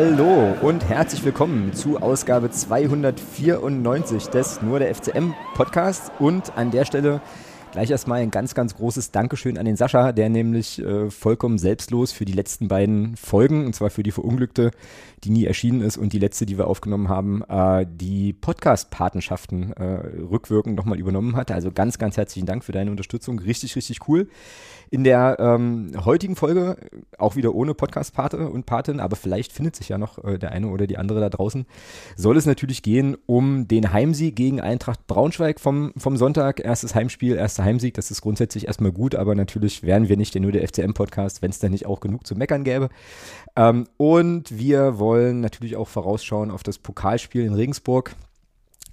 [0.00, 6.84] Hallo und herzlich willkommen zu Ausgabe 294 des Nur der FCM Podcasts und an der
[6.84, 7.20] Stelle
[7.70, 12.12] Gleich erstmal ein ganz, ganz großes Dankeschön an den Sascha, der nämlich äh, vollkommen selbstlos
[12.12, 14.70] für die letzten beiden Folgen, und zwar für die Verunglückte,
[15.22, 19.84] die nie erschienen ist, und die letzte, die wir aufgenommen haben, äh, die Podcast-Patenschaften äh,
[20.30, 21.50] rückwirkend nochmal übernommen hat.
[21.50, 23.38] Also ganz, ganz herzlichen Dank für deine Unterstützung.
[23.38, 24.28] Richtig, richtig cool.
[24.90, 26.76] In der ähm, heutigen Folge,
[27.18, 30.68] auch wieder ohne Podcast-Pate und Patin, aber vielleicht findet sich ja noch äh, der eine
[30.68, 31.66] oder die andere da draußen,
[32.16, 36.60] soll es natürlich gehen um den Heimsieg gegen Eintracht Braunschweig vom, vom Sonntag.
[36.60, 40.42] Erstes Heimspiel, erster Heimsieg, das ist grundsätzlich erstmal gut, aber natürlich wären wir nicht der
[40.42, 42.88] nur der FCM-Podcast, wenn es da nicht auch genug zu meckern gäbe.
[43.56, 48.14] Ähm, und wir wollen natürlich auch vorausschauen auf das Pokalspiel in Regensburg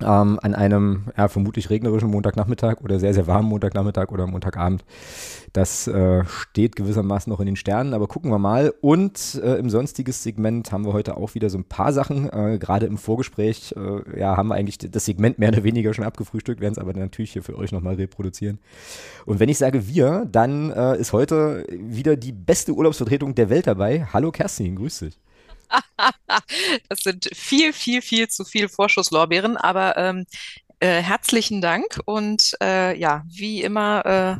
[0.01, 4.83] ähm, an einem ja, vermutlich regnerischen Montagnachmittag oder sehr, sehr warmen Montagnachmittag oder Montagabend.
[5.53, 8.73] Das äh, steht gewissermaßen noch in den Sternen, aber gucken wir mal.
[8.81, 12.29] Und äh, im sonstiges Segment haben wir heute auch wieder so ein paar Sachen.
[12.29, 16.03] Äh, Gerade im Vorgespräch äh, ja, haben wir eigentlich das Segment mehr oder weniger schon
[16.03, 18.59] abgefrühstückt, werden es aber natürlich hier für euch nochmal reproduzieren.
[19.25, 23.67] Und wenn ich sage wir, dann äh, ist heute wieder die beste Urlaubsvertretung der Welt
[23.67, 24.05] dabei.
[24.11, 25.24] Hallo Kerstin, grüß dich.
[26.89, 30.25] das sind viel, viel, viel zu viel Vorschusslorbeeren, aber ähm,
[30.79, 34.35] äh, herzlichen Dank und äh, ja, wie immer, äh,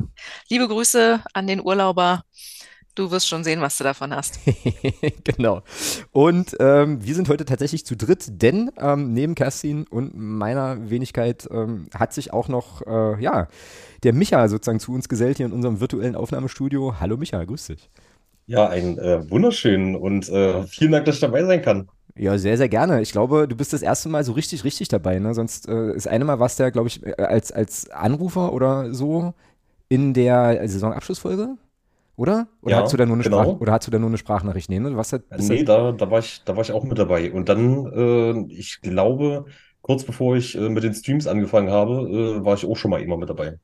[0.48, 2.24] liebe Grüße an den Urlauber.
[2.94, 4.40] Du wirst schon sehen, was du davon hast.
[5.24, 5.62] genau.
[6.12, 11.46] Und ähm, wir sind heute tatsächlich zu dritt, denn ähm, neben Kerstin und meiner Wenigkeit
[11.50, 13.48] ähm, hat sich auch noch, äh, ja,
[14.02, 16.94] der Micha sozusagen zu uns gesellt hier in unserem virtuellen Aufnahmestudio.
[16.98, 17.90] Hallo Micha, grüß dich.
[18.46, 21.90] Ja, einen äh, wunderschönen und äh, vielen Dank, dass ich dabei sein kann.
[22.18, 23.02] Ja, sehr, sehr gerne.
[23.02, 25.18] Ich glaube, du bist das erste Mal so richtig, richtig dabei.
[25.18, 25.34] Ne?
[25.34, 29.34] Sonst äh, ist eine Mal was der, glaube ich, äh, als, als Anrufer oder so
[29.88, 31.56] in der Saisonabschlussfolge,
[32.16, 32.48] oder?
[32.62, 33.46] Oder Ja, hast du da nur eine genau.
[33.52, 34.70] Sprach oder hast du da nur eine Sprachnachricht?
[34.70, 34.90] Nee, ne?
[34.90, 37.32] Du warst da, bist Nee, da, da, war ich, da war ich auch mit dabei.
[37.32, 37.86] Und dann,
[38.48, 39.46] äh, ich glaube,
[39.82, 43.16] kurz bevor ich äh, mit den Streams angefangen habe, war ich auch schon mal immer
[43.16, 43.58] mit dabei.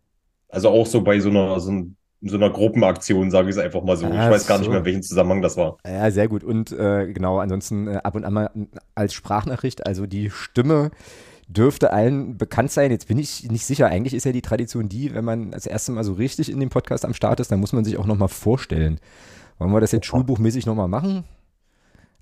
[0.49, 3.83] Also auch so bei so einer, so, ein- so einer Gruppenaktion, sage ich es einfach
[3.83, 4.07] mal so.
[4.07, 4.71] Ich Ach weiß gar nicht so.
[4.71, 5.79] mehr, in welchem Zusammenhang das war.
[5.87, 6.45] ja, sehr gut.
[6.45, 8.51] Und äh, genau, ansonsten äh, ab und an mal
[8.95, 10.91] als Sprachnachricht, also die Stimme
[11.49, 12.91] dürfte allen bekannt sein.
[12.91, 13.87] Jetzt bin ich nicht sicher.
[13.89, 16.71] Eigentlich ist ja die Tradition die, wenn man das erste Mal so richtig in dem
[16.71, 19.01] Podcast am Start ist, dann muss man sich auch nochmal vorstellen.
[19.59, 21.25] Wollen wir das jetzt schulbuchmäßig nochmal machen?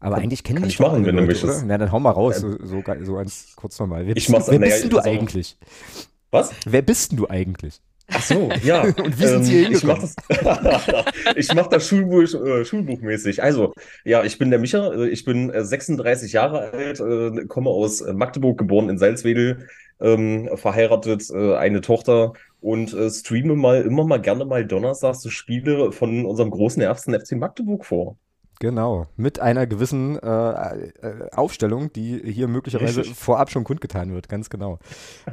[0.00, 1.58] Aber Kann- eigentlich kennen ich doch machen, wenn du Leute, möchtest.
[1.58, 1.62] oder?
[1.66, 4.06] Na, dann hau mal raus, Ähm, so, so, so ganz kurz nochmal.
[4.06, 5.58] Wer ich bist, mach's- du, wer bist denn du ich eigentlich?
[6.30, 6.52] Was?
[6.66, 7.80] Wer bist denn du eigentlich?
[8.12, 8.82] Ach so, ja.
[8.96, 10.14] Und wie sind Sie hier ich mach das,
[11.36, 13.42] ich mach das Schulbuch, äh, schulbuchmäßig.
[13.42, 13.72] Also,
[14.04, 18.00] ja, ich bin der Micha, äh, ich bin äh, 36 Jahre alt, äh, komme aus
[18.00, 19.68] äh, Magdeburg, geboren in Salzwedel,
[20.00, 25.30] ähm, verheiratet, äh, eine Tochter und äh, streame mal immer mal gerne mal donnerstags so
[25.30, 28.16] Spiele von unserem großen ersten FC Magdeburg vor.
[28.62, 33.16] Genau, mit einer gewissen äh, äh, Aufstellung, die hier möglicherweise Richtig.
[33.16, 34.78] vorab schon kundgetan wird, ganz genau.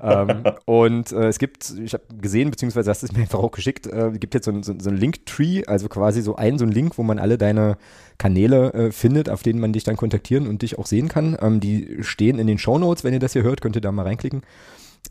[0.02, 3.52] ähm, und äh, es gibt, ich habe gesehen, beziehungsweise hast du es mir einfach auch
[3.52, 6.64] geschickt, äh, gibt jetzt so ein, so, so ein Linktree, also quasi so ein so
[6.64, 7.78] ein Link, wo man alle deine
[8.18, 11.38] Kanäle äh, findet, auf denen man dich dann kontaktieren und dich auch sehen kann.
[11.42, 14.04] Ähm, die stehen in den Shownotes, wenn ihr das hier hört, könnt ihr da mal
[14.04, 14.42] reinklicken.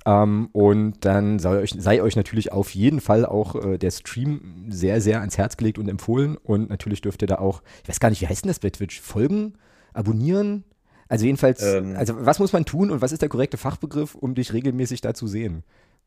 [0.04, 4.66] Ähm, und dann sei euch, sei euch natürlich auf jeden Fall auch äh, der Stream
[4.68, 6.36] sehr, sehr ans Herz gelegt und empfohlen.
[6.36, 8.70] Und natürlich dürft ihr da auch, ich weiß gar nicht, wie heißt denn das bei
[8.70, 9.00] Twitch?
[9.00, 9.54] Folgen?
[9.92, 10.64] Abonnieren?
[11.08, 11.94] Also jedenfalls, Ähm.
[11.96, 15.14] also was muss man tun und was ist der korrekte Fachbegriff, um dich regelmäßig da
[15.14, 15.62] zu sehen?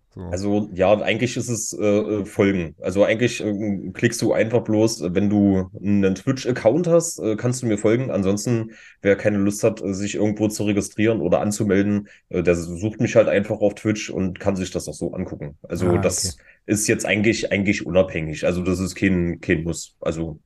[0.09, 0.21] So.
[0.31, 2.75] Also ja, eigentlich ist es äh, äh, Folgen.
[2.79, 7.67] Also eigentlich äh, klickst du einfach bloß, wenn du einen Twitch-Account hast, äh, kannst du
[7.67, 8.11] mir folgen.
[8.11, 8.71] Ansonsten,
[9.01, 13.15] wer keine Lust hat, äh, sich irgendwo zu registrieren oder anzumelden, äh, der sucht mich
[13.15, 15.57] halt einfach auf Twitch und kann sich das auch so angucken.
[15.63, 18.45] Also Ah, das ist jetzt eigentlich eigentlich unabhängig.
[18.45, 19.95] Also das ist kein kein Muss.
[19.99, 20.39] Also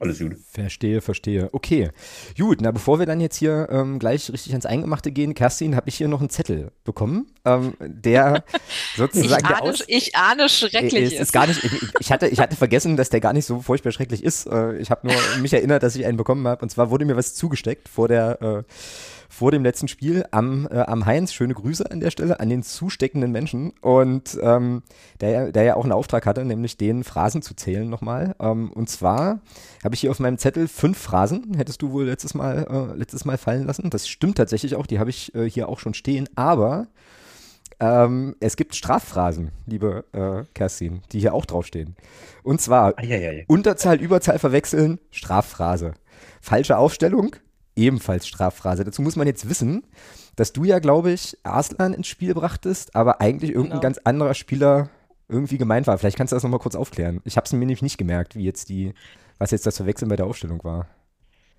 [0.00, 0.36] alles gut.
[0.52, 1.48] Verstehe, verstehe.
[1.52, 1.90] Okay,
[2.36, 2.60] gut.
[2.60, 5.96] Na, bevor wir dann jetzt hier ähm, gleich richtig ans Eingemachte gehen, Kerstin, habe ich
[5.96, 8.44] hier noch einen Zettel bekommen, ähm, der
[8.92, 12.28] Ich sozusagen der ahne, Aus ich ahne schrecklich Es ist gar nicht, ich, ich, hatte,
[12.28, 14.46] ich hatte vergessen, dass der gar nicht so furchtbar schrecklich ist.
[14.46, 16.62] Äh, Ich habe nur mich erinnert, dass ich einen bekommen habe.
[16.62, 18.62] Und zwar wurde mir was zugesteckt vor der, äh,
[19.28, 21.32] vor dem letzten Spiel am, äh, am Heinz.
[21.32, 23.72] Schöne Grüße an der Stelle an den zusteckenden Menschen.
[23.80, 24.82] Und ähm,
[25.20, 28.34] der, ja- der ja auch einen Auftrag hatte, nämlich den Phrasen zu zählen nochmal.
[28.40, 29.40] Ähm, und zwar
[29.84, 33.24] habe ich hier auf meinem Zettel fünf Phrasen, hättest du wohl letztes Mal, äh, letztes
[33.24, 33.90] Mal fallen lassen.
[33.90, 36.28] Das stimmt tatsächlich auch, die habe ich äh, hier auch schon stehen.
[36.34, 36.88] Aber
[37.80, 41.94] ähm, es gibt Strafphrasen, liebe äh, Kerstin, die hier auch draufstehen.
[42.42, 43.44] Und zwar Eieiei.
[43.46, 45.92] Unterzahl, Überzahl verwechseln, Strafphrase.
[46.40, 47.36] Falsche Aufstellung,
[47.78, 48.84] ebenfalls Strafphrase.
[48.84, 49.84] Dazu muss man jetzt wissen,
[50.36, 53.82] dass du ja, glaube ich, Arslan ins Spiel brachtest, aber eigentlich irgendein Genau.
[53.82, 54.90] ganz anderer Spieler
[55.28, 55.96] irgendwie gemeint war.
[55.98, 57.20] Vielleicht kannst du das nochmal kurz aufklären.
[57.24, 58.94] Ich habe es mir nämlich nicht gemerkt, wie jetzt die,
[59.38, 60.86] was jetzt das Verwechseln bei der Aufstellung war.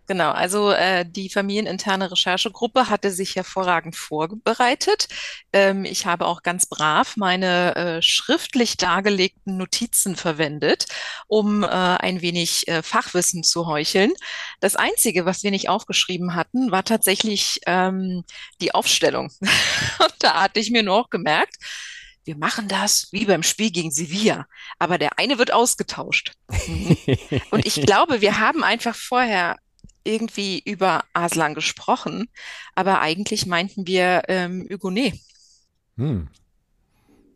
[0.09, 5.07] Genau, also äh, die familieninterne Recherchegruppe hatte sich hervorragend vorbereitet.
[5.53, 10.87] Ähm, ich habe auch ganz brav meine äh, schriftlich dargelegten Notizen verwendet,
[11.27, 14.11] um äh, ein wenig äh, Fachwissen zu heucheln.
[14.61, 18.23] Das Einzige, was wir nicht aufgeschrieben hatten, war tatsächlich ähm,
[18.61, 19.31] die Aufstellung.
[19.99, 21.55] Und da hatte ich mir nur auch gemerkt,
[22.23, 24.47] wir machen das wie beim Spiel gegen Sevilla,
[24.79, 26.33] aber der eine wird ausgetauscht.
[26.47, 26.97] Mhm.
[27.51, 29.55] Und ich glaube, wir haben einfach vorher
[30.03, 32.29] irgendwie über Aslan gesprochen,
[32.75, 35.19] aber eigentlich meinten wir ähm, Hugonet.
[35.97, 36.27] Hm.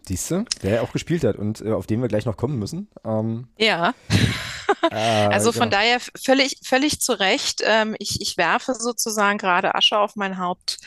[0.05, 2.89] Siehst du, der auch gespielt hat und äh, auf den wir gleich noch kommen müssen.
[3.05, 3.93] Ähm, ja.
[4.91, 5.77] äh, also von genau.
[5.77, 7.61] daher völlig, völlig zu Recht.
[7.65, 10.79] Ähm, ich, ich werfe sozusagen gerade Asche auf mein Haupt.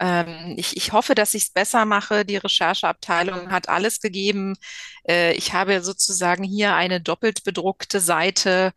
[0.00, 2.24] Ähm, ich, ich hoffe, dass ich es besser mache.
[2.24, 4.56] Die Rechercheabteilung hat alles gegeben.
[5.08, 8.72] Äh, ich habe sozusagen hier eine doppelt bedruckte Seite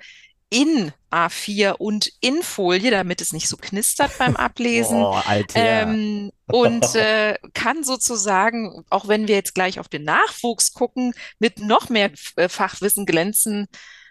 [0.50, 5.02] in A4 und in Folie, damit es nicht so knistert beim Ablesen.
[5.02, 5.60] Oh, Alter.
[5.60, 11.60] Ähm, und äh, kann sozusagen, auch wenn wir jetzt gleich auf den Nachwuchs gucken, mit
[11.60, 13.68] noch mehr äh, Fachwissen glänzen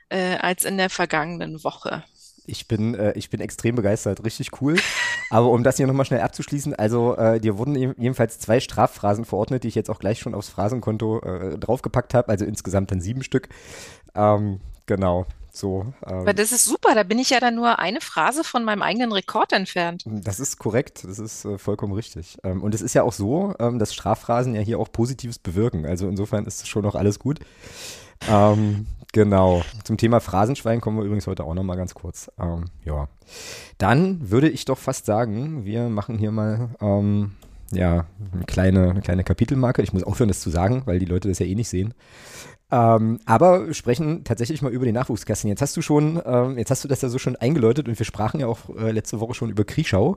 [0.09, 2.05] äh, als in der vergangenen Woche.
[2.49, 4.77] Ich bin, äh, ich bin extrem begeistert, richtig cool.
[5.31, 9.65] Aber um das hier nochmal schnell abzuschließen, also äh, dir wurden jedenfalls zwei Strafphrasen verordnet,
[9.65, 13.25] die ich jetzt auch gleich schon aufs Phrasenkonto äh, draufgepackt habe, also insgesamt dann sieben
[13.25, 13.49] Stück.
[14.15, 15.27] Ähm, genau.
[15.57, 18.63] So, ähm, Aber das ist super, da bin ich ja dann nur eine Phrase von
[18.63, 20.05] meinem eigenen Rekord entfernt.
[20.05, 22.37] Das ist korrekt, das ist äh, vollkommen richtig.
[22.45, 25.87] Ähm, und es ist ja auch so, ähm, dass Strafphrasen ja hier auch Positives bewirken.
[25.87, 27.41] Also insofern ist schon noch alles gut.
[28.29, 29.63] Ähm, genau.
[29.85, 32.31] Zum Thema Phrasenschwein kommen wir übrigens heute auch noch mal ganz kurz.
[32.39, 33.09] Ähm, ja.
[33.79, 37.33] Dann würde ich doch fast sagen, wir machen hier mal ähm,
[37.73, 39.81] ja, eine kleine, eine kleine Kapitelmarke.
[39.81, 41.95] Ich muss aufhören, das zu sagen, weil die Leute das ja eh nicht sehen.
[42.71, 45.49] Ähm, aber sprechen tatsächlich mal über die Nachwuchskasten.
[45.49, 48.07] Jetzt hast du schon, ähm, jetzt hast du das ja so schon eingeläutet und wir
[48.07, 50.17] sprachen ja auch äh, letzte Woche schon über Kriechau,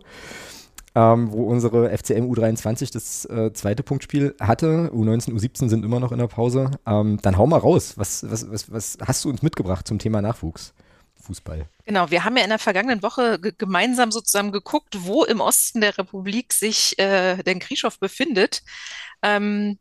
[0.96, 4.90] ähm, wo unsere FCM U23 das äh, zweite Punktspiel hatte.
[4.92, 6.72] U19, U17 sind immer noch in der Pause.
[6.88, 7.94] Ähm, dann hau mal raus.
[7.98, 10.74] Was, was, was, was hast du uns mitgebracht zum Thema Nachwuchs?
[11.22, 11.68] Fußball.
[11.86, 15.96] Genau, wir haben ja in der vergangenen Woche gemeinsam sozusagen geguckt, wo im Osten der
[15.98, 18.64] Republik sich äh, der Krischow befindet.
[19.22, 19.78] Ähm,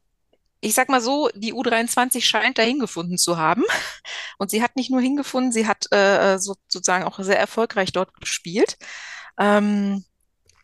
[0.60, 3.64] ich sag mal so, die U23 scheint dahin gefunden zu haben.
[4.38, 8.14] Und sie hat nicht nur hingefunden, sie hat äh, so, sozusagen auch sehr erfolgreich dort
[8.20, 8.76] gespielt.
[9.38, 10.04] Ähm,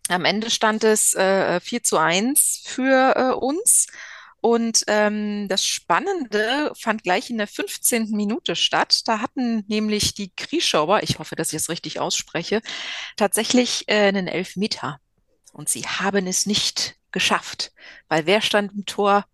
[0.09, 3.87] am Ende stand es äh, 4 zu 1 für äh, uns.
[4.41, 8.11] Und ähm, das Spannende fand gleich in der 15.
[8.11, 9.01] Minute statt.
[9.07, 12.61] Da hatten nämlich die Krieschauer, ich hoffe, dass ich es richtig ausspreche,
[13.17, 15.01] tatsächlich äh, einen Elfmeter.
[15.55, 17.73] Und sie haben es nicht geschafft,
[18.09, 19.25] weil wer stand im Tor?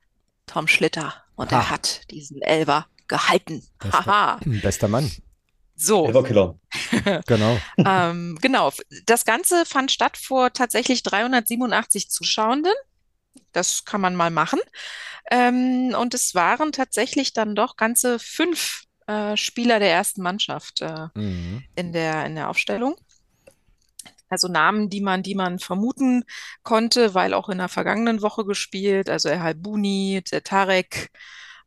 [0.50, 1.14] Tom Schlitter.
[1.37, 1.58] Und ha.
[1.58, 3.62] er hat diesen Elver gehalten.
[3.82, 4.41] Haha.
[4.44, 5.11] Bester Mann.
[5.76, 6.06] So.
[6.06, 6.58] Elverkiller.
[7.26, 7.56] genau.
[7.79, 8.73] ähm, genau.
[9.06, 12.73] Das Ganze fand statt vor tatsächlich 387 Zuschauenden.
[13.53, 14.58] Das kann man mal machen.
[15.31, 21.06] Ähm, und es waren tatsächlich dann doch ganze fünf äh, Spieler der ersten Mannschaft äh,
[21.15, 21.63] mhm.
[21.77, 22.96] in der, in der Aufstellung.
[24.31, 26.25] Also Namen, die man, die man vermuten
[26.63, 31.10] konnte, weil auch in der vergangenen Woche gespielt, also Erhal Buni, der Tarek,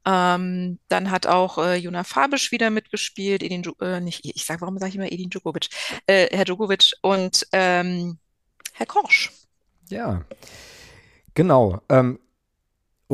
[0.05, 4.77] ähm, dann hat auch äh, Juna Fabisch wieder mitgespielt, Edin, äh, nicht, ich sag, warum
[4.77, 5.70] sage ich immer Edin Djokovic,
[6.08, 8.17] äh, Herr Djokovic und ähm,
[8.74, 9.32] Herr Korsch.
[9.89, 10.25] Ja,
[11.34, 11.82] genau.
[11.89, 12.20] Ähm,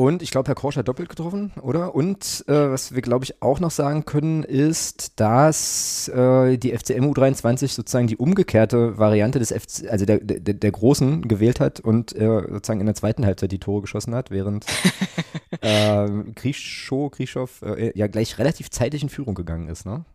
[0.00, 1.94] und ich glaube, Herr Korsch hat doppelt getroffen, oder?
[1.94, 7.04] Und äh, was wir, glaube ich, auch noch sagen können, ist, dass äh, die FCM
[7.04, 12.16] U23 sozusagen die umgekehrte Variante des FC, also der, der, der Großen gewählt hat und
[12.16, 14.64] äh, sozusagen in der zweiten Halbzeit die Tore geschossen hat, während
[15.60, 17.62] äh, Grischow, Grischow
[17.94, 20.06] ja gleich relativ zeitig in Führung gegangen ist, ne?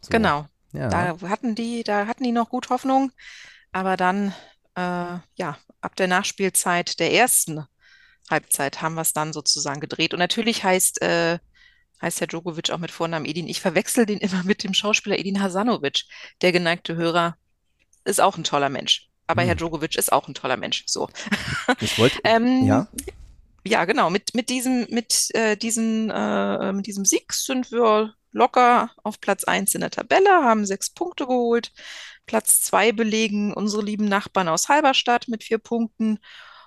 [0.00, 0.10] So.
[0.10, 0.46] Genau.
[0.72, 0.90] Ja.
[0.90, 3.10] Da hatten die, da hatten die noch gut Hoffnung,
[3.72, 4.28] aber dann,
[4.76, 7.64] äh, ja, ab der Nachspielzeit der ersten
[8.30, 10.12] Halbzeit haben wir es dann sozusagen gedreht.
[10.12, 11.38] Und natürlich heißt, äh,
[12.00, 13.48] heißt Herr Djokovic auch mit Vornamen Edin.
[13.48, 16.04] Ich verwechsel den immer mit dem Schauspieler Edin Hasanovic.
[16.42, 17.36] Der geneigte Hörer
[18.04, 19.08] ist auch ein toller Mensch.
[19.26, 19.48] Aber hm.
[19.48, 20.84] Herr Djokovic ist auch ein toller Mensch.
[20.86, 21.08] So.
[21.80, 22.88] Ich wollte, ähm, ja.
[23.66, 24.10] Ja, genau.
[24.10, 29.44] Mit, mit diesem, mit, äh, diesen, äh, mit diesem Sieg sind wir locker auf Platz
[29.44, 31.72] 1 in der Tabelle, haben sechs Punkte geholt.
[32.26, 36.18] Platz 2 belegen unsere lieben Nachbarn aus Halberstadt mit vier Punkten.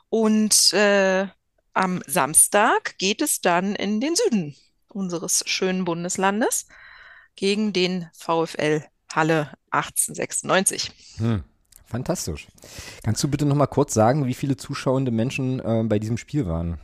[0.09, 1.27] Und äh,
[1.77, 4.55] am Samstag geht es dann in den Süden
[4.89, 6.67] unseres schönen Bundeslandes
[7.35, 10.91] gegen den VfL Halle 1896.
[11.17, 11.43] Hm,
[11.85, 12.47] fantastisch.
[13.03, 16.47] Kannst du bitte noch mal kurz sagen, wie viele zuschauende Menschen äh, bei diesem Spiel
[16.47, 16.79] waren?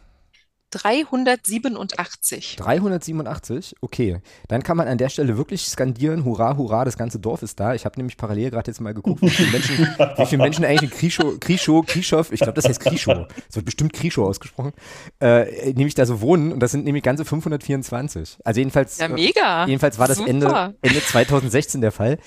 [0.74, 2.56] 387.
[2.58, 4.22] 387, okay.
[4.48, 7.74] Dann kann man an der Stelle wirklich skandieren, hurra, hurra, das ganze Dorf ist da.
[7.74, 9.78] Ich habe nämlich parallel gerade jetzt mal geguckt, wie viele Menschen,
[10.18, 13.66] wie viele Menschen eigentlich in Krischow, Krischow, Krischow, ich glaube, das heißt Krischow, es wird
[13.66, 14.74] bestimmt Krischow ausgesprochen,
[15.20, 18.38] äh, nämlich da so wohnen und das sind nämlich ganze 524.
[18.44, 19.66] Also jedenfalls, ja, mega.
[19.66, 22.18] Äh, jedenfalls war das Ende, Ende 2016 der Fall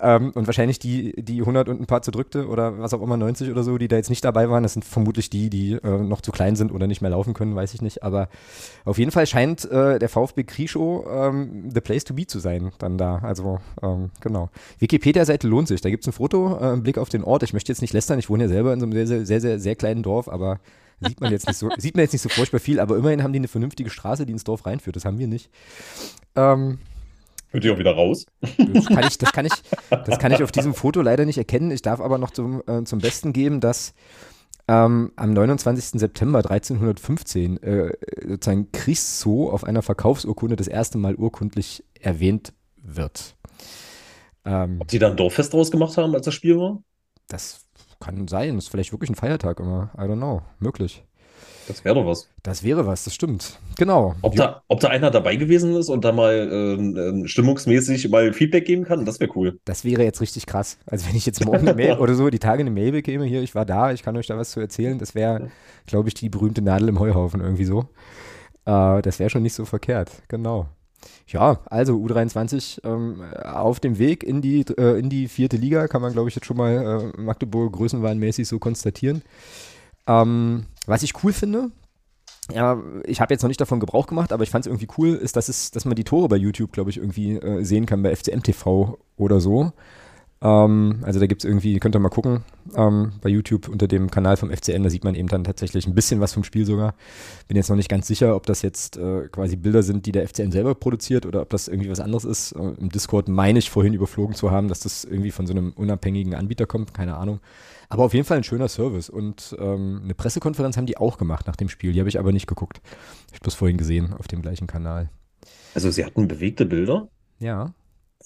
[0.00, 3.50] ähm, und wahrscheinlich die, die 100 und ein paar zerdrückte oder was auch immer, 90
[3.50, 6.20] oder so, die da jetzt nicht dabei waren, das sind vermutlich die, die äh, noch
[6.20, 8.28] zu klein sind oder nicht mehr laufen können, weiß ich nicht, aber
[8.84, 12.72] auf jeden Fall scheint äh, der VfB Krischow ähm, the place to be zu sein,
[12.78, 13.18] dann da.
[13.18, 14.50] Also, ähm, genau.
[14.78, 15.80] Wikipedia-Seite lohnt sich.
[15.80, 17.42] Da gibt es ein Foto, äh, einen Blick auf den Ort.
[17.42, 19.40] Ich möchte jetzt nicht lästern, ich wohne ja selber in so einem sehr, sehr, sehr,
[19.40, 20.60] sehr, sehr kleinen Dorf, aber
[21.00, 23.32] sieht man jetzt nicht so, sieht man jetzt nicht so furchtbar viel, aber immerhin haben
[23.32, 24.96] die eine vernünftige Straße, die ins Dorf reinführt.
[24.96, 25.50] Das haben wir nicht.
[26.36, 26.78] Ähm,
[27.50, 28.26] Könnt ihr auch wieder raus?
[28.40, 29.52] Das kann ich, das kann ich,
[29.90, 31.70] das kann ich auf diesem Foto leider nicht erkennen.
[31.70, 33.94] Ich darf aber noch zum, äh, zum Besten geben, dass
[34.68, 35.98] ähm, am 29.
[35.98, 37.92] September 1315 äh,
[38.26, 43.34] sozusagen Christo auf einer Verkaufsurkunde das erste Mal urkundlich erwähnt wird.
[44.44, 46.82] Ähm, Ob die da ein Dorffest draus gemacht haben, als das Spiel war?
[47.28, 47.66] Das
[47.98, 48.54] kann sein.
[48.54, 49.90] Das ist vielleicht wirklich ein Feiertag immer.
[49.96, 50.42] I don't know.
[50.58, 51.04] Möglich.
[51.68, 52.28] Das wäre doch was.
[52.42, 53.58] Das wäre was, das stimmt.
[53.76, 54.14] Genau.
[54.22, 58.64] Ob da, ob da einer dabei gewesen ist und da mal äh, stimmungsmäßig mal Feedback
[58.64, 59.60] geben kann, das wäre cool.
[59.66, 60.78] Das wäre jetzt richtig krass.
[60.86, 63.42] Also wenn ich jetzt morgen eine Mail oder so die Tage eine Mail bekäme, hier,
[63.42, 65.50] ich war da, ich kann euch da was zu erzählen, das wäre,
[65.86, 67.84] glaube ich, die berühmte Nadel im Heuhaufen irgendwie so.
[68.64, 70.68] Äh, das wäre schon nicht so verkehrt, genau.
[71.26, 76.00] Ja, also U23 ähm, auf dem Weg in die, äh, in die vierte Liga, kann
[76.00, 79.22] man, glaube ich, jetzt schon mal äh, Magdeburg größenwahnmäßig so konstatieren.
[80.06, 81.70] Ähm, was ich cool finde,
[82.52, 85.10] ja, ich habe jetzt noch nicht davon Gebrauch gemacht, aber ich fand es irgendwie cool,
[85.14, 88.02] ist, dass es, dass man die Tore bei YouTube, glaube ich, irgendwie äh, sehen kann,
[88.02, 89.72] bei FCM TV oder so.
[90.40, 92.44] Ähm, also da gibt es irgendwie, könnt ihr mal gucken,
[92.76, 95.94] ähm, bei YouTube unter dem Kanal vom FCN, da sieht man eben dann tatsächlich ein
[95.94, 96.94] bisschen was vom Spiel sogar.
[97.48, 100.28] Bin jetzt noch nicht ganz sicher, ob das jetzt äh, quasi Bilder sind, die der
[100.28, 102.52] FCN selber produziert oder ob das irgendwie was anderes ist.
[102.52, 105.72] Äh, Im Discord meine ich vorhin überflogen zu haben, dass das irgendwie von so einem
[105.72, 107.40] unabhängigen Anbieter kommt, keine Ahnung.
[107.88, 111.46] Aber auf jeden Fall ein schöner Service und ähm, eine Pressekonferenz haben die auch gemacht
[111.46, 112.80] nach dem Spiel, die habe ich aber nicht geguckt.
[113.28, 115.08] Ich habe das vorhin gesehen auf dem gleichen Kanal.
[115.74, 117.08] Also sie hatten bewegte Bilder?
[117.38, 117.72] Ja.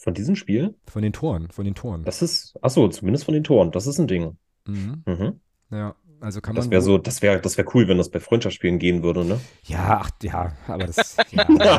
[0.02, 0.74] Von diesem Spiel?
[0.88, 2.02] Von den Toren, von den Toren.
[2.02, 3.70] Das ist, achso, zumindest von den Toren.
[3.70, 4.36] Das ist ein Ding.
[4.66, 5.04] Mhm.
[5.06, 5.40] Mhm.
[5.70, 6.62] Ja, also kann man.
[6.62, 9.40] Das wäre so, das wäre, das wäre cool, wenn das bei Freundschaftsspielen gehen würde, ne?
[9.62, 11.16] Ja, ach, ja, aber das.
[11.32, 11.76] Ja,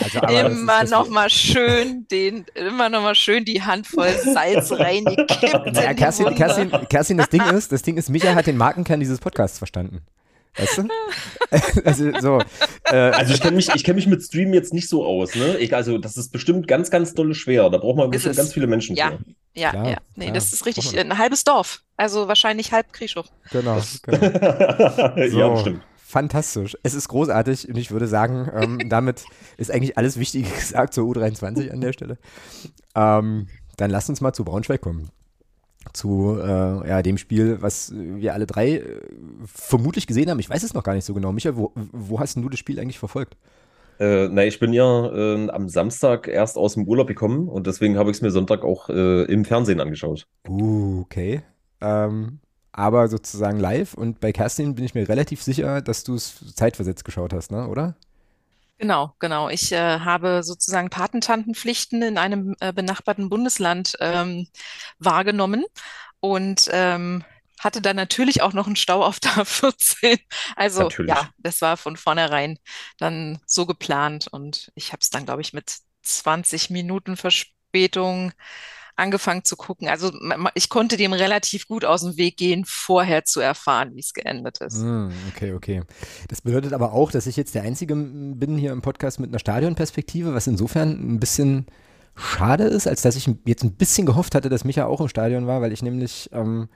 [0.00, 4.70] also, aber immer das noch mal schön den, immer noch mal schön die Handvoll Salz
[4.78, 5.76] reingekippt.
[5.76, 9.18] Ja, Kerstin, Kerstin, Kerstin, das Ding ist, das Ding ist, Micha hat den Markenkern dieses
[9.18, 10.02] Podcasts verstanden.
[10.56, 10.88] Weißt du?
[11.84, 12.38] also, so,
[12.84, 15.34] äh, also ich kenne mich, kenn mich mit Stream jetzt nicht so aus.
[15.34, 15.58] Ne?
[15.58, 17.68] Ich, also das ist bestimmt ganz, ganz dolle schwer.
[17.70, 19.10] Da braucht man bestimmt ganz viele Menschen ja.
[19.10, 19.18] für.
[19.56, 19.96] Ja, klar, ja.
[20.16, 20.34] Nee, klar.
[20.34, 21.82] das ist richtig ein halbes Dorf.
[21.96, 23.26] Also wahrscheinlich halb Krischow.
[23.50, 23.80] Genau.
[24.02, 24.18] genau.
[25.30, 25.38] so.
[25.38, 25.82] Ja, bestimmt
[26.14, 26.76] fantastisch.
[26.84, 29.24] Es ist großartig und ich würde sagen, ähm, damit
[29.56, 32.18] ist eigentlich alles Wichtige gesagt zur U23 an der Stelle.
[32.94, 35.10] Ähm, dann lasst uns mal zu Braunschweig kommen
[35.92, 39.00] zu äh, ja, dem Spiel, was wir alle drei äh,
[39.44, 40.40] vermutlich gesehen haben.
[40.40, 41.32] Ich weiß es noch gar nicht so genau.
[41.32, 43.36] Michael, wo, wo hast du das Spiel eigentlich verfolgt?
[44.00, 47.96] Äh, na, ich bin ja äh, am Samstag erst aus dem Urlaub gekommen und deswegen
[47.96, 50.26] habe ich es mir Sonntag auch äh, im Fernsehen angeschaut.
[50.48, 51.42] Uh, okay.
[51.80, 52.40] Ähm,
[52.72, 57.04] aber sozusagen live und bei Kerstin bin ich mir relativ sicher, dass du es zeitversetzt
[57.04, 57.68] geschaut hast, ne?
[57.68, 57.94] oder?
[58.78, 59.48] Genau, genau.
[59.48, 64.48] Ich äh, habe sozusagen Patentantenpflichten in einem äh, benachbarten Bundesland ähm,
[64.98, 65.64] wahrgenommen
[66.20, 67.24] und ähm,
[67.60, 70.18] hatte dann natürlich auch noch einen Stau auf der 14.
[70.56, 71.14] Also natürlich.
[71.14, 72.58] ja, das war von vornherein
[72.98, 78.32] dann so geplant und ich habe es dann, glaube ich, mit 20 Minuten Verspätung
[78.96, 79.88] angefangen zu gucken.
[79.88, 80.12] Also
[80.54, 84.58] ich konnte dem relativ gut aus dem Weg gehen, vorher zu erfahren, wie es geendet
[84.60, 84.78] ist.
[84.78, 85.82] Mm, okay, okay.
[86.28, 89.38] Das bedeutet aber auch, dass ich jetzt der Einzige bin hier im Podcast mit einer
[89.38, 91.66] Stadionperspektive, was insofern ein bisschen
[92.16, 95.46] schade ist, als dass ich jetzt ein bisschen gehofft hatte, dass Micha auch im Stadion
[95.46, 96.68] war, weil ich nämlich ähm,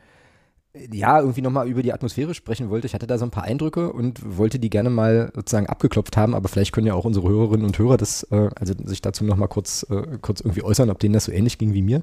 [0.92, 2.86] ja, irgendwie nochmal über die Atmosphäre sprechen wollte.
[2.86, 6.34] Ich hatte da so ein paar Eindrücke und wollte die gerne mal sozusagen abgeklopft haben,
[6.34, 9.48] aber vielleicht können ja auch unsere Hörerinnen und Hörer das, äh, also sich dazu nochmal
[9.48, 12.02] kurz, äh, kurz irgendwie äußern, ob denen das so ähnlich ging wie mir.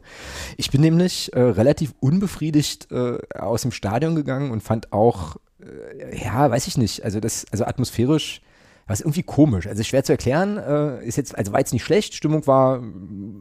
[0.57, 6.23] Ich bin nämlich äh, relativ unbefriedigt äh, aus dem Stadion gegangen und fand auch, äh,
[6.23, 8.41] ja, weiß ich nicht, also das, also atmosphärisch
[8.87, 9.67] war es irgendwie komisch.
[9.67, 12.83] Also schwer zu erklären, äh, ist jetzt, also war jetzt nicht schlecht, Stimmung war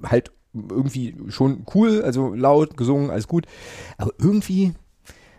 [0.05, 3.47] halt irgendwie schon cool, also laut, gesungen, alles gut,
[3.99, 4.75] aber irgendwie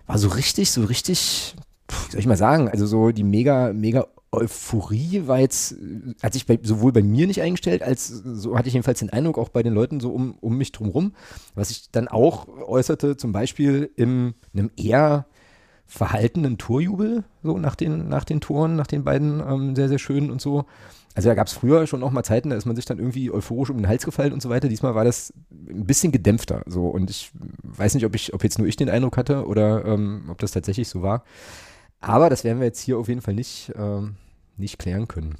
[0.08, 1.56] war so richtig, so richtig,
[1.88, 5.76] wie soll ich mal sagen, also so die mega, mega Euphorie war jetzt,
[6.22, 9.38] hat sich bei, sowohl bei mir nicht eingestellt, als so hatte ich jedenfalls den Eindruck,
[9.38, 11.14] auch bei den Leuten so um, um mich drumherum,
[11.56, 15.26] was sich dann auch äußerte, zum Beispiel in einem eher
[15.88, 20.32] verhaltenen Torjubel, so nach den, nach den Toren, nach den beiden ähm, sehr, sehr schönen
[20.32, 20.66] und so.
[21.16, 23.32] Also da gab es früher schon auch mal Zeiten, da ist man sich dann irgendwie
[23.32, 24.68] euphorisch um den Hals gefallen und so weiter.
[24.68, 26.62] Diesmal war das ein bisschen gedämpfter.
[26.66, 27.32] So und ich
[27.64, 30.52] weiß nicht, ob ich, ob jetzt nur ich den Eindruck hatte oder ähm, ob das
[30.52, 31.24] tatsächlich so war.
[32.02, 34.16] Aber das werden wir jetzt hier auf jeden Fall nicht, ähm,
[34.58, 35.38] nicht klären können.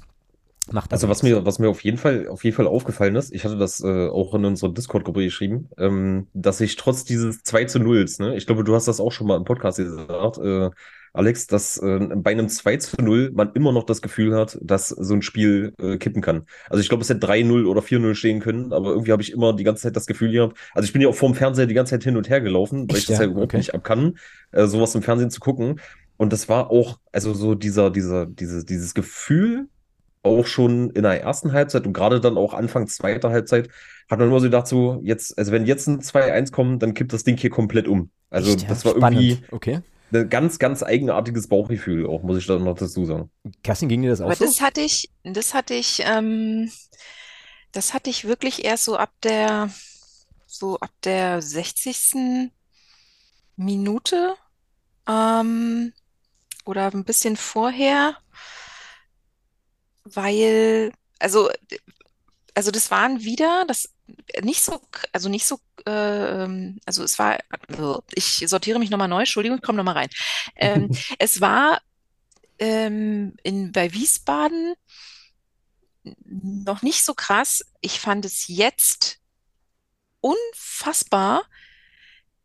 [0.72, 3.44] Macht also was mir, was mir auf jeden Fall, auf jeden Fall aufgefallen ist, ich
[3.44, 7.78] hatte das äh, auch in unserer Discord-Gruppe geschrieben, ähm, dass ich trotz dieses 2 zu
[7.78, 10.70] 0, ne, ich glaube, du hast das auch schon mal im Podcast gesagt, äh,
[11.16, 14.88] Alex, dass äh, bei einem 2 zu 0 man immer noch das Gefühl hat, dass
[14.88, 16.46] so ein Spiel äh, kippen kann.
[16.68, 19.54] Also ich glaube, es hätte 3-0 oder 4-0 stehen können, aber irgendwie habe ich immer
[19.54, 21.90] die ganze Zeit das Gefühl gehabt, also ich bin ja auch vorm Fernseher die ganze
[21.90, 23.58] Zeit hin und her gelaufen, weil Echt, ich das ja, ja überhaupt okay.
[23.58, 24.18] nicht ab kann,
[24.52, 25.80] äh, sowas im Fernsehen zu gucken.
[26.18, 29.68] Und das war auch, also so dieser, dieser, dieses, dieses Gefühl,
[30.22, 33.68] auch schon in der ersten Halbzeit und gerade dann auch Anfang zweiter Halbzeit
[34.10, 37.12] hat man immer so gedacht, so jetzt, also wenn jetzt ein 2-1 kommt, dann kippt
[37.12, 38.10] das Ding hier komplett um.
[38.28, 39.20] Also Echt, das war spannend.
[39.20, 39.80] irgendwie okay.
[40.12, 43.30] Ein ganz, ganz eigenartiges Bauchgefühl, auch muss ich da noch dazu sagen.
[43.62, 44.44] Kerstin, ging dir das auch Aber so?
[44.44, 46.70] das hatte ich, das hatte ich, ähm,
[47.72, 49.70] das hatte ich wirklich erst so ab der,
[50.46, 52.52] so ab der 60.
[53.56, 54.36] Minute
[55.08, 55.92] ähm,
[56.64, 58.16] oder ein bisschen vorher
[60.14, 61.50] weil, also,
[62.56, 63.90] also das waren wieder, das
[64.42, 64.80] nicht so,
[65.12, 67.38] also nicht so, äh, also es war,
[68.14, 70.08] ich sortiere mich nochmal neu, Entschuldigung, ich komme nochmal rein.
[70.56, 71.82] Ähm, es war
[72.58, 74.74] ähm, in, bei Wiesbaden
[76.24, 77.62] noch nicht so krass.
[77.82, 79.18] Ich fand es jetzt
[80.22, 81.42] unfassbar,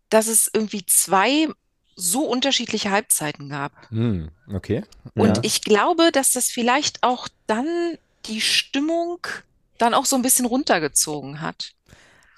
[0.09, 1.47] dass es irgendwie zwei
[1.95, 3.89] so unterschiedliche Halbzeiten gab.
[3.91, 4.83] Hm, okay.
[5.13, 5.43] Und ja.
[5.43, 9.25] ich glaube, dass das vielleicht auch dann die Stimmung
[9.81, 11.71] dann auch so ein bisschen runtergezogen hat.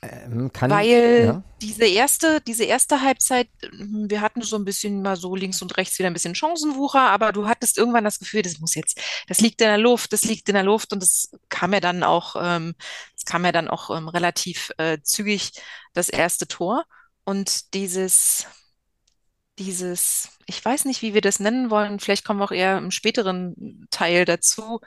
[0.01, 1.43] Ähm, kann, Weil ja.
[1.61, 5.77] diese erste, diese erste Halbzeit, hm, wir hatten so ein bisschen mal so links und
[5.77, 9.39] rechts wieder ein bisschen Chancenwucher, aber du hattest irgendwann das Gefühl, das muss jetzt, das
[9.39, 12.35] liegt in der Luft, das liegt in der Luft und es kam ja dann auch,
[12.37, 12.75] ähm,
[13.15, 15.51] es kam ja dann auch ähm, relativ äh, zügig
[15.93, 16.83] das erste Tor
[17.23, 18.47] und dieses,
[19.57, 22.91] dieses, ich weiß nicht, wie wir das nennen wollen, vielleicht kommen wir auch eher im
[22.91, 24.81] späteren Teil dazu,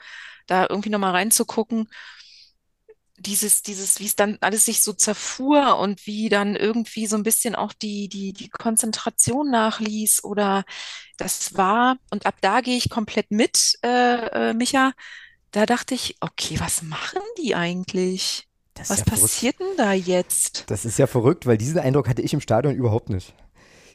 [0.45, 1.89] da irgendwie nochmal reinzugucken,
[3.17, 7.23] dieses, dieses, wie es dann alles sich so zerfuhr und wie dann irgendwie so ein
[7.23, 10.63] bisschen auch die, die, die Konzentration nachließ oder
[11.17, 14.93] das war, und ab da gehe ich komplett mit, äh, äh, Micha,
[15.51, 18.47] da dachte ich, okay, was machen die eigentlich?
[18.87, 20.65] Was ja passiert denn da jetzt?
[20.67, 23.33] Das ist ja verrückt, weil diesen Eindruck hatte ich im Stadion überhaupt nicht.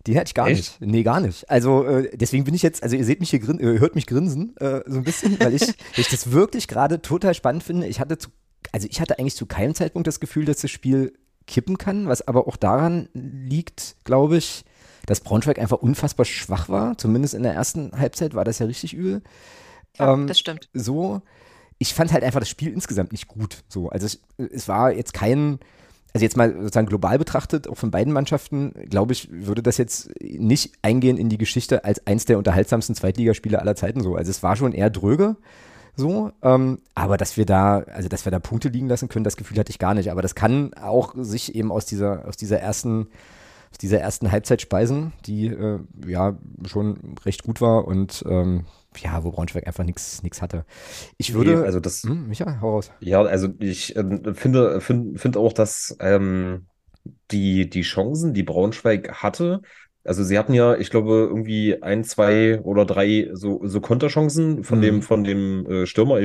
[0.07, 0.81] Die hatte ich gar Echt?
[0.81, 0.93] nicht.
[0.93, 1.49] Nee, gar nicht.
[1.49, 4.07] Also äh, deswegen bin ich jetzt, also ihr seht mich hier, grin, äh, hört mich
[4.07, 5.63] grinsen äh, so ein bisschen, weil ich,
[5.97, 7.87] ich das wirklich gerade total spannend finde.
[7.87, 8.31] Ich hatte zu,
[8.73, 11.13] also ich hatte eigentlich zu keinem Zeitpunkt das Gefühl, dass das Spiel
[11.47, 14.65] kippen kann, was aber auch daran liegt, glaube ich,
[15.07, 16.97] dass Braunschweig einfach unfassbar schwach war.
[16.97, 19.23] Zumindest in der ersten Halbzeit war das ja richtig übel.
[19.99, 20.69] Ja, ähm, das stimmt.
[20.73, 21.23] So,
[21.79, 23.65] ich fand halt einfach das Spiel insgesamt nicht gut.
[23.69, 25.59] So, also es, es war jetzt kein
[26.15, 30.11] also jetzt mal sozusagen global betrachtet, auch von beiden Mannschaften, glaube ich, würde das jetzt
[30.21, 34.15] nicht eingehen in die Geschichte als eins der unterhaltsamsten Zweitligaspiele aller Zeiten so.
[34.15, 35.37] Also es war schon eher dröge.
[35.95, 39.37] So, ähm, aber dass wir da, also dass wir da Punkte liegen lassen können, das
[39.37, 40.11] Gefühl hatte ich gar nicht.
[40.11, 43.09] Aber das kann auch sich eben aus dieser, aus dieser ersten,
[43.71, 48.65] aus dieser ersten Halbzeit speisen, die äh, ja schon recht gut war und ähm,
[48.99, 50.65] ja, wo Braunschweig einfach nichts hatte.
[51.17, 51.57] Ich würde.
[51.57, 52.03] Nee, also das.
[52.03, 52.91] Hm, Micha, hau raus.
[53.01, 56.67] Ja, also ich äh, finde, finde, finde auch, dass ähm,
[57.31, 59.63] die, die Chancen, die Braunschweig hatte,
[60.05, 64.79] also sie hatten ja, ich glaube, irgendwie ein, zwei oder drei so, so Konterchancen von
[64.79, 64.83] mhm.
[64.83, 66.21] dem, von dem äh, Stürmer,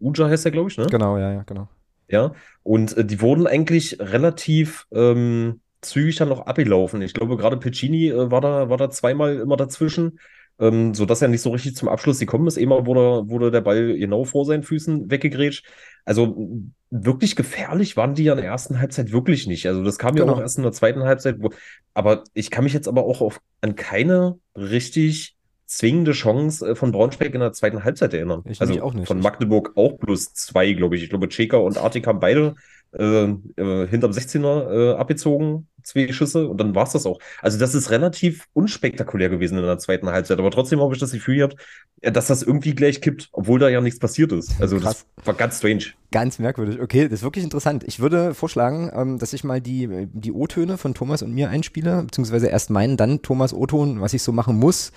[0.00, 0.86] Uja heißt er, glaube ich, ne?
[0.86, 1.68] Genau, ja, ja, genau.
[2.08, 7.02] Ja, und äh, die wurden eigentlich relativ ähm, zügig dann noch abgelaufen.
[7.02, 10.18] Ich glaube, gerade Piccini äh, war da, war da zweimal immer dazwischen
[10.58, 12.56] ähm, sodass er nicht so richtig zum Abschluss gekommen ist.
[12.56, 15.66] Immer wurde, wurde der Ball genau vor seinen Füßen weggegrätscht.
[16.04, 19.66] Also wirklich gefährlich waren die ja in der ersten Halbzeit wirklich nicht.
[19.66, 20.26] Also das kam genau.
[20.26, 21.36] ja auch erst in der zweiten Halbzeit.
[21.40, 21.50] Wo,
[21.94, 26.92] aber ich kann mich jetzt aber auch auf, an keine richtig zwingende Chance äh, von
[26.92, 28.42] Braunschweig in der zweiten Halbzeit erinnern.
[28.46, 29.06] Ich also auch nicht.
[29.06, 31.02] von Magdeburg auch plus zwei, glaube ich.
[31.02, 32.54] Ich glaube, Cheka und Artik haben beide
[32.92, 37.18] äh, äh, hinterm 16er äh, abgezogen, zwei Schüsse und dann war es das auch.
[37.42, 41.12] Also das ist relativ unspektakulär gewesen in der zweiten Halbzeit, aber trotzdem habe ich das
[41.12, 41.56] Gefühl gehabt,
[42.00, 44.60] dass das irgendwie gleich kippt, obwohl da ja nichts passiert ist.
[44.60, 45.06] Also Krass.
[45.16, 45.84] das war ganz strange.
[46.10, 46.80] Ganz merkwürdig.
[46.80, 47.84] Okay, das ist wirklich interessant.
[47.86, 52.02] Ich würde vorschlagen, ähm, dass ich mal die, die O-Töne von Thomas und mir einspiele,
[52.04, 54.92] beziehungsweise erst meinen, dann Thomas O-Ton, was ich so machen muss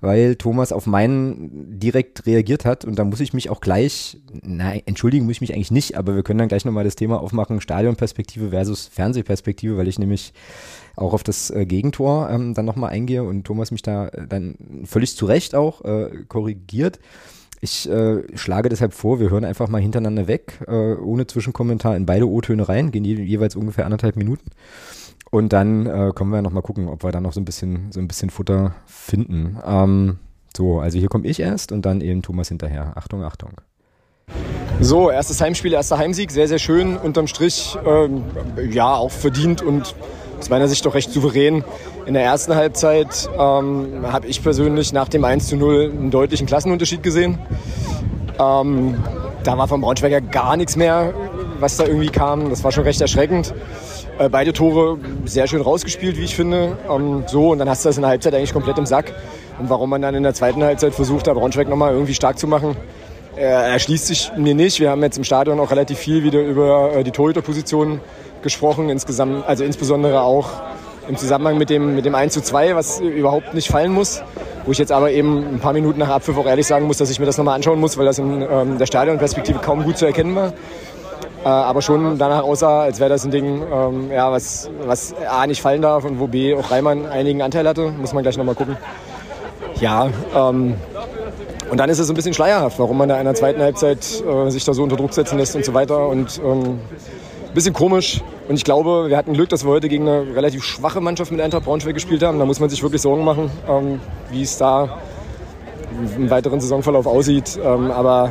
[0.00, 4.82] weil Thomas auf meinen direkt reagiert hat und da muss ich mich auch gleich, nein,
[4.86, 7.60] entschuldigen muss ich mich eigentlich nicht, aber wir können dann gleich nochmal das Thema aufmachen,
[7.60, 10.32] Stadionperspektive versus Fernsehperspektive, weil ich nämlich
[10.96, 14.56] auch auf das äh, Gegentor ähm, dann nochmal eingehe und Thomas mich da äh, dann
[14.84, 16.98] völlig zu Recht auch äh, korrigiert.
[17.60, 22.06] Ich äh, schlage deshalb vor, wir hören einfach mal hintereinander weg, äh, ohne Zwischenkommentar in
[22.06, 24.50] beide O-Töne rein, gehen je, jeweils ungefähr anderthalb Minuten.
[25.30, 28.00] Und dann äh, können wir nochmal gucken, ob wir da noch so ein bisschen, so
[28.00, 29.58] ein bisschen Futter finden.
[29.64, 30.18] Ähm,
[30.56, 32.92] so, also hier komme ich erst und dann eben Thomas hinterher.
[32.96, 33.50] Achtung, Achtung.
[34.80, 36.96] So, erstes Heimspiel, erster Heimsieg, sehr, sehr schön.
[36.96, 38.22] Unterm Strich, ähm,
[38.70, 39.94] ja, auch verdient und
[40.38, 41.64] aus meiner Sicht doch recht souverän.
[42.06, 46.46] In der ersten Halbzeit ähm, habe ich persönlich nach dem 1 zu 0 einen deutlichen
[46.46, 47.38] Klassenunterschied gesehen.
[48.38, 48.94] Ähm,
[49.42, 51.12] da war vom Braunschweiger gar nichts mehr,
[51.58, 52.50] was da irgendwie kam.
[52.50, 53.52] Das war schon recht erschreckend.
[54.18, 56.76] Äh, beide Tore sehr schön rausgespielt, wie ich finde.
[56.90, 59.14] Ähm, so, und dann hast du das in der Halbzeit eigentlich komplett im Sack.
[59.60, 62.48] Und warum man dann in der zweiten Halbzeit versucht, da Braunschweig nochmal irgendwie stark zu
[62.48, 62.76] machen,
[63.36, 64.80] äh, erschließt sich mir nicht.
[64.80, 68.00] Wir haben jetzt im Stadion auch relativ viel wieder über äh, die Torhüterposition
[68.42, 70.48] gesprochen, insgesamt, also insbesondere auch
[71.08, 74.22] im Zusammenhang mit dem, mit dem 1 zu 2, was überhaupt nicht fallen muss.
[74.66, 77.08] Wo ich jetzt aber eben ein paar Minuten nach Abpfiff auch ehrlich sagen muss, dass
[77.08, 80.04] ich mir das nochmal anschauen muss, weil das in ähm, der Stadionperspektive kaum gut zu
[80.04, 80.52] erkennen war.
[81.44, 85.46] Äh, aber schon danach aussah, als wäre das ein Ding, ähm, ja, was, was A
[85.46, 87.90] nicht fallen darf und wo B auch Reimann einigen Anteil hatte.
[87.92, 88.76] Muss man gleich nochmal gucken.
[89.80, 90.74] Ja, ähm,
[91.70, 94.50] und dann ist es ein bisschen schleierhaft, warum man da in der zweiten Halbzeit äh,
[94.50, 96.08] sich da so unter Druck setzen lässt und so weiter.
[96.08, 96.80] Und ähm,
[97.48, 98.22] ein bisschen komisch.
[98.48, 101.40] Und ich glaube, wir hatten Glück, dass wir heute gegen eine relativ schwache Mannschaft mit
[101.40, 102.38] Eintracht Braunschweig gespielt haben.
[102.38, 104.98] Da muss man sich wirklich Sorgen machen, ähm, wie es da
[106.16, 107.58] im weiteren Saisonverlauf aussieht.
[107.62, 108.30] Ähm, aber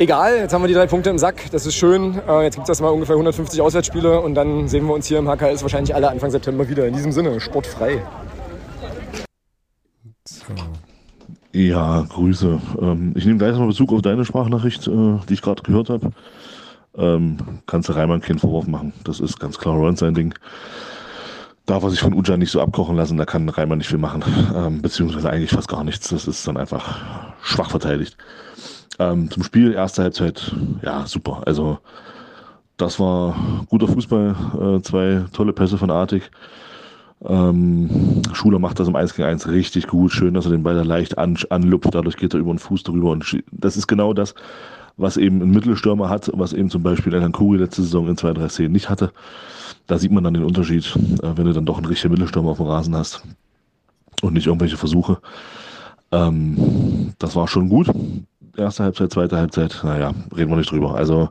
[0.00, 1.50] egal, jetzt haben wir die drei Punkte im Sack.
[1.52, 2.20] Das ist schön.
[2.26, 5.28] Äh, jetzt gibt es erstmal ungefähr 150 Auswärtsspiele und dann sehen wir uns hier im
[5.28, 6.86] HKS wahrscheinlich alle Anfang September wieder.
[6.86, 8.02] In diesem Sinne, sportfrei.
[10.26, 10.54] So.
[11.52, 12.60] Ja, Grüße.
[12.80, 16.10] Ähm, ich nehme gleich mal Bezug auf deine Sprachnachricht, äh, die ich gerade gehört habe.
[16.96, 17.36] Ähm,
[17.66, 18.92] kannst du Reimann keinen Vorwurf machen.
[19.04, 20.34] Das ist ganz klar Ron sein Ding.
[21.66, 24.24] Darf er sich von Ujan nicht so abkochen lassen, da kann Reimann nicht viel machen.
[24.54, 26.08] Ähm, beziehungsweise eigentlich fast gar nichts.
[26.08, 28.16] Das ist dann einfach schwach verteidigt.
[29.00, 31.42] Ähm, zum Spiel, erste Halbzeit, ja, super.
[31.46, 31.78] Also,
[32.76, 33.34] das war
[33.70, 34.36] guter Fußball.
[34.60, 36.30] Äh, zwei tolle Pässe von Artig.
[37.24, 40.12] Ähm, Schuler macht das im 1 gegen 1 richtig gut.
[40.12, 41.94] Schön, dass er den Ball da leicht an, anlupft.
[41.94, 43.10] Dadurch geht er über den Fuß drüber.
[43.10, 44.34] Und das ist genau das,
[44.98, 48.34] was eben ein Mittelstürmer hat, was eben zum Beispiel Elan Kuri letzte Saison in zwei,
[48.34, 49.12] drei Szenen nicht hatte.
[49.86, 52.58] Da sieht man dann den Unterschied, äh, wenn du dann doch einen richtigen Mittelstürmer auf
[52.58, 53.22] dem Rasen hast
[54.20, 55.18] und nicht irgendwelche Versuche.
[56.12, 57.88] Ähm, das war schon gut.
[58.60, 60.94] Erste Halbzeit, zweite Halbzeit, naja, reden wir nicht drüber.
[60.94, 61.30] Also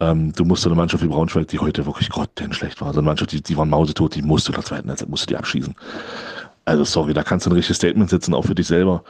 [0.00, 3.32] ähm, du musst eine Mannschaft wie Braunschweig, die heute wirklich grottenschlecht war, so eine Mannschaft,
[3.32, 5.74] die, die waren mausetot, die musst du in der zweiten Halbzeit, musst du die abschießen.
[6.64, 9.04] Also sorry, da kannst du ein richtiges Statement setzen, auch für dich selber.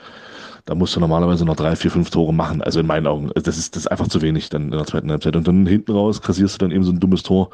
[0.64, 2.62] Da musst du normalerweise noch drei, vier, fünf Tore machen.
[2.62, 3.30] Also in meinen Augen.
[3.36, 5.36] Das ist, das ist einfach zu wenig dann in der zweiten Halbzeit.
[5.36, 7.50] Und dann hinten raus kassierst du dann eben so ein dummes Tor.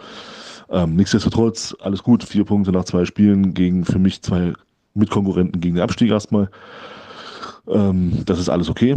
[0.71, 2.25] Ähm, nichtsdestotrotz, alles gut.
[2.25, 4.55] Vier Punkte nach zwei Spielen gegen für mich zwei
[4.95, 6.49] Mitkonkurrenten gegen den Abstieg erstmal.
[7.69, 8.97] Ähm, das ist alles okay.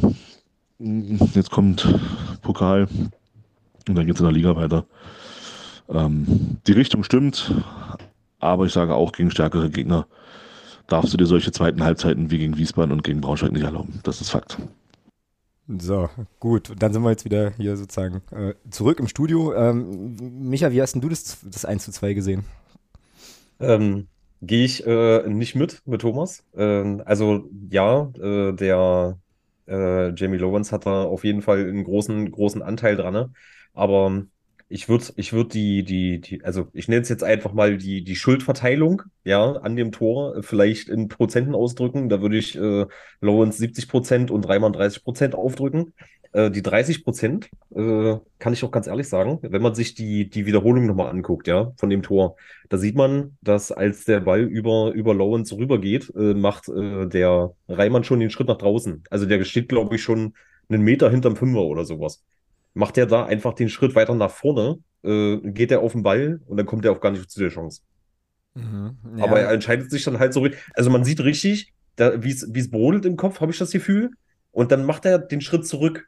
[0.79, 1.87] Jetzt kommt
[2.41, 2.87] Pokal
[3.87, 4.85] und dann geht es in der Liga weiter.
[5.89, 7.53] Ähm, die Richtung stimmt,
[8.39, 10.07] aber ich sage auch gegen stärkere Gegner
[10.87, 13.99] darfst du dir solche zweiten Halbzeiten wie gegen Wiesbaden und gegen Braunschweig nicht erlauben.
[14.03, 14.57] Das ist Fakt.
[15.67, 16.09] So,
[16.39, 16.71] gut.
[16.77, 19.53] Dann sind wir jetzt wieder hier sozusagen äh, zurück im Studio.
[19.53, 20.15] Ähm,
[20.47, 22.43] Micha, wie hast denn du das, das 1 zu 2 gesehen?
[23.59, 24.07] Ähm,
[24.41, 26.43] Gehe ich äh, nicht mit, mit Thomas.
[26.55, 29.17] Ähm, also ja, äh, der
[29.67, 33.13] äh, Jamie Lowens hat da auf jeden Fall einen großen, großen Anteil dran.
[33.13, 33.31] Ne?
[33.73, 34.25] Aber
[34.67, 38.03] ich würde ich würd die, die, die, also ich nenne es jetzt einfach mal die,
[38.03, 42.09] die Schuldverteilung, ja, an dem Tor vielleicht in Prozenten ausdrücken.
[42.09, 42.85] Da würde ich äh,
[43.21, 45.93] Lawrence 70 Prozent und Reimann 30 Prozent aufdrücken.
[46.35, 50.29] Äh, die 30 Prozent, äh, kann ich auch ganz ehrlich sagen, wenn man sich die,
[50.29, 52.35] die Wiederholung nochmal anguckt, ja, von dem Tor,
[52.69, 57.53] da sieht man, dass als der Ball über, über Lawrence rübergeht, äh, macht äh, der
[57.67, 59.03] Reimann schon den Schritt nach draußen.
[59.09, 60.33] Also der steht, glaube ich, schon
[60.69, 62.23] einen Meter hinterm Fünfer oder sowas
[62.75, 66.41] macht er da einfach den Schritt weiter nach vorne, äh, geht er auf den Ball
[66.45, 67.81] und dann kommt er auch gar nicht zu der Chance.
[68.53, 69.23] Mhm, ja.
[69.23, 70.47] Aber er entscheidet sich dann halt so.
[70.73, 74.11] Also man sieht richtig, wie es brodelt im Kopf, habe ich das Gefühl.
[74.51, 76.07] Und dann macht er den Schritt zurück.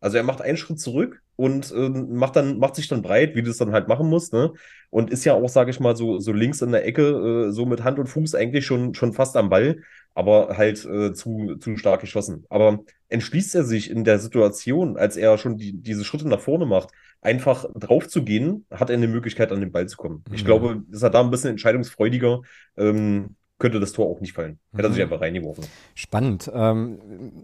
[0.00, 3.42] Also er macht einen Schritt zurück und äh, macht dann macht sich dann breit, wie
[3.42, 4.52] du es dann halt machen musst, ne?
[4.90, 7.66] Und ist ja auch, sage ich mal, so so links in der Ecke, äh, so
[7.66, 9.82] mit Hand und Fuß eigentlich schon schon fast am Ball,
[10.14, 12.44] aber halt äh, zu zu stark geschossen.
[12.48, 16.66] Aber entschließt er sich in der Situation, als er schon die, diese Schritte nach vorne
[16.66, 20.24] macht, einfach drauf zu gehen, hat er eine Möglichkeit, an den Ball zu kommen.
[20.28, 20.34] Mhm.
[20.34, 22.40] Ich glaube, ist er da ein bisschen entscheidungsfreudiger.
[22.76, 24.58] Ähm, könnte das Tor auch nicht fallen.
[24.74, 25.02] Hätte er sich Mhm.
[25.04, 25.64] einfach reingeworfen.
[25.94, 26.50] Spannend.
[26.54, 26.98] Ähm,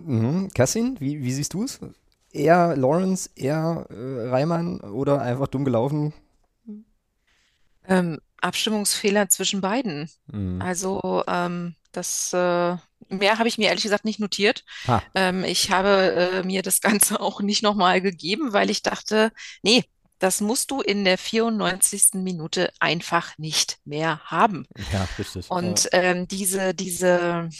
[0.06, 0.48] mhm.
[0.54, 1.78] Kerstin, wie, wie siehst du es?
[2.36, 6.12] Eher Lawrence, eher äh, Reimann oder einfach dumm gelaufen?
[7.88, 10.10] Ähm, Abstimmungsfehler zwischen beiden.
[10.26, 10.60] Mhm.
[10.60, 12.76] Also ähm, das äh,
[13.08, 14.64] mehr habe ich mir ehrlich gesagt nicht notiert.
[14.86, 15.02] Ha.
[15.14, 19.84] Ähm, ich habe äh, mir das Ganze auch nicht nochmal gegeben, weil ich dachte, nee,
[20.18, 22.14] das musst du in der 94.
[22.14, 24.66] Minute einfach nicht mehr haben.
[24.92, 25.50] Ja, richtig.
[25.50, 27.50] Und ähm, diese, diese,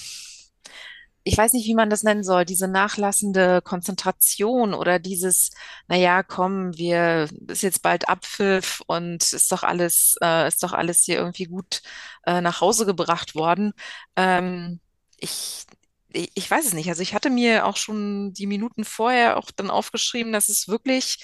[1.27, 5.51] ich weiß nicht, wie man das nennen soll, diese nachlassende Konzentration oder dieses,
[5.89, 11.03] naja, komm, wir, ist jetzt bald Abpfiff und ist doch alles, äh, ist doch alles
[11.05, 11.83] hier irgendwie gut
[12.27, 13.73] äh, nach Hause gebracht worden.
[14.15, 14.79] Ähm,
[15.19, 15.65] ich,
[16.12, 16.89] ich, ich weiß es nicht.
[16.91, 21.19] Also ich hatte mir auch schon die Minuten vorher auch dann aufgeschrieben, dass es wirklich,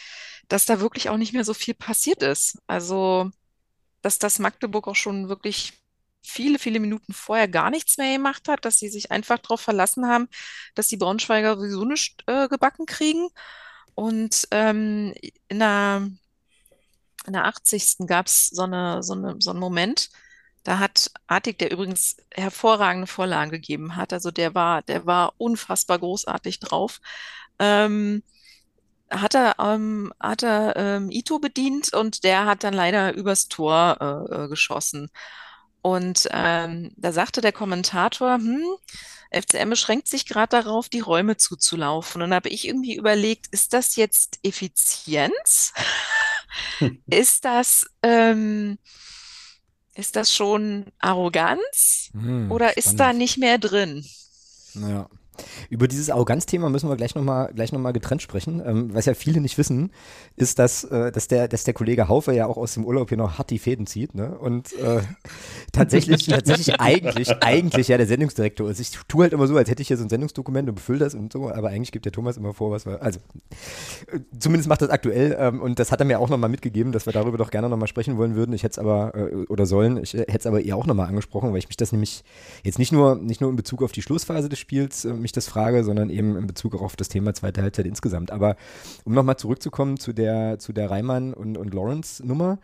[0.48, 2.58] dass da wirklich auch nicht mehr so viel passiert ist.
[2.66, 3.30] Also,
[4.02, 5.81] dass das Magdeburg auch schon wirklich
[6.22, 10.06] viele, viele Minuten vorher gar nichts mehr gemacht hat, dass sie sich einfach darauf verlassen
[10.06, 10.28] haben,
[10.74, 13.28] dass die Braunschweiger sowieso nicht äh, gebacken kriegen.
[13.94, 15.14] Und ähm,
[15.48, 16.08] in der,
[17.26, 18.06] in der 80.
[18.06, 20.10] gab es so eine, so eine, so einen Moment,
[20.64, 25.98] da hat Artig, der übrigens hervorragende Vorlagen gegeben hat, also der war, der war unfassbar
[25.98, 27.00] großartig drauf,
[27.58, 28.22] ähm,
[29.10, 33.98] hat er, ähm, hat er ähm, Ito bedient und der hat dann leider übers Tor
[34.30, 35.10] äh, äh, geschossen.
[35.82, 38.64] Und ähm, da sagte der Kommentator, hm,
[39.32, 42.22] FCM beschränkt sich gerade darauf, die Räume zuzulaufen.
[42.22, 45.72] Und dann habe ich irgendwie überlegt, ist das jetzt Effizienz?
[47.06, 48.78] Ist das, ähm,
[49.94, 52.10] ist das schon Arroganz?
[52.12, 53.18] Hm, Oder ist da spannend.
[53.18, 54.04] nicht mehr drin?
[54.74, 55.08] Ja.
[55.70, 58.62] Über dieses Arroganzthema müssen wir gleich nochmal gleich noch mal getrennt sprechen.
[58.64, 59.90] Ähm, was ja viele nicht wissen,
[60.36, 63.18] ist, dass, äh, dass, der, dass der Kollege Haufe ja auch aus dem Urlaub hier
[63.18, 64.14] noch hart die Fäden zieht.
[64.14, 64.36] Ne?
[64.38, 65.00] Und äh,
[65.72, 68.80] tatsächlich, tatsächlich eigentlich, eigentlich ja der Sendungsdirektor ist.
[68.80, 71.14] Ich tue halt immer so, als hätte ich hier so ein Sendungsdokument und befülle das
[71.14, 73.02] und so, aber eigentlich gibt der Thomas immer vor, was wir.
[73.02, 73.20] Also
[74.12, 77.06] äh, zumindest macht das aktuell ähm, und das hat er mir auch nochmal mitgegeben, dass
[77.06, 78.52] wir darüber doch gerne nochmal sprechen wollen würden.
[78.52, 81.50] Ich hätte es aber, äh, oder sollen, ich hätte es aber eher auch nochmal angesprochen,
[81.52, 82.24] weil ich mich das nämlich
[82.62, 85.48] jetzt nicht nur, nicht nur in Bezug auf die Schlussphase des Spiels äh, mich das
[85.48, 88.30] frage, sondern eben in Bezug auch auf das Thema zweite Halbzeit insgesamt.
[88.30, 88.56] Aber
[89.04, 92.58] um nochmal zurückzukommen zu der, zu der Reimann und, und Lawrence-Nummer.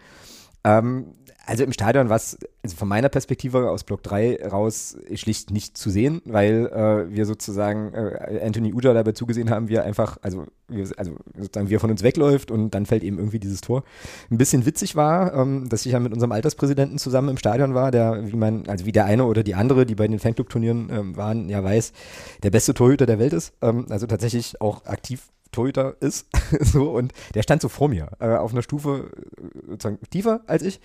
[0.69, 1.15] Ähm,
[1.47, 5.79] also im Stadion war es also von meiner Perspektive aus Block 3 raus schlicht nicht
[5.79, 10.19] zu sehen, weil äh, wir sozusagen äh, Anthony Uja dabei zugesehen haben, wie er einfach,
[10.21, 13.63] also, wir, also sozusagen wie er von uns wegläuft und dann fällt eben irgendwie dieses
[13.63, 13.83] Tor.
[14.31, 17.91] Ein bisschen witzig war, ähm, dass ich ja mit unserem Alterspräsidenten zusammen im Stadion war,
[17.93, 21.17] der, wie man, also wie der eine oder die andere, die bei den Fanclub-Turnieren ähm,
[21.17, 21.95] waren, ja weiß,
[22.43, 23.55] der beste Torhüter der Welt ist.
[23.63, 26.27] Ähm, also tatsächlich auch aktiv Torhüter ist.
[26.61, 30.63] so, und der stand so vor mir, äh, auf einer Stufe äh, sozusagen tiefer als
[30.63, 30.81] ich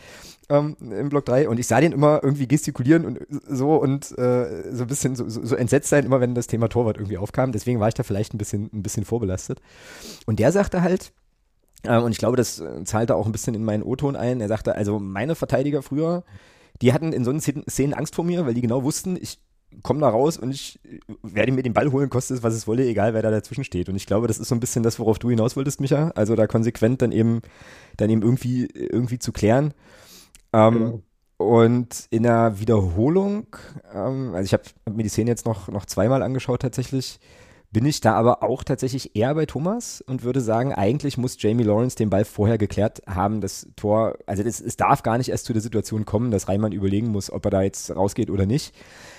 [0.49, 1.49] ähm, im Block 3.
[1.49, 5.27] Und ich sah den immer irgendwie gestikulieren und so und äh, so ein bisschen so,
[5.27, 7.51] so, entsetzt sein, immer wenn das Thema Torwart irgendwie aufkam.
[7.51, 9.61] Deswegen war ich da vielleicht ein bisschen, ein bisschen vorbelastet.
[10.25, 11.13] Und der sagte halt,
[11.83, 14.47] äh, und ich glaube, das äh, zahlte auch ein bisschen in meinen O-Ton ein, er
[14.47, 16.23] sagte, also meine Verteidiger früher,
[16.81, 19.39] die hatten in so Szenen Angst vor mir, weil die genau wussten, ich
[19.81, 20.79] komme da raus und ich
[21.21, 23.89] werde mir den Ball holen, kostet es, was es wolle, egal wer da dazwischen steht.
[23.89, 26.11] Und ich glaube, das ist so ein bisschen das, worauf du hinaus wolltest, Micha.
[26.15, 27.41] Also da konsequent dann eben,
[27.97, 29.73] dann eben irgendwie, irgendwie zu klären.
[30.53, 31.03] Ähm, Genau.
[31.37, 33.47] Und in der Wiederholung,
[33.93, 37.19] ähm, also ich habe hab mir die Szene jetzt noch, noch zweimal angeschaut tatsächlich,
[37.71, 41.63] bin ich da aber auch tatsächlich eher bei Thomas und würde sagen, eigentlich muss Jamie
[41.63, 45.45] Lawrence den Ball vorher geklärt haben, das Tor, also das, es darf gar nicht erst
[45.45, 48.75] zu der Situation kommen, dass Reimann überlegen muss, ob er da jetzt rausgeht oder nicht.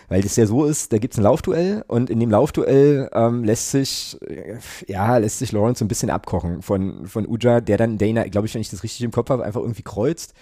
[0.09, 3.45] Weil das ja so ist, da gibt es ein Laufduell und in dem Laufduell ähm,
[3.45, 7.77] lässt sich, äh, ja, lässt sich Lawrence so ein bisschen abkochen von, von Uja, der
[7.77, 10.35] dann Dana, glaube ich, wenn ich das richtig im Kopf habe, einfach irgendwie kreuzt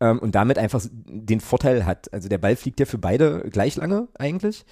[0.00, 2.12] ähm, und damit einfach den Vorteil hat.
[2.12, 4.64] Also der Ball fliegt ja für beide gleich lange eigentlich.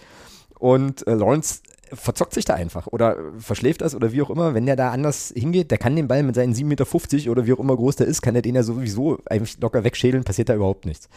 [0.59, 1.61] Und äh, Lawrence
[1.93, 4.55] verzockt sich da einfach oder verschläft das oder wie auch immer.
[4.55, 7.53] Wenn der da anders hingeht, der kann den Ball mit seinen 7,50 Meter oder wie
[7.53, 10.55] auch immer groß der ist, kann er den ja sowieso einfach locker wegschädeln, passiert da
[10.55, 11.09] überhaupt nichts.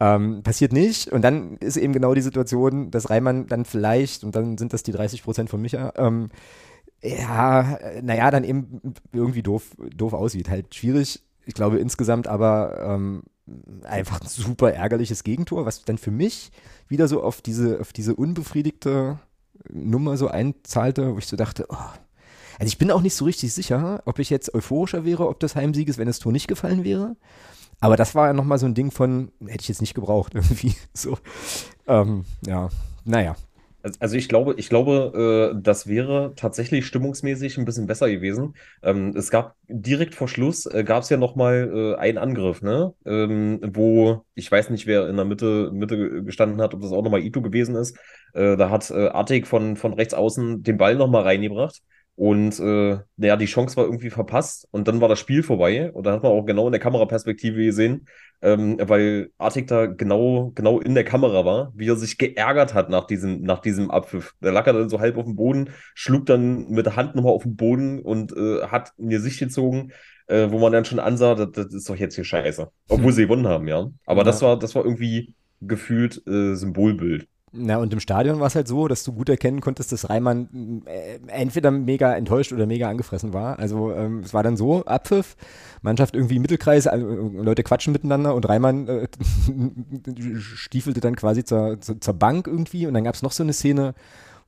[0.00, 4.34] Ähm, passiert nicht und dann ist eben genau die Situation, dass Reimann dann vielleicht, und
[4.34, 6.30] dann sind das die 30 Prozent von Micha, ähm,
[7.00, 8.80] ja, naja, dann eben
[9.12, 10.48] irgendwie doof, doof aussieht.
[10.48, 13.22] Halt schwierig, ich glaube insgesamt aber ähm,
[13.84, 16.50] einfach ein super ärgerliches Gegentor, was dann für mich
[16.88, 19.18] wieder so auf diese, auf diese unbefriedigte
[19.70, 21.76] Nummer so einzahlte, wo ich so dachte, oh.
[22.58, 25.56] also ich bin auch nicht so richtig sicher, ob ich jetzt euphorischer wäre, ob das
[25.56, 27.16] Heimsieg ist, wenn das Tor nicht gefallen wäre.
[27.80, 30.74] Aber das war ja nochmal so ein Ding von, hätte ich jetzt nicht gebraucht, irgendwie
[30.92, 31.18] so.
[31.86, 32.68] Ähm, ja,
[33.04, 33.36] naja.
[34.00, 38.54] Also ich glaube, ich glaube, äh, das wäre tatsächlich stimmungsmäßig ein bisschen besser gewesen.
[38.82, 42.62] Ähm, es gab direkt vor Schluss äh, gab es ja noch mal äh, einen Angriff,
[42.62, 42.94] ne?
[43.04, 47.02] Ähm, wo ich weiß nicht, wer in der Mitte Mitte gestanden hat, ob das auch
[47.02, 47.98] noch mal Ito gewesen ist.
[48.32, 51.82] Äh, da hat äh, Artig von von rechts außen den Ball noch mal reingebracht.
[52.16, 55.90] Und äh, naja, die Chance war irgendwie verpasst und dann war das Spiel vorbei.
[55.92, 58.06] Und da hat man auch genau in der Kameraperspektive gesehen,
[58.40, 62.88] ähm, weil Artik da genau, genau in der Kamera war, wie er sich geärgert hat
[62.88, 64.34] nach diesem, nach diesem Abpfiff.
[64.40, 67.32] Der lag er dann so halb auf dem Boden, schlug dann mit der Hand nochmal
[67.32, 69.90] auf den Boden und äh, hat mir Sicht gezogen,
[70.28, 72.70] äh, wo man dann schon ansah, das, das ist doch jetzt hier scheiße.
[72.88, 73.88] Obwohl sie gewonnen haben, ja.
[74.06, 74.24] Aber ja.
[74.24, 77.26] das war, das war irgendwie gefühlt äh, Symbolbild.
[77.56, 80.82] Na, und im Stadion war es halt so, dass du gut erkennen konntest, dass Reimann
[80.86, 83.60] äh, entweder mega enttäuscht oder mega angefressen war.
[83.60, 85.36] Also ähm, es war dann so, Abpfiff,
[85.80, 89.06] Mannschaft irgendwie Mittelkreis, äh, Leute quatschen miteinander und Reimann äh,
[90.40, 93.52] stiefelte dann quasi zur, zur, zur Bank irgendwie und dann gab es noch so eine
[93.52, 93.94] Szene,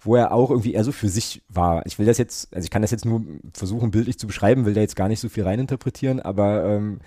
[0.01, 1.85] wo er auch irgendwie eher so für sich war.
[1.87, 4.75] Ich will das jetzt, also ich kann das jetzt nur versuchen, bildlich zu beschreiben, will
[4.75, 7.01] da jetzt gar nicht so viel reininterpretieren, aber ähm,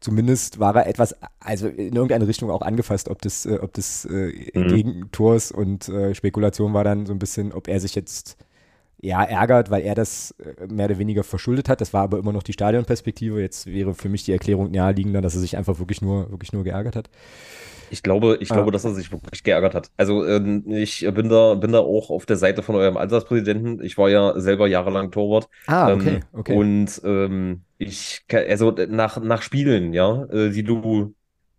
[0.00, 4.04] zumindest war er etwas, also in irgendeine Richtung auch angefasst, ob das, äh, ob das
[4.04, 4.68] äh, mhm.
[4.68, 8.36] Gegentors und äh, Spekulation war dann so ein bisschen, ob er sich jetzt
[9.04, 11.80] ja, ärgert, weil er das äh, mehr oder weniger verschuldet hat.
[11.80, 13.40] Das war aber immer noch die Stadionperspektive.
[13.40, 16.64] Jetzt wäre für mich die Erklärung naheliegender, dass er sich einfach wirklich nur, wirklich nur
[16.64, 17.10] geärgert hat.
[17.94, 18.54] Ich glaube, ich ah.
[18.54, 19.90] glaube, dass er sich wirklich geärgert hat.
[19.96, 23.82] Also ähm, ich bin da, bin da auch auf der Seite von eurem Alterspräsidenten.
[23.84, 25.48] Ich war ja selber jahrelang Torwart.
[25.68, 26.56] Ah, okay, ähm, okay.
[26.56, 31.14] Und ähm, ich, also nach, nach Spielen, ja, äh, die du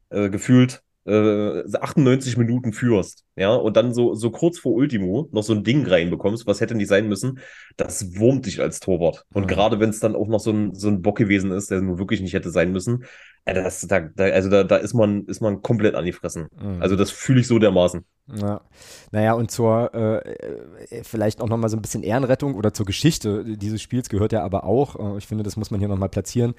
[0.10, 5.44] äh, gefühlt äh, 98 Minuten führst, ja, und dann so, so kurz vor Ultimo noch
[5.44, 7.40] so ein Ding reinbekommst, was hätte nicht sein müssen,
[7.78, 9.26] das wurmt dich als Torwart.
[9.34, 9.48] Und mhm.
[9.48, 12.00] gerade wenn es dann auch noch so ein, so ein Bock gewesen ist, der nun
[12.00, 13.06] wirklich nicht hätte sein müssen,
[13.46, 16.48] äh, das, da, da, also da, da ist man, ist man komplett angefressen.
[16.60, 16.82] Mhm.
[16.82, 18.06] Also das fühle ich so dermaßen.
[18.28, 18.62] Ja.
[19.12, 23.44] Naja, und zur äh, äh vielleicht auch nochmal so ein bisschen Ehrenrettung oder zur Geschichte
[23.58, 26.56] dieses Spiels gehört ja aber auch, äh, ich finde, das muss man hier nochmal platzieren,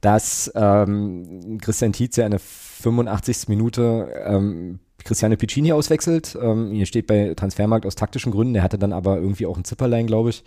[0.00, 3.48] dass ähm, Christian Tietze eine 85.
[3.48, 6.38] Minute ähm, Christiane Piccini auswechselt.
[6.40, 8.54] Ähm, hier steht bei Transfermarkt aus taktischen Gründen.
[8.54, 10.44] Der hatte dann aber irgendwie auch ein Zipperlein, glaube ich.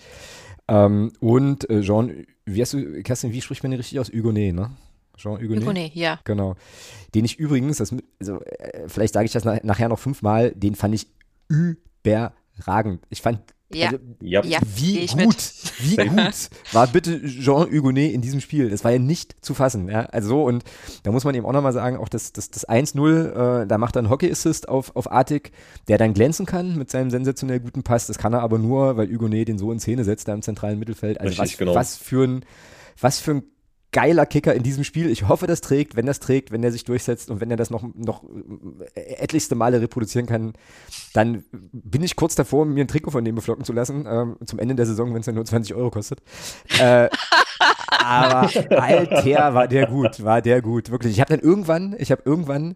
[0.68, 4.12] Ähm, und äh, Jean, wie hast du, Kerstin, wie spricht man den richtig aus?
[4.12, 4.72] Hugonet, ne?
[5.18, 5.64] Jean Hugonet?
[5.64, 6.20] Hugonet, ja.
[6.24, 6.56] Genau.
[7.14, 10.76] Den ich übrigens, das, also, äh, vielleicht sage ich das nach, nachher noch fünfmal, den
[10.76, 11.08] fand ich
[11.48, 13.06] überragend.
[13.10, 13.42] Ich fand
[13.74, 13.88] ja.
[13.88, 14.42] Also, ja.
[14.76, 15.38] Wie gut,
[15.80, 18.70] wie gut war bitte Jean Hugonet in diesem Spiel?
[18.70, 19.90] Das war ja nicht zu fassen.
[19.90, 20.02] Ja?
[20.02, 20.64] Also so, und
[21.04, 23.96] da muss man eben auch nochmal sagen, auch das, das, das 1-0, äh, da macht
[23.96, 25.52] er einen Hockey-Assist auf, auf Artig,
[25.88, 28.06] der dann glänzen kann mit seinem sensationell guten Pass.
[28.06, 30.78] Das kann er aber nur, weil Hugonet den so in Szene setzt, da im zentralen
[30.78, 31.20] Mittelfeld.
[31.20, 31.76] Also Richtig, was, genau.
[31.76, 32.46] was für ein
[33.02, 33.44] was für ein
[33.96, 35.10] geiler Kicker in diesem Spiel.
[35.10, 35.96] Ich hoffe, das trägt.
[35.96, 38.26] Wenn das trägt, wenn er sich durchsetzt und wenn er das noch, noch
[38.94, 40.52] etlichste Male reproduzieren kann,
[41.14, 44.60] dann bin ich kurz davor, mir ein Trikot von dem beflocken zu lassen, ähm, zum
[44.60, 46.22] Ende der Saison, wenn es dann nur 20 Euro kostet.
[46.78, 47.08] Äh,
[47.90, 51.14] aber Alter, war der gut, war der gut, wirklich.
[51.14, 52.76] Ich habe dann irgendwann, ich habe irgendwann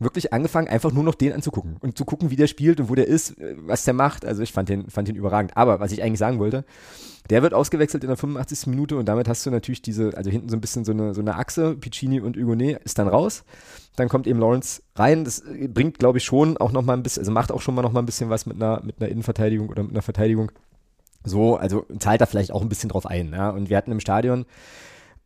[0.00, 2.94] wirklich angefangen, einfach nur noch den anzugucken und zu gucken, wie der spielt und wo
[2.94, 4.24] der ist, was der macht.
[4.24, 5.56] Also ich fand den, fand den überragend.
[5.56, 6.64] Aber was ich eigentlich sagen wollte,
[7.28, 8.66] der wird ausgewechselt in der 85.
[8.68, 11.20] Minute und damit hast du natürlich diese, also hinten so ein bisschen so eine, so
[11.20, 13.44] eine Achse, Piccini und Hugonet ist dann raus.
[13.96, 15.24] Dann kommt eben Lawrence rein.
[15.24, 17.82] Das bringt, glaube ich, schon auch noch mal ein bisschen, also macht auch schon mal
[17.82, 20.50] noch mal ein bisschen was mit einer, mit einer Innenverteidigung oder mit einer Verteidigung.
[21.24, 23.32] So, also zahlt da vielleicht auch ein bisschen drauf ein.
[23.32, 23.50] Ja?
[23.50, 24.46] Und wir hatten im Stadion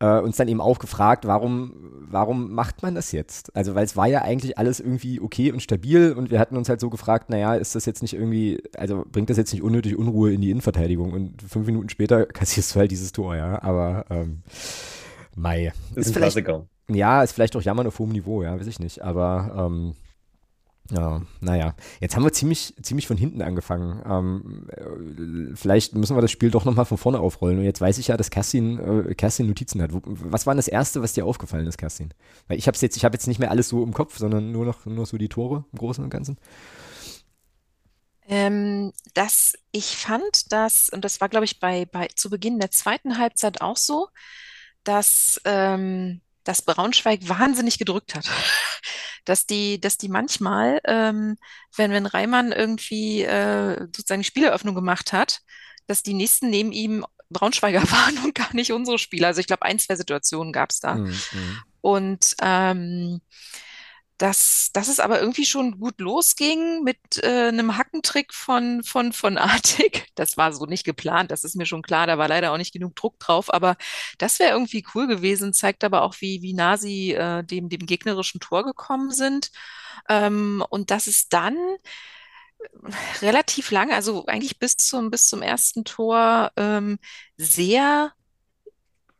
[0.04, 1.72] äh, uns dann eben auch gefragt, warum,
[2.10, 3.54] warum macht man das jetzt?
[3.56, 6.68] Also, weil es war ja eigentlich alles irgendwie okay und stabil und wir hatten uns
[6.68, 9.96] halt so gefragt, naja, ist das jetzt nicht irgendwie, also bringt das jetzt nicht unnötig
[9.96, 11.12] Unruhe in die Innenverteidigung?
[11.12, 14.42] Und fünf Minuten später kassierst du halt dieses Tor, ja, aber ähm,
[15.34, 15.72] Mai.
[15.94, 16.66] Ist, ist vielleicht, Klassiker.
[16.88, 19.94] Ja, ist vielleicht auch Jammern auf hohem Niveau, ja, weiß ich nicht, aber ähm,
[20.90, 24.02] ja, naja, jetzt haben wir ziemlich, ziemlich von hinten angefangen.
[24.06, 27.58] Ähm, äh, vielleicht müssen wir das Spiel doch nochmal von vorne aufrollen.
[27.58, 29.90] Und jetzt weiß ich ja, dass Kerstin, äh, Kerstin Notizen hat.
[29.92, 32.12] Was war denn das Erste, was dir aufgefallen ist, Kerstin?
[32.48, 34.84] Weil ich habe jetzt, habe jetzt nicht mehr alles so im Kopf, sondern nur noch
[34.84, 36.36] nur so die Tore im Großen und Ganzen.
[38.26, 42.70] Ähm, dass ich fand, dass, und das war, glaube ich, bei, bei zu Beginn der
[42.70, 44.08] zweiten Halbzeit auch so,
[44.82, 48.30] dass, ähm, dass Braunschweig wahnsinnig gedrückt hat.
[49.24, 51.36] dass die, dass die manchmal, ähm,
[51.76, 55.40] wenn, wenn Reimann irgendwie äh, sozusagen die Spieleröffnung gemacht hat,
[55.86, 59.28] dass die nächsten neben ihm Braunschweiger waren und gar nicht unsere Spieler.
[59.28, 60.94] Also ich glaube, ein, zwei Situationen gab es da.
[60.94, 61.06] Mhm.
[61.06, 61.58] mhm.
[61.80, 63.20] Und ähm,
[64.18, 69.38] dass, dass es aber irgendwie schon gut losging mit äh, einem Hackentrick von, von, von
[69.38, 70.06] Artig.
[70.14, 72.72] Das war so nicht geplant, das ist mir schon klar, da war leider auch nicht
[72.72, 73.76] genug Druck drauf, aber
[74.18, 77.86] das wäre irgendwie cool gewesen, zeigt aber auch, wie, wie nah sie äh, dem, dem
[77.86, 79.50] gegnerischen Tor gekommen sind.
[80.08, 81.56] Ähm, und dass es dann
[83.22, 86.98] relativ lange, also eigentlich bis zum, bis zum ersten Tor, ähm,
[87.36, 88.12] sehr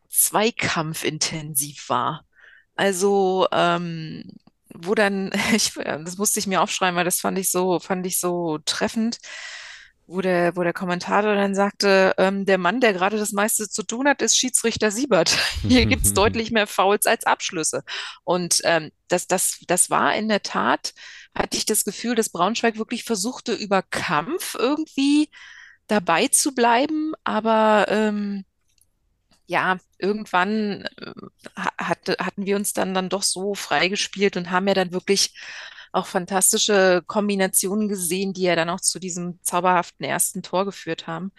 [0.09, 2.25] zweikampfintensiv war.
[2.77, 4.31] Also, ähm,
[4.77, 8.21] wo dann, ich, das musste ich mir aufschreiben, weil das fand ich so, fand ich
[8.21, 9.19] so treffend,
[10.07, 13.83] wo der, wo der Kommentator dann sagte, ähm, der Mann, der gerade das meiste zu
[13.83, 15.39] tun hat, ist Schiedsrichter Siebert.
[15.63, 17.83] Hier gibt's deutlich mehr Fouls als Abschlüsse.
[18.25, 20.93] Und ähm, das, das, das war in der Tat,
[21.35, 25.31] hatte ich das Gefühl, dass Braunschweig wirklich versuchte, über Kampf irgendwie
[25.87, 28.45] dabei zu bleiben, aber ähm,
[29.47, 31.13] ja, irgendwann äh,
[31.57, 35.35] hatte, hatten wir uns dann, dann doch so freigespielt und haben ja dann wirklich
[35.93, 41.33] auch fantastische Kombinationen gesehen, die ja dann auch zu diesem zauberhaften ersten Tor geführt haben.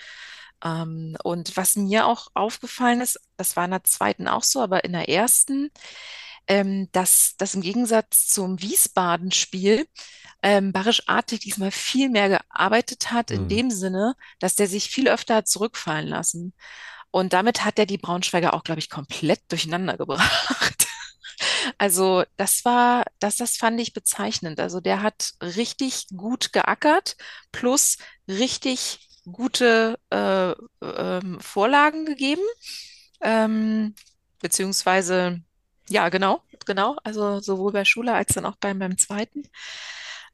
[0.64, 4.84] Ähm, und was mir auch aufgefallen ist, das war in der zweiten auch so, aber
[4.86, 5.72] in der ersten,
[6.48, 9.88] ähm, dass das im Gegensatz zum Wiesbaden-Spiel
[10.44, 13.48] ähm, Barisch Artig diesmal viel mehr gearbeitet hat, in Mhm.
[13.48, 16.54] dem Sinne, dass der sich viel öfter hat zurückfallen lassen.
[17.16, 20.86] Und damit hat er die Braunschweiger auch, glaube ich, komplett durcheinander gebracht.
[21.78, 24.60] Also das war, das, das fand ich bezeichnend.
[24.60, 27.18] Also der hat richtig gut geackert,
[27.52, 27.98] plus
[28.28, 30.52] richtig gute äh,
[30.82, 32.44] ähm, Vorlagen gegeben.
[33.22, 33.96] Ähm,
[34.42, 35.42] beziehungsweise,
[35.90, 36.96] ja, genau, genau.
[37.04, 39.44] Also sowohl bei Schuler als dann auch beim, beim zweiten.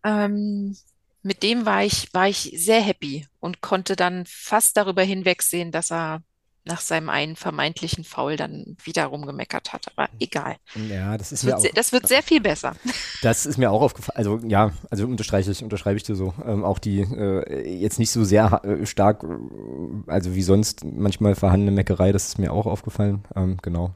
[0.03, 0.77] Ähm,
[1.23, 5.91] mit dem war ich, war ich sehr happy und konnte dann fast darüber hinwegsehen, dass
[5.91, 6.21] er
[6.63, 9.87] nach seinem einen vermeintlichen Foul dann wieder rumgemeckert hat.
[9.95, 10.57] Aber egal.
[10.89, 12.75] Ja, das ist Das mir wird, auch, sehr, das wird sehr viel besser.
[13.21, 14.17] das ist mir auch aufgefallen.
[14.17, 16.33] Also ja, also unterstreiche ich, unterschreibe ich dir so.
[16.45, 21.35] Ähm, auch die äh, jetzt nicht so sehr äh, stark, äh, also wie sonst manchmal
[21.35, 23.23] vorhandene Meckerei, das ist mir auch aufgefallen.
[23.35, 23.93] Ähm, genau.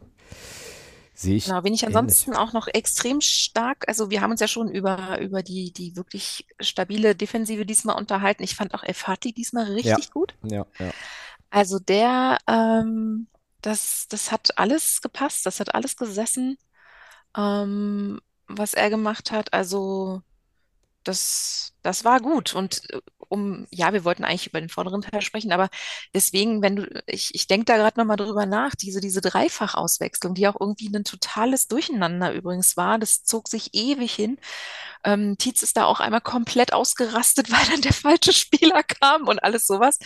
[1.18, 1.46] Sehe ich.
[1.46, 1.96] Genau, wen ich ähnlich.
[1.96, 5.96] ansonsten auch noch extrem stark, also wir haben uns ja schon über, über die, die
[5.96, 8.44] wirklich stabile Defensive diesmal unterhalten.
[8.44, 10.34] Ich fand auch El Fati diesmal richtig gut.
[10.44, 10.92] Ja, ja.
[11.56, 13.28] Also der, ähm,
[13.62, 16.58] das, das hat alles gepasst, das hat alles gesessen,
[17.38, 19.54] ähm, was er gemacht hat.
[19.54, 20.24] Also
[21.04, 22.56] das, das war gut.
[22.56, 25.70] Und äh, um, ja, wir wollten eigentlich über den vorderen Teil sprechen, aber
[26.14, 30.48] deswegen, wenn du, ich, ich denke da gerade nochmal drüber nach, diese, diese Dreifachauswechslung, die
[30.48, 34.38] auch irgendwie ein totales Durcheinander übrigens war, das zog sich ewig hin.
[35.04, 39.44] Ähm, Tietz ist da auch einmal komplett ausgerastet, weil dann der falsche Spieler kam und
[39.44, 40.00] alles sowas.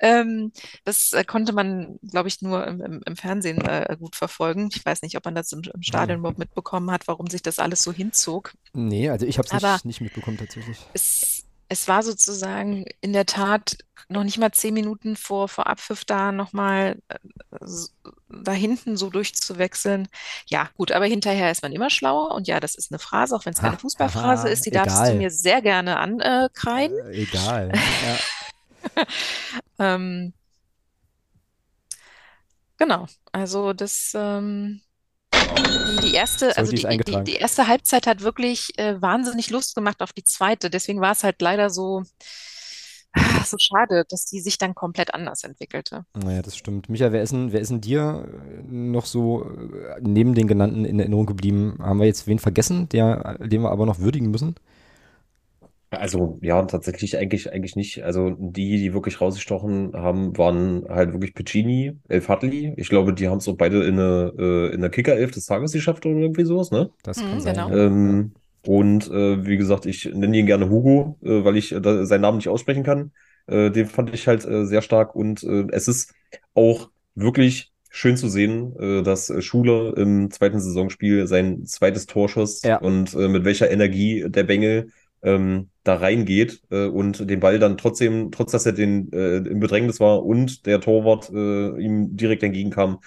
[0.00, 0.52] Ähm,
[0.84, 4.70] das äh, konnte man, glaube ich, nur im, im, im Fernsehen äh, gut verfolgen.
[4.74, 7.58] Ich weiß nicht, ob man das im, im Stadion überhaupt mitbekommen hat, warum sich das
[7.58, 8.52] alles so hinzog.
[8.72, 10.78] Nee, also ich habe es nicht, nicht mitbekommen tatsächlich.
[10.92, 11.23] es,
[11.68, 13.76] es war sozusagen in der Tat
[14.08, 17.18] noch nicht mal zehn Minuten vor, vor Abpfiff da nochmal äh,
[18.28, 20.08] da hinten so durchzuwechseln.
[20.46, 22.34] Ja, gut, aber hinterher ist man immer schlauer.
[22.34, 25.02] Und ja, das ist eine Phrase, auch wenn es keine Fußballphrase ist, die darfst du
[25.04, 25.16] egal.
[25.16, 26.98] mir sehr gerne ankreiden.
[27.06, 27.72] Äh, egal.
[27.74, 29.04] Ja.
[29.78, 30.32] Ähm,
[32.76, 34.82] genau, also das, ähm,
[35.46, 39.74] die, die erste, So, also die die, die erste Halbzeit hat wirklich äh, wahnsinnig Lust
[39.74, 40.70] gemacht auf die zweite.
[40.70, 42.02] Deswegen war es halt leider so,
[43.12, 46.04] ah, so schade, dass die sich dann komplett anders entwickelte.
[46.14, 46.88] Naja, das stimmt.
[46.88, 50.84] Micha, wer ist denn, wer ist denn dir äh, noch so äh, neben den genannten
[50.84, 51.78] in Erinnerung geblieben?
[51.80, 54.56] Haben wir jetzt wen vergessen, der, den wir aber noch würdigen müssen?
[55.96, 58.02] Also ja, tatsächlich eigentlich, eigentlich nicht.
[58.04, 62.74] Also die, die wirklich rausgestochen haben, waren halt wirklich Piccini, El Fadli.
[62.76, 65.72] Ich glaube, die haben es auch beide in eine, äh, in der Kicker-Elf des Tages
[65.72, 66.90] geschafft oder irgendwie sowas, ne?
[67.02, 67.54] Das Mhm, kann sein.
[67.54, 67.70] genau.
[67.70, 67.86] ja.
[67.86, 68.34] Ähm,
[68.66, 72.22] und äh, wie gesagt, ich nenne ihn gerne Hugo, äh, weil ich äh, da, seinen
[72.22, 73.12] Namen nicht aussprechen kann.
[73.46, 76.14] Äh, den fand ich halt äh, sehr stark und äh, es ist
[76.54, 82.62] auch wirklich schön zu sehen, äh, dass Schuler im zweiten Saisonspiel sein zweites Tor schoss
[82.64, 82.78] Ja.
[82.78, 84.90] und äh, mit welcher Energie der Bengel
[85.24, 89.60] ähm, da reingeht äh, und den Ball dann trotzdem, trotz dass er den äh, im
[89.60, 93.00] Bedrängnis war und der Torwart äh, ihm direkt entgegenkam,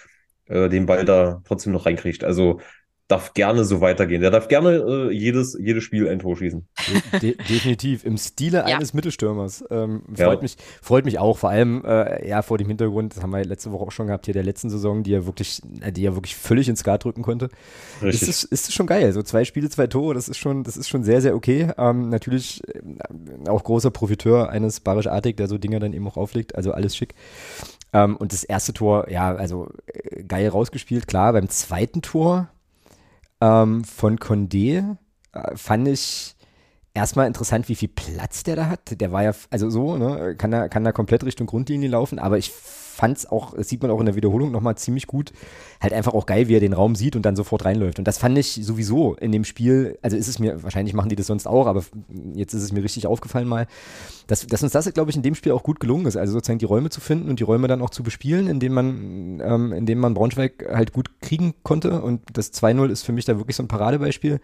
[0.47, 2.23] äh, den Ball da trotzdem noch reinkriegt.
[2.23, 2.59] Also
[3.07, 4.21] darf gerne so weitergehen.
[4.21, 6.67] Der darf gerne äh, jedes, jedes Spiel ein Tor schießen.
[7.21, 8.63] De definitiv, im Stile Ja.
[8.65, 9.63] eines Mittelstürmers.
[9.69, 10.25] Ähm, Ja.
[10.25, 13.43] freut mich, freut mich auch, vor allem äh, ja vor dem Hintergrund, das haben wir
[13.45, 16.15] letzte Woche auch schon gehabt, hier der letzten Saison, die er wirklich, äh, die er
[16.15, 17.45] wirklich völlig ins Skat drücken konnte.
[18.01, 18.29] Ist Richtig.
[18.29, 19.13] es, ist es schon geil.
[19.13, 21.69] So zwei Spiele, zwei Tore, das ist schon, das ist schon sehr, sehr okay.
[21.77, 26.17] Ähm, natürlich äh, auch großer Profiteur eines Barisch Artig, der so Dinge dann eben auch
[26.17, 26.55] auflegt.
[26.55, 27.15] Also alles schick.
[27.93, 31.31] Ähm, und das erste Tor, ja, also äh, geil rausgespielt, klar.
[31.31, 32.49] Beim zweiten Tor
[33.41, 34.97] ähm, von Condé
[35.33, 36.35] äh, fand ich
[36.93, 38.99] erstmal interessant, wie viel Platz der da hat.
[38.99, 42.37] Der war ja, also so, ne, kann da, kann da komplett Richtung Grundlinie laufen, aber
[42.37, 42.51] ich
[42.97, 45.31] fand es auch, das sieht man auch in der Wiederholung nochmal ziemlich gut,
[45.79, 47.99] halt einfach auch geil, wie er den Raum sieht und dann sofort reinläuft.
[47.99, 51.15] Und das fand ich sowieso in dem Spiel, also ist es mir, wahrscheinlich machen die
[51.15, 51.83] das sonst auch, aber
[52.33, 53.67] jetzt ist es mir richtig aufgefallen mal,
[54.25, 56.17] dass, dass uns das, glaube ich, in dem Spiel auch gut gelungen ist.
[56.17, 59.41] Also sozusagen die Räume zu finden und die Räume dann auch zu bespielen, indem man,
[59.43, 62.01] ähm, indem man Braunschweig halt gut kriegen konnte.
[62.01, 64.39] Und das 2-0 ist für mich da wirklich so ein Paradebeispiel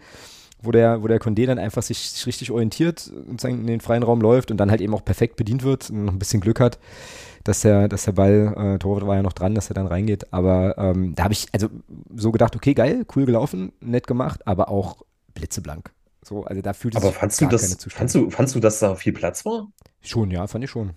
[0.64, 4.02] wo der, wo der Condé dann einfach sich, sich richtig orientiert und in den freien
[4.02, 6.60] Raum läuft und dann halt eben auch perfekt bedient wird und noch ein bisschen Glück
[6.60, 6.78] hat,
[7.44, 10.32] dass der, dass der Ball, äh, Torwart war ja noch dran, dass er dann reingeht.
[10.32, 11.68] Aber ähm, da habe ich also
[12.14, 15.02] so gedacht, okay, geil, cool gelaufen, nett gemacht, aber auch
[15.34, 15.92] blitzeblank.
[16.22, 19.12] So, also da fühlt Aber fandst du das, fandst du, fandst du, dass da viel
[19.12, 19.68] Platz war?
[20.00, 20.92] Schon, ja, fand ich schon.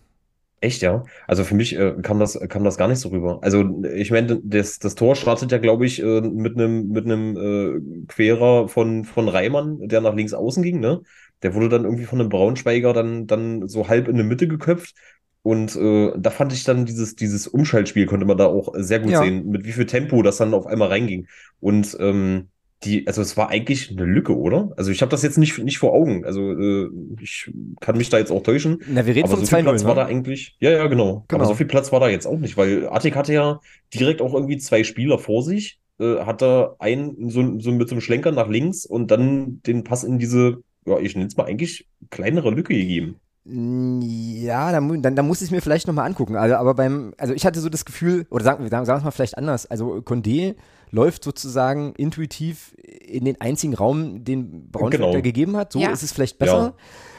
[0.59, 1.03] Echt, ja.
[1.27, 3.39] Also für mich äh, kam das, kam das gar nicht so rüber.
[3.43, 7.37] Also ich meine, das, das Tor startet ja, glaube ich, äh, mit einem mit einem
[7.37, 11.01] äh, Querer von, von Reimann, der nach links außen ging, ne?
[11.43, 14.95] Der wurde dann irgendwie von einem Braunschweiger dann, dann so halb in die Mitte geköpft.
[15.43, 19.11] Und äh, da fand ich dann dieses, dieses Umschaltspiel, konnte man da auch sehr gut
[19.11, 19.21] ja.
[19.21, 21.27] sehen, mit wie viel Tempo das dann auf einmal reinging.
[21.59, 22.49] Und ähm,
[22.83, 24.71] die, also es war eigentlich eine Lücke, oder?
[24.77, 26.25] Also ich habe das jetzt nicht, nicht vor Augen.
[26.25, 28.79] Also äh, ich kann mich da jetzt auch täuschen.
[28.87, 29.87] Na, wir reden aber von so viel Platz ne?
[29.87, 30.55] war da eigentlich.
[30.59, 31.25] Ja, ja, genau.
[31.27, 31.41] genau.
[31.41, 33.59] Aber so viel Platz war da jetzt auch nicht, weil Attic hatte ja
[33.93, 37.95] direkt auch irgendwie zwei Spieler vor sich, äh, hat da einen so, so mit so
[37.95, 41.45] einem Schlenker nach links und dann den Pass in diese, ja, ich nenne es mal
[41.45, 43.15] eigentlich kleinere Lücke gegeben.
[43.49, 46.35] Ja, dann, dann, dann muss ich es mir vielleicht nochmal angucken.
[46.35, 49.03] Also, aber beim, also ich hatte so das Gefühl, oder sagen, sagen, sagen wir es
[49.05, 50.55] mal vielleicht anders, also Condé
[50.91, 55.21] läuft sozusagen intuitiv in den einzigen Raum, den Braunschweig genau.
[55.21, 55.73] gegeben hat.
[55.73, 55.91] So ja.
[55.91, 56.57] ist es vielleicht besser.
[56.57, 56.73] Ja.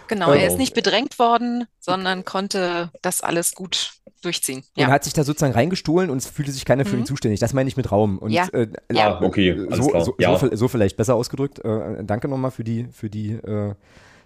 [0.09, 3.93] Genau, er ist nicht bedrängt worden, sondern konnte das alles gut
[4.23, 4.65] durchziehen.
[4.75, 4.87] Ja.
[4.87, 7.07] Und hat sich da sozusagen reingestohlen und es fühlte sich keiner für ihn mhm.
[7.07, 7.41] zuständig.
[7.41, 8.19] Das meine ich mit Raum.
[8.19, 8.49] Und, ja.
[8.49, 10.05] Äh, ja, okay, alles so, klar.
[10.05, 10.39] So, ja.
[10.39, 11.59] so, so, vielleicht besser ausgedrückt.
[11.65, 13.75] Äh, danke nochmal für die, für die äh,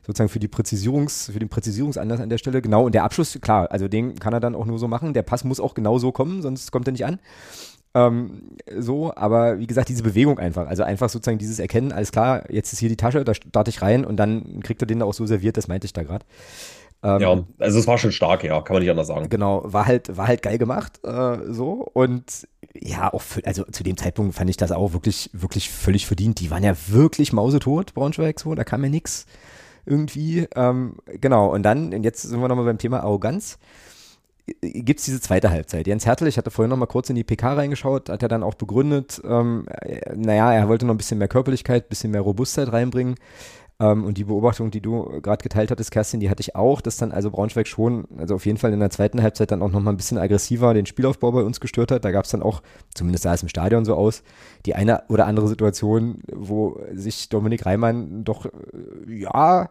[0.07, 2.63] sozusagen für die Präzisierungs, für den Präzisierungsanlass an der Stelle.
[2.63, 5.15] Genau, und der Abschluss, klar, also den kann er dann auch nur so machen.
[5.15, 7.19] Der Pass muss auch genau so kommen, sonst kommt er nicht an.
[7.95, 12.51] Ähm, so, aber wie gesagt, diese Bewegung einfach, also einfach sozusagen dieses Erkennen, alles klar,
[12.51, 15.05] jetzt ist hier die Tasche, da starte ich rein und dann kriegt er den da
[15.05, 16.25] auch so serviert, das meinte ich da gerade.
[17.03, 19.29] Ähm, ja, also es war schon stark, ja, kann man nicht anders sagen.
[19.29, 23.83] Genau, war halt, war halt geil gemacht, äh, so und ja, auch für, also zu
[23.83, 26.41] dem Zeitpunkt fand ich das auch wirklich, wirklich völlig verdient.
[26.41, 29.27] Die waren ja wirklich mausetot, Braunschweig, so, da kam ja nichts
[29.85, 30.47] irgendwie.
[30.55, 33.59] Ähm, genau, und dann, und jetzt sind wir nochmal beim Thema Arroganz
[34.61, 35.87] gibt es diese zweite Halbzeit.
[35.87, 38.43] Jens Hertel, ich hatte vorhin noch mal kurz in die PK reingeschaut, hat er dann
[38.43, 42.23] auch begründet, ähm, äh, naja, er wollte noch ein bisschen mehr Körperlichkeit, ein bisschen mehr
[42.23, 43.17] Robustheit reinbringen.
[43.81, 46.97] Ähm, und die Beobachtung, die du gerade geteilt hattest, Kerstin, die hatte ich auch, dass
[46.97, 49.81] dann also Braunschweig schon, also auf jeden Fall in der zweiten Halbzeit dann auch noch
[49.81, 52.05] mal ein bisschen aggressiver den Spielaufbau bei uns gestört hat.
[52.05, 52.63] Da gab es dann auch,
[52.95, 54.23] zumindest sah es im Stadion so aus,
[54.67, 58.51] die eine oder andere Situation, wo sich Dominik Reimann doch, äh,
[59.09, 59.69] ja,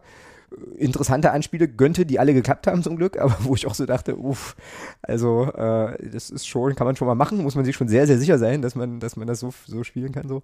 [0.76, 4.16] interessante Anspiele gönnte, die alle geklappt haben zum Glück, aber wo ich auch so dachte,
[4.16, 4.56] uff,
[5.02, 8.06] also äh, das ist schon, kann man schon mal machen, muss man sich schon sehr,
[8.06, 10.28] sehr sicher sein, dass man, dass man das so, so spielen kann.
[10.28, 10.42] So.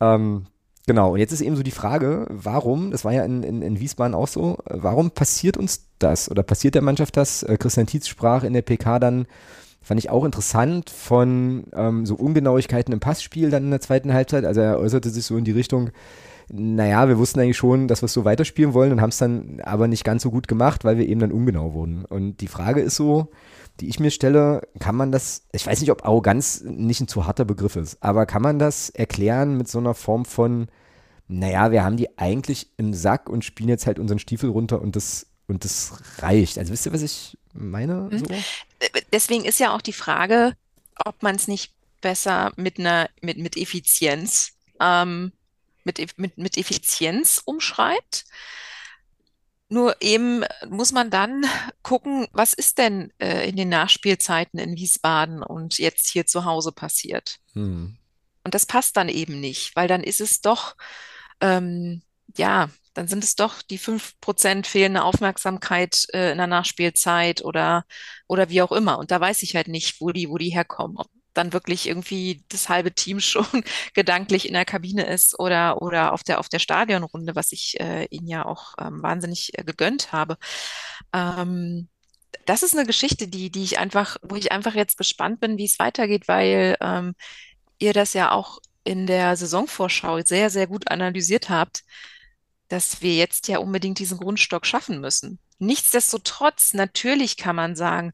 [0.00, 0.46] Ähm,
[0.86, 3.80] genau, und jetzt ist eben so die Frage, warum, das war ja in, in, in
[3.80, 7.42] Wiesbaden auch so, warum passiert uns das oder passiert der Mannschaft das?
[7.42, 9.26] Äh, Christian Tietz sprach in der PK dann,
[9.82, 14.44] fand ich auch interessant, von ähm, so Ungenauigkeiten im Passspiel dann in der zweiten Halbzeit.
[14.44, 15.90] Also er äußerte sich so in die Richtung,
[16.52, 19.60] naja, wir wussten eigentlich schon, dass wir es so weiterspielen wollen und haben es dann
[19.62, 22.04] aber nicht ganz so gut gemacht, weil wir eben dann ungenau wurden.
[22.04, 23.30] Und die Frage ist so,
[23.78, 27.26] die ich mir stelle, kann man das, ich weiß nicht, ob Arroganz nicht ein zu
[27.26, 30.68] harter Begriff ist, aber kann man das erklären mit so einer Form von,
[31.28, 34.96] naja, wir haben die eigentlich im Sack und spielen jetzt halt unseren Stiefel runter und
[34.96, 36.58] das, und das reicht.
[36.58, 38.08] Also wisst ihr, was ich meine?
[38.10, 38.18] Mhm.
[38.18, 38.24] So?
[39.12, 40.54] Deswegen ist ja auch die Frage,
[41.04, 45.32] ob man es nicht besser mit einer, mit, mit Effizienz ähm,
[45.84, 48.24] mit, mit, mit Effizienz umschreibt.
[49.68, 51.44] Nur eben muss man dann
[51.82, 56.72] gucken, was ist denn äh, in den Nachspielzeiten in Wiesbaden und jetzt hier zu Hause
[56.72, 57.38] passiert.
[57.52, 57.96] Hm.
[58.42, 60.74] Und das passt dann eben nicht, weil dann ist es doch,
[61.40, 62.02] ähm,
[62.36, 67.84] ja, dann sind es doch die fünf Prozent fehlende Aufmerksamkeit äh, in der Nachspielzeit oder,
[68.26, 68.98] oder wie auch immer.
[68.98, 70.96] Und da weiß ich halt nicht, wo die, wo die herkommen.
[70.96, 73.46] Ob dann wirklich irgendwie das halbe Team schon
[73.94, 78.06] gedanklich in der Kabine ist oder, oder auf der, auf der Stadionrunde, was ich äh,
[78.10, 80.36] ihnen ja auch ähm, wahnsinnig äh, gegönnt habe.
[81.12, 81.88] Ähm,
[82.46, 85.64] das ist eine Geschichte, die, die ich einfach, wo ich einfach jetzt gespannt bin, wie
[85.64, 87.14] es weitergeht, weil ähm,
[87.78, 91.82] ihr das ja auch in der Saisonvorschau sehr, sehr gut analysiert habt,
[92.68, 95.38] dass wir jetzt ja unbedingt diesen Grundstock schaffen müssen.
[95.58, 98.12] Nichtsdestotrotz, natürlich kann man sagen,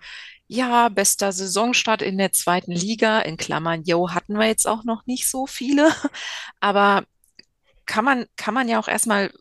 [0.49, 5.07] ja, bester Saisonstart in der zweiten Liga, in Klammern, yo, hatten wir jetzt auch noch
[5.07, 5.91] nicht so viele,
[6.61, 7.05] aber
[7.87, 9.33] kann man, kann man ja auch erstmal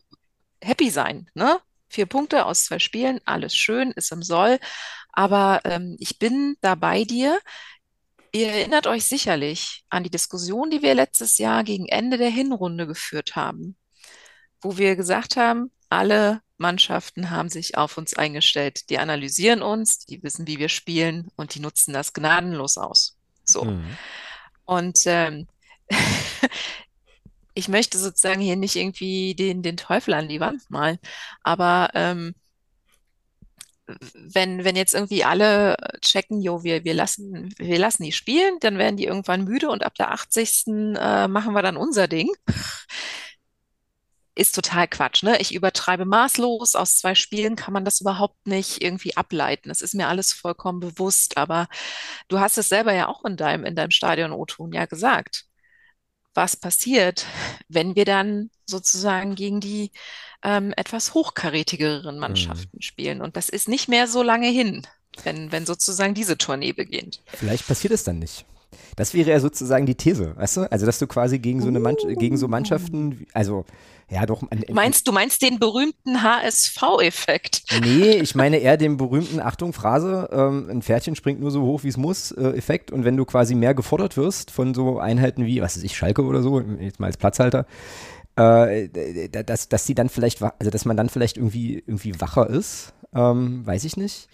[0.61, 1.59] happy sein, ne?
[1.89, 4.59] Vier Punkte aus zwei Spielen, alles schön, ist im Soll.
[5.13, 7.39] Aber ähm, ich bin da bei dir.
[8.33, 12.85] Ihr erinnert euch sicherlich an die Diskussion, die wir letztes Jahr gegen Ende der Hinrunde
[12.85, 13.77] geführt haben,
[14.61, 18.89] wo wir gesagt haben, alle Mannschaften haben sich auf uns eingestellt.
[18.89, 23.17] Die analysieren uns, die wissen, wie wir spielen und die nutzen das gnadenlos aus.
[23.43, 23.65] So.
[23.65, 23.97] Mhm.
[24.65, 25.47] Und ähm,
[27.53, 30.99] ich möchte sozusagen hier nicht irgendwie den, den Teufel an die Wand malen,
[31.43, 32.35] aber ähm,
[34.13, 38.77] wenn, wenn jetzt irgendwie alle checken, jo, wir, wir lassen, wir lassen die spielen, dann
[38.77, 40.67] werden die irgendwann müde und ab der 80.
[40.67, 42.29] Äh, machen wir dann unser Ding.
[44.37, 45.39] Ist total Quatsch, ne?
[45.39, 46.75] Ich übertreibe maßlos.
[46.75, 49.69] Aus zwei Spielen kann man das überhaupt nicht irgendwie ableiten.
[49.69, 51.67] Es ist mir alles vollkommen bewusst, aber
[52.27, 55.45] du hast es selber ja auch in deinem, in deinem Stadion-O-Ton ja gesagt.
[56.33, 57.25] Was passiert,
[57.69, 59.91] wenn wir dann sozusagen gegen die
[60.43, 62.19] ähm, etwas hochkarätigeren Mhm.
[62.21, 63.21] Mannschaften spielen?
[63.21, 64.85] Und das ist nicht mehr so lange hin,
[65.23, 67.23] wenn, wenn sozusagen diese Tournee beginnt.
[67.33, 68.45] Vielleicht passiert es dann nicht.
[68.95, 70.71] Das wäre ja sozusagen die These, weißt du?
[70.71, 73.65] Also, dass du quasi gegen so eine Mann gegen so Mannschaften, wie- also
[74.09, 74.43] ja doch.
[74.51, 77.63] an- Du meinst, du meinst den berühmten HSV-Effekt?
[77.83, 81.83] Nee, ich meine eher den berühmten, Achtung, Phrase, ähm, ein Pferdchen springt nur so hoch,
[81.83, 82.91] wie es muss, äh, Effekt.
[82.91, 86.23] Und wenn du quasi mehr gefordert wirst von so Einheiten wie, was weiß ich, Schalke
[86.23, 87.65] oder so, jetzt mal als Platzhalter,
[88.37, 92.49] äh, d- dass, dass die dann vielleicht, also dass man dann vielleicht irgendwie, irgendwie wacher
[92.49, 94.27] ist, ähm, weiß ich nicht.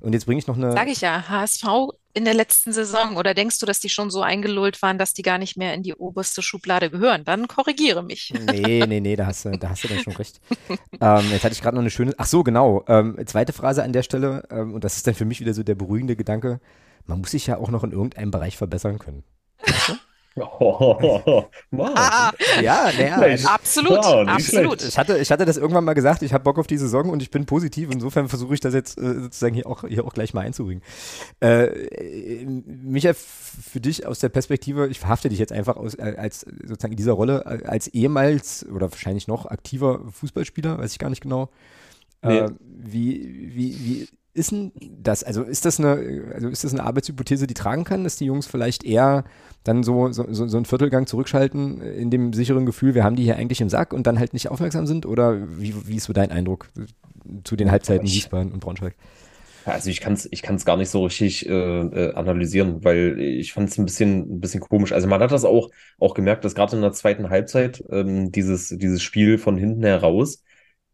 [0.00, 0.70] Und jetzt bringe ich noch eine.
[0.72, 1.64] Sag ich ja, HSV
[2.18, 3.16] in der letzten Saison.
[3.16, 5.82] Oder denkst du, dass die schon so eingelullt waren, dass die gar nicht mehr in
[5.82, 7.24] die oberste Schublade gehören?
[7.24, 8.34] Dann korrigiere mich.
[8.48, 10.40] Nee, nee, nee, da hast du, da hast du dann schon recht.
[11.00, 12.12] ähm, jetzt hatte ich gerade noch eine schöne.
[12.18, 12.84] Ach so, genau.
[12.88, 15.62] Ähm, zweite Phrase an der Stelle, ähm, und das ist dann für mich wieder so
[15.62, 16.60] der beruhigende Gedanke.
[17.06, 19.22] Man muss sich ja auch noch in irgendeinem Bereich verbessern können.
[20.40, 21.90] Oh, wow.
[21.94, 22.30] Ah,
[22.62, 23.36] Ja, naja.
[23.48, 24.82] Absolut, Wow, absolut.
[24.82, 27.22] ich, hatte, ich hatte das irgendwann mal gesagt, ich habe Bock auf die Saison und
[27.22, 27.90] ich bin positiv.
[27.92, 30.82] Insofern versuche ich das jetzt äh, sozusagen hier auch, hier auch gleich mal einzubringen.
[31.42, 35.94] Äh, äh, Micha, f- für dich aus der Perspektive, ich verhafte dich jetzt einfach aus,
[35.94, 40.98] äh, als sozusagen in dieser Rolle als ehemals oder wahrscheinlich noch aktiver Fußballspieler, weiß ich
[40.98, 41.50] gar nicht genau.
[42.22, 42.38] Nee.
[42.38, 44.08] Äh, wie, wie, wie
[44.38, 44.72] ist denn
[45.02, 45.22] das?
[45.22, 48.46] Also ist das eine, also ist das eine Arbeitshypothese, die tragen kann, dass die Jungs
[48.46, 49.24] vielleicht eher
[49.64, 53.36] dann so, so, so einen Viertelgang zurückschalten in dem sicheren Gefühl, wir haben die hier
[53.36, 55.04] eigentlich im Sack und dann halt nicht aufmerksam sind?
[55.04, 56.70] Oder wie, wie ist so dein Eindruck
[57.44, 58.94] zu den Halbzeiten Wiesbaden und Braunschweig?
[59.64, 63.52] Also ich kann es ich kann's gar nicht so richtig äh, äh, analysieren, weil ich
[63.52, 64.92] fand es ein bisschen, ein bisschen komisch.
[64.92, 68.68] Also man hat das auch, auch gemerkt, dass gerade in der zweiten Halbzeit ähm, dieses,
[68.68, 70.42] dieses Spiel von hinten heraus,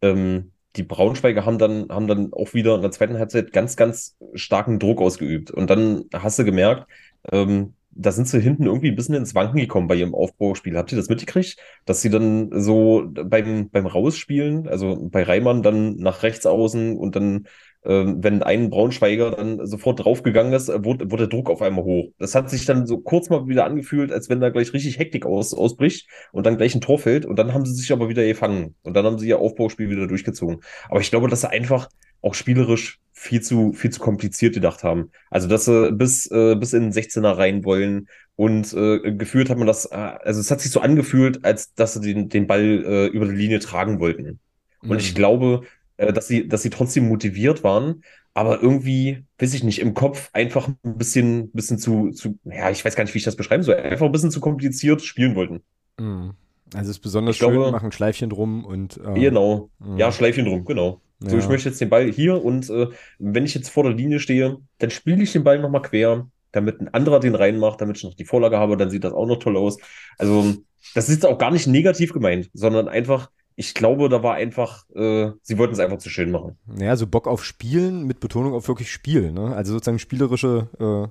[0.01, 4.17] ähm, die Braunschweiger haben dann, haben dann auch wieder in der zweiten Halbzeit ganz, ganz
[4.33, 5.51] starken Druck ausgeübt.
[5.51, 6.87] Und dann hast du gemerkt,
[7.31, 10.77] ähm, da sind sie hinten irgendwie ein bisschen ins Wanken gekommen bei ihrem Aufbauspiel.
[10.77, 11.57] Habt ihr das mitgekriegt?
[11.85, 17.15] Dass sie dann so beim, beim Rausspielen, also bei Reimann dann nach rechts außen und
[17.15, 17.47] dann
[17.87, 22.11] wenn ein Braunschweiger dann sofort draufgegangen ist, äh, wurde, wurde der Druck auf einmal hoch.
[22.19, 25.25] Das hat sich dann so kurz mal wieder angefühlt, als wenn da gleich richtig Hektik
[25.25, 28.25] aus, ausbricht und dann gleich ein Tor fällt und dann haben sie sich aber wieder
[28.25, 30.61] gefangen und dann haben sie ihr Aufbauspiel wieder durchgezogen.
[30.89, 31.89] Aber ich glaube, dass sie einfach
[32.21, 35.11] auch spielerisch viel zu, viel zu kompliziert gedacht haben.
[35.29, 39.57] Also, dass sie bis, äh, bis in den 16er rein wollen und äh, gefühlt hat
[39.57, 42.83] man das, äh, also es hat sich so angefühlt, als dass sie den, den Ball
[42.85, 44.39] äh, über die Linie tragen wollten.
[44.87, 45.15] Und ich Mhm.
[45.15, 45.61] glaube,
[45.97, 50.29] äh, dass sie, dass sie trotzdem motiviert waren, aber irgendwie, weiß ich nicht, im Kopf
[50.33, 53.63] einfach ein bisschen, bisschen zu, zu, ja, ich weiß gar nicht, wie ich das beschreiben
[53.63, 55.61] soll, einfach ein bisschen zu kompliziert spielen wollten.
[55.99, 56.33] Mhm.
[56.73, 59.69] Also es ist besonders Ich glaube- schön, machen ein Schleifchen drum und äh, Genau.
[59.79, 59.97] mhm.
[59.97, 61.01] Ja, Schleifchen drum, genau.
[61.19, 61.41] So, Ja.
[61.41, 62.87] ich möchte jetzt den Ball hier und äh,
[63.19, 66.81] wenn ich jetzt vor der Linie stehe, dann spiele ich den Ball nochmal quer, damit
[66.81, 69.37] ein anderer den reinmacht, damit ich noch die Vorlage habe, dann sieht das auch noch
[69.39, 69.77] toll aus.
[70.17, 70.55] Also,
[70.93, 74.85] das ist jetzt auch gar nicht negativ gemeint, sondern einfach, ich glaube, da war einfach,
[74.95, 76.57] äh, sie wollten es einfach zu schön machen.
[76.77, 79.55] Ja, so Bock auf Spielen mit Betonung auf wirklich Spiel, ne?
[79.55, 81.07] Also sozusagen spielerische, äh,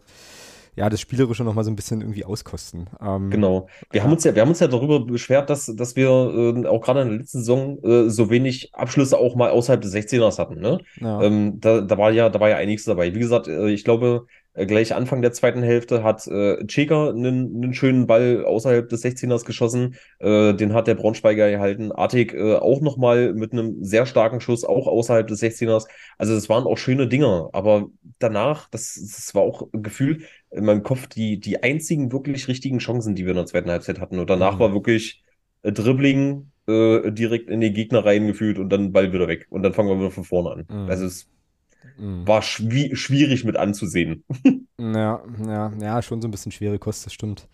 [0.77, 2.89] ja, das Spielerische nochmal so ein bisschen irgendwie auskosten.
[3.01, 3.69] Ähm, Genau.
[3.91, 4.05] Wir Ja.
[4.05, 7.03] haben uns ja, wir haben uns ja darüber beschwert, dass, dass wir äh, auch gerade
[7.03, 10.79] in der letzten Saison äh, so wenig Abschlüsse auch mal außerhalb des 16ers hatten, ne?
[11.01, 11.23] Ja.
[11.23, 13.15] Ähm, da, da war ja, da war ja einiges dabei.
[13.15, 17.75] Wie gesagt, äh, ich glaube, gleich Anfang der zweiten Hälfte hat äh, Checker einen, einen
[17.75, 19.97] schönen Ball außerhalb des 16ers geschossen.
[20.21, 21.93] Äh, den hat der Braunschweiger gehalten.
[21.93, 25.87] Artig äh, auch nochmal mit einem sehr starken Schuss, auch außerhalb des 16ers.
[26.19, 27.51] Also es waren auch schöne Dinger.
[27.53, 27.89] Aber
[28.19, 32.79] danach, das, das war auch ein Gefühl in meinem Kopf, die, die einzigen wirklich richtigen
[32.79, 34.19] Chancen, die wir in der zweiten Halbzeit hatten.
[34.19, 34.59] Und danach Mhm.
[34.59, 35.23] war wirklich
[35.63, 39.47] äh, Dribbling äh, direkt in die Gegner reingefühlt und dann Ball wieder weg.
[39.51, 40.85] Und dann fangen wir wieder von vorne an.
[40.85, 40.91] Mhm.
[40.91, 41.29] Also es.
[41.97, 44.25] War schwi schwierig mit anzusehen.
[44.79, 47.49] Ja, ja, ja, schon so ein bisschen schwere Kost, das stimmt.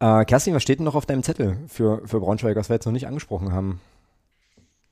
[0.00, 2.86] Äh, Kerstin, was steht denn noch auf deinem Zettel für, für Braunschweig, was wir jetzt
[2.86, 3.80] noch nicht angesprochen haben?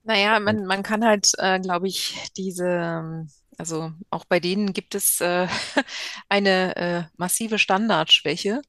[0.04, 3.26] Naja, man, man kann halt, äh, glaube ich, diese,
[3.58, 5.48] Also auch bei denen gibt es äh,
[6.28, 8.62] eine äh, massive Standardschwäche.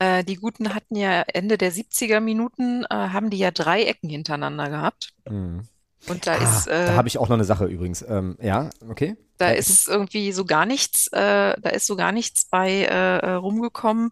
[0.00, 4.10] Äh, die Guten hatten ja Ende der 70er Minuten, äh, haben die ja drei Ecken
[4.10, 5.14] hintereinander gehabt.
[5.28, 5.68] Mhm.
[6.06, 8.02] Und da Ah, ist, da äh, habe ich auch noch eine Sache übrigens.
[8.02, 9.16] Ähm, ja, okay.
[9.38, 13.18] da Drei ist irgendwie so gar nichts, äh, da ist so gar nichts bei äh,
[13.18, 14.10] äh, rumgekommen.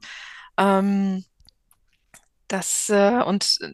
[0.59, 1.25] Ähm,
[2.49, 3.73] das äh, und äh,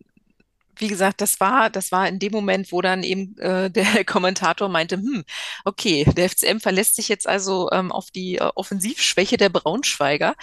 [0.76, 4.68] wie gesagt, das war, das war in dem Moment, wo dann eben äh, der Kommentator
[4.68, 5.24] meinte, hm,
[5.64, 10.34] okay, der FCM verlässt sich jetzt also ähm, auf die äh, Offensivschwäche der Braunschweiger.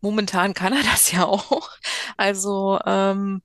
[0.00, 1.70] Momentan kann er das ja auch.
[2.16, 3.42] Also ähm,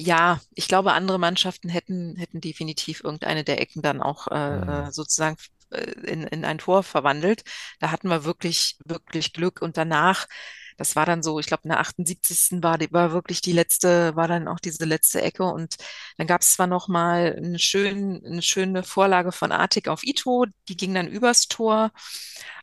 [0.00, 4.88] ja, ich glaube, andere Mannschaften hätten, hätten definitiv irgendeine der Ecken dann auch äh, Mhm.
[4.88, 5.36] äh, sozusagen
[5.70, 7.42] äh, in, in ein Tor verwandelt.
[7.80, 9.60] Da hatten wir wirklich, wirklich Glück.
[9.62, 10.26] Und danach,
[10.76, 12.62] das war dann so, ich glaube, in der 78.
[12.62, 15.42] war, die- war wirklich die letzte, war dann auch diese letzte Ecke.
[15.44, 15.76] Und
[16.16, 20.46] dann gab es zwar noch mal eine, schön, eine schöne Vorlage von Artig auf Ito,
[20.68, 21.90] die ging dann übers Tor.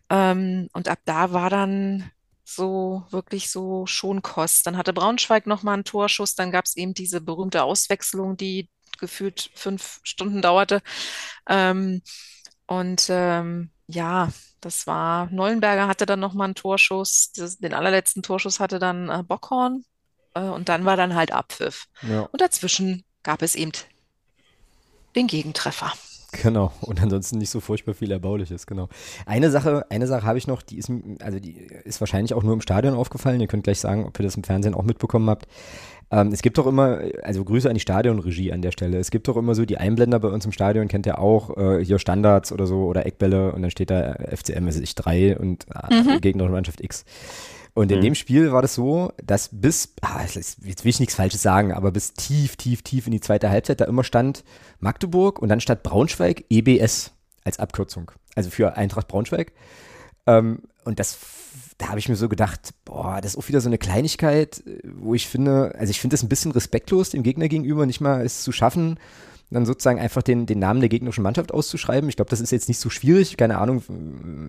[0.09, 2.11] Ähm, und ab da war dann
[2.45, 4.65] so wirklich so Schonkost.
[4.67, 8.69] Dann hatte Braunschweig noch mal einen Torschuss, dann gab es eben diese berühmte Auswechslung, die
[8.99, 10.81] gefühlt fünf Stunden dauerte.
[11.49, 12.01] Ähm,
[12.67, 14.31] und ähm, ja,
[14.61, 19.09] das war, Neuenberger hatte dann noch mal einen Torschuss, das, den allerletzten Torschuss hatte dann
[19.09, 19.83] äh, Bockhorn
[20.33, 21.85] äh, und dann war dann halt Abpfiff.
[22.01, 23.71] Ja, Und dazwischen gab es eben
[25.15, 25.93] den Gegentreffer.
[26.41, 26.71] Genau.
[26.81, 28.89] Und ansonsten nicht so furchtbar viel Erbauliches, genau.
[29.25, 32.53] Eine Sache, eine Sache habe ich noch, die ist, also die ist wahrscheinlich auch nur
[32.53, 33.41] im Stadion aufgefallen.
[33.41, 35.47] Ihr könnt gleich sagen, ob ihr das im Fernsehen auch mitbekommen habt.
[36.11, 38.99] Ähm, es gibt doch immer, also Grüße an die Stadionregie an der Stelle.
[38.99, 41.83] Es gibt doch immer so die Einblender bei uns im Stadion, kennt ihr auch, äh,
[41.83, 45.65] hier Standards oder so oder Eckbälle und dann steht da FCM, also ich 3 und
[45.89, 47.05] äh, gegnerische Mannschaft X.
[47.75, 48.03] Und in Mhm.
[48.03, 51.91] dem Spiel war das so, dass bis, ah, jetzt will ich nichts Falsches sagen, aber
[51.91, 54.45] bis tief, tief, tief in die zweite Halbzeit da immer stand
[54.79, 57.11] Magdeburg und dann statt Braunschweig EBS
[57.43, 58.11] als Abkürzung.
[58.33, 59.51] Also für Eintracht Braunschweig.
[60.25, 61.17] Ähm, und das,
[61.77, 64.79] da habe ich mir so gedacht, boah, das ist auch wieder so eine Kleinigkeit, äh,
[64.95, 68.25] wo ich finde, also ich finde das ein bisschen respektlos dem Gegner gegenüber, nicht mal
[68.25, 68.99] es zu schaffen,
[69.51, 72.09] dann sozusagen einfach den, den Namen der gegnerischen Mannschaft auszuschreiben.
[72.09, 73.83] Ich glaube, das ist jetzt nicht so schwierig, keine Ahnung,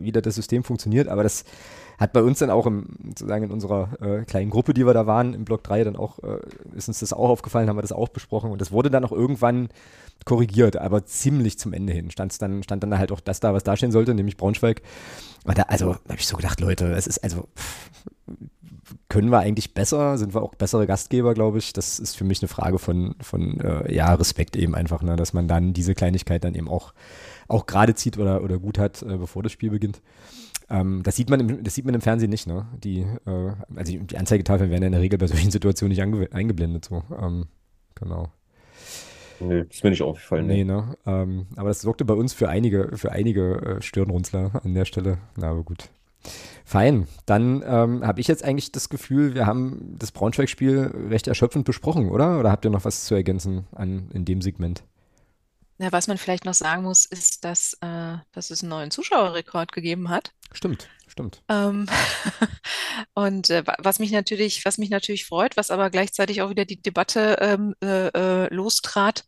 [0.01, 1.45] wie da das System funktioniert, aber das
[1.99, 5.07] hat bei uns dann auch im, sozusagen in unserer äh, kleinen Gruppe, die wir da
[5.07, 6.39] waren, im Block 3, dann auch, äh,
[6.75, 9.13] ist uns das auch aufgefallen, haben wir das auch besprochen und das wurde dann auch
[9.13, 9.69] irgendwann
[10.25, 13.65] korrigiert, aber ziemlich zum Ende hin stand's dann, stand dann halt auch das da, was
[13.65, 14.83] da stehen sollte, nämlich Braunschweig.
[15.45, 17.91] Da, also, habe ich so gedacht, Leute, es ist also, pff,
[19.09, 20.19] können wir eigentlich besser?
[20.19, 21.73] Sind wir auch bessere Gastgeber, glaube ich?
[21.73, 25.17] Das ist für mich eine Frage von, von äh, ja, Respekt eben einfach, ne?
[25.17, 26.93] dass man dann diese Kleinigkeit dann eben auch,
[27.49, 30.01] auch gerade zieht oder, oder gut hat, äh, bevor das Spiel beginnt.
[30.69, 32.67] Ähm, das, sieht man im, das sieht man im Fernsehen nicht, ne?
[32.83, 36.87] Die, äh, also die, Anzeigetafeln werden in der Regel bei solchen Situationen nicht eingeblendet.
[36.87, 37.05] So.
[37.21, 37.47] Ähm,
[37.95, 38.29] genau.
[39.39, 40.47] Nee, ist mir nicht aufgefallen.
[40.47, 40.73] Nee, Nee.
[40.73, 40.97] ne?
[41.07, 45.19] Ähm, aber das sorgte bei uns für einige, für einige äh, Stirnrunzler an der Stelle.
[45.37, 45.91] Na, aber gut.
[46.67, 47.07] Fein.
[47.27, 52.11] Dann ähm, habe ich jetzt eigentlich das Gefühl, wir haben das Braunschweig-Spiel recht erschöpfend besprochen,
[52.11, 52.39] oder?
[52.41, 54.83] Oder habt ihr noch was zu ergänzen an, in dem Segment?
[55.79, 59.73] Ja, was man vielleicht noch sagen muss, ist, dass, äh, dass es einen neuen Zuschauerrekord
[59.73, 60.33] gegeben hat.
[60.53, 61.43] Stimmt, stimmt.
[61.49, 61.87] Ähm,
[63.15, 66.65] und äh, wa- was mich natürlich, was mich natürlich freut, was aber gleichzeitig auch wieder
[66.65, 69.25] die Debatte ähm, äh, äh, lostrat,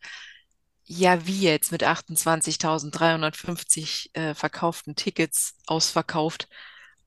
[0.84, 6.48] ja, wie jetzt mit 28.350 äh, verkauften Tickets ausverkauft,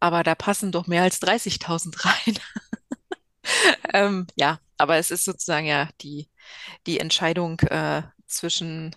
[0.01, 2.39] aber da passen doch mehr als 30.000 rein.
[3.93, 6.29] Ähm, ja, aber es ist sozusagen ja die,
[6.87, 8.95] die Entscheidung äh, zwischen,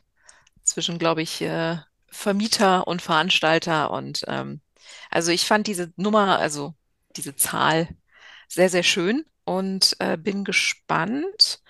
[0.65, 1.79] zwischen, glaube ich, äh,
[2.09, 3.91] Vermieter und Veranstalter.
[3.91, 4.61] Und ähm,
[5.11, 6.75] also ich fand diese Nummer, also
[7.17, 7.89] diese Zahl
[8.49, 11.63] sehr, sehr schön und äh, bin gespannt,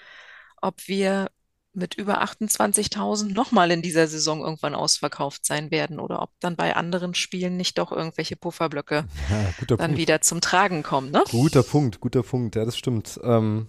[0.60, 1.30] ob wir
[1.74, 6.76] mit über 28.000 nochmal in dieser Saison irgendwann ausverkauft sein werden oder ob dann bei
[6.76, 9.96] anderen Spielen nicht doch irgendwelche Pufferblöcke Ja, dann Punkt.
[9.98, 11.24] wieder zum Tragen kommen, ne?
[11.30, 12.56] Guter Punkt, guter Punkt.
[12.56, 13.18] Ja, das stimmt.
[13.22, 13.68] Ähm,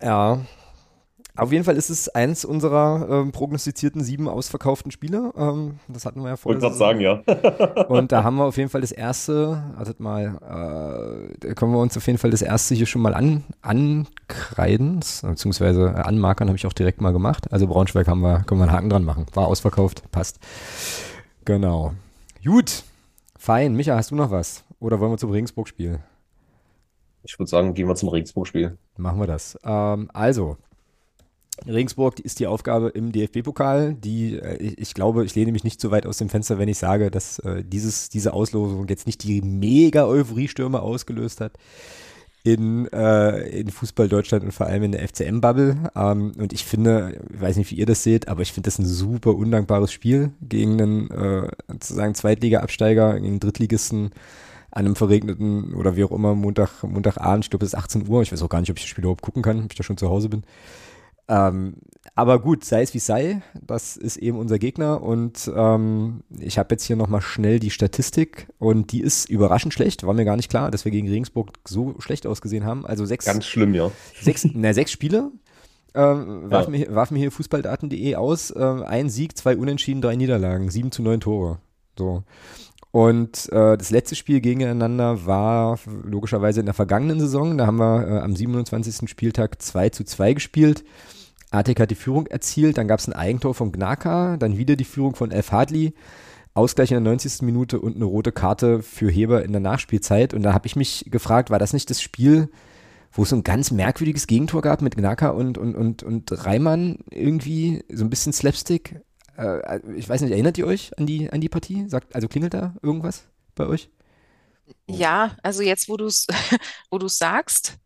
[0.00, 0.40] ja.
[1.36, 5.32] Auf jeden Fall ist es eins unserer ähm, prognostizierten sieben ausverkauften Spiele.
[5.36, 7.84] Ähm, das hatten wir ja vor Wollte der gerade sagen, ja.
[7.88, 11.80] Und da haben wir auf jeden Fall das erste, wartet mal, äh, da können wir
[11.80, 16.56] uns auf jeden Fall das erste hier schon mal an, ankreiden, beziehungsweise äh, anmarkern habe
[16.56, 17.52] ich auch direkt mal gemacht.
[17.52, 19.26] Also Braunschweig haben wir, können wir einen Haken dran machen.
[19.34, 20.38] War ausverkauft, passt.
[21.44, 21.94] Genau.
[22.44, 22.84] Gut,
[23.36, 23.74] fein.
[23.74, 24.62] Micha, hast du noch was?
[24.78, 25.98] Oder wollen wir zum Regensburg-Spiel?
[27.24, 28.78] Ich würde sagen, gehen wir zum Regensburg-Spiel.
[28.98, 29.58] Machen wir das.
[29.64, 30.58] Ähm, also,
[31.66, 35.90] Regensburg ist die Aufgabe im DFB-Pokal, die, äh, ich, glaube, ich lehne mich nicht so
[35.90, 39.40] weit aus dem Fenster, wenn ich sage, dass äh, dieses, diese Auslosung jetzt nicht die
[39.40, 41.52] mega Euphoriestürme ausgelöst hat.
[42.46, 45.90] in, äh, in Fußball Deutschland und vor allem in der FCM-Bubble.
[45.96, 48.78] Ähm, und ich finde, ich weiß nicht, wie ihr das seht, aber ich finde das
[48.78, 54.10] ein super undankbares Spiel gegen einen äh, sozusagen Zweitliga-Absteiger, gegen einen Drittligisten
[54.70, 58.22] an einem verregneten oder wie auch immer Montag, Montagabend, ich glaube es ist 18 Uhr.
[58.22, 59.84] Ich weiß auch gar nicht, ob ich das Spiel überhaupt gucken kann, ob ich da
[59.84, 60.42] schon zu Hause bin.
[61.28, 61.76] Ähm,
[62.14, 66.74] aber gut, sei es wie sei, das ist eben unser Gegner und ähm, ich habe
[66.74, 70.50] jetzt hier nochmal schnell die Statistik und die ist überraschend schlecht, war mir gar nicht
[70.50, 72.84] klar, dass wir gegen Regensburg so schlecht ausgesehen haben.
[72.84, 73.24] Also sechs.
[73.24, 73.90] Ganz schlimm, ja.
[74.20, 75.32] Sechs, na, sechs Spiele.
[75.94, 76.70] Ähm, warf, ja.
[76.70, 78.52] mir, warf mir hier fußballdaten.de aus.
[78.54, 81.58] Ähm, ein Sieg, zwei Unentschieden, drei Niederlagen, sieben zu neun Tore.
[81.98, 82.24] So.
[82.90, 87.58] Und äh, das letzte Spiel gegeneinander war logischerweise in der vergangenen Saison.
[87.58, 89.08] Da haben wir äh, am 27.
[89.10, 90.84] Spieltag 2 zu 2 gespielt.
[91.54, 94.84] Artek hat die Führung erzielt, dann gab es ein Eigentor von Gnaka, dann wieder die
[94.84, 95.94] Führung von Elf Hartley,
[96.54, 97.42] Ausgleich in der 90.
[97.42, 100.34] Minute und eine rote Karte für Heber in der Nachspielzeit.
[100.34, 102.48] Und da habe ich mich gefragt, war das nicht das Spiel,
[103.10, 106.98] wo es so ein ganz merkwürdiges Gegentor gab mit Gnaka und, und, und, und Reimann
[107.10, 109.00] irgendwie, so ein bisschen Slapstick?
[109.36, 111.88] Äh, ich weiß nicht, erinnert ihr euch an die, an die Partie?
[111.88, 113.24] Sagt, also klingelt da irgendwas
[113.56, 113.90] bei euch?
[114.86, 116.26] Ja, also jetzt, wo du es
[116.90, 117.78] wo sagst,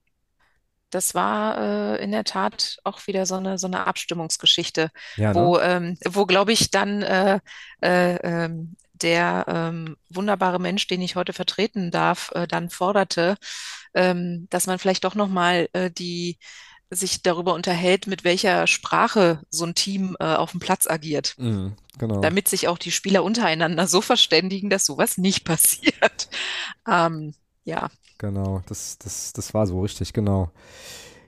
[0.90, 1.58] das war
[1.98, 5.34] äh, in der Tat auch wieder so eine, so eine Abstimmungsgeschichte, Ja, ne?
[5.34, 7.40] wo, ähm, wo glaube ich, dann äh,
[7.82, 13.36] äh, ähm, der ähm, wunderbare Mensch, den ich heute vertreten darf, äh, dann forderte,
[13.94, 16.38] ähm, dass man vielleicht doch nochmal äh, die
[16.90, 21.76] sich darüber unterhält, mit welcher Sprache so ein Team äh, auf dem Platz agiert, Mhm,
[21.98, 22.20] genau.
[22.20, 26.28] damit sich auch die Spieler untereinander so verständigen, dass sowas nicht passiert.
[26.88, 27.34] Ähm,
[27.64, 27.90] ja.
[28.18, 30.50] Genau, das, das, das war so richtig, genau.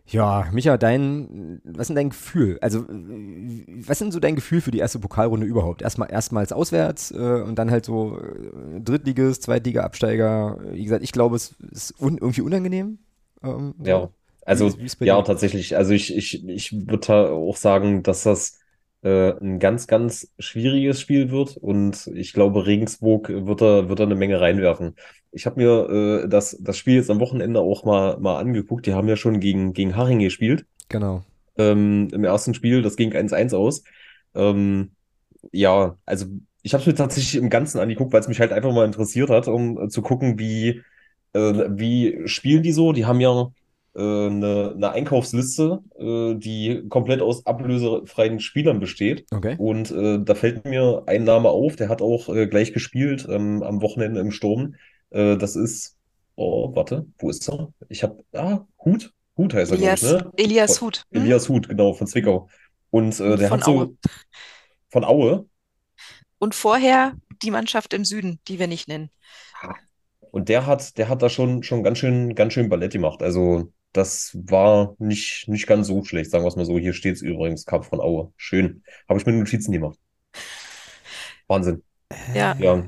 [0.07, 2.59] Ja, Micha, dein, was ist denn dein Gefühl?
[2.63, 5.83] Also, was sind so dein Gefühl für die erste Pokalrunde überhaupt?
[5.83, 10.59] Erstmal, erstmals auswärts äh, und dann halt so äh, Drittliges, Zweitliga-Absteiger.
[10.73, 12.99] Wie gesagt, ich glaube, es ist un irgendwie unangenehm.
[13.45, 13.75] Ähm.
[13.85, 14.11] Ja,
[14.45, 14.71] also
[15.01, 15.77] ja, tatsächlich.
[15.77, 18.60] Also ich, ich, ich würde auch sagen, dass das
[19.03, 24.05] äh, ein ganz, ganz schwieriges Spiel wird und ich glaube, Regensburg wird da, wird da
[24.05, 24.95] eine Menge reinwerfen.
[25.33, 28.87] Ich habe mir äh, das, das Spiel jetzt am Wochenende auch mal, mal angeguckt.
[28.87, 31.25] Die haben ja schon gegen, gegen Haching gespielt Genau.
[31.59, 32.83] ähm, im ersten Spiel.
[32.83, 33.85] Das ging 1-1 aus.
[34.35, 34.97] Ähm,
[35.53, 36.27] ja, also
[36.63, 39.31] ich habe es mir tatsächlich im Ganzen angeguckt, weil es mich halt einfach mal interessiert
[39.31, 40.83] hat, um äh, zu gucken, wie,
[41.33, 41.41] äh,
[41.71, 42.93] wie spielen die so.
[42.93, 43.53] Die haben ja
[43.99, 49.27] eine, eine Einkaufsliste, äh, die komplett aus ablösefreien Spielern besteht.
[49.33, 49.57] Okay.
[49.59, 53.63] Und äh, da fällt mir ein Name auf, der hat auch äh, gleich gespielt ähm,
[53.63, 54.75] am Wochenende im Sturm.
[55.11, 55.97] Äh, das ist,
[56.37, 57.73] oh, warte, wo ist er?
[57.89, 60.33] Ich habe, ah, Hut, Hut heißt er, glaube ich, Elias, ne?
[60.37, 61.05] Elias Von, Hut.
[61.11, 61.23] Hm?
[61.23, 62.49] Elias Hut, genau, von Zwickau.
[62.91, 63.97] Und äh, der Von hat so Aue.
[64.91, 65.47] von Aue.
[66.39, 69.11] Und vorher die Mannschaft im Süden, die wir nicht nennen.
[70.31, 73.23] Und der hat, der hat da schon, schon ganz schön, ganz schön Ballett gemacht.
[73.23, 76.79] Also, das war nicht, nicht ganz so schlecht, sagen wir es mal so.
[76.79, 78.33] Hier steht es übrigens, Cup von Aue.
[78.37, 78.83] Schön.
[79.09, 79.99] Habe ich mir Notizen gemacht.
[81.47, 81.83] Wahnsinn.
[82.35, 82.85] Ja, Ja.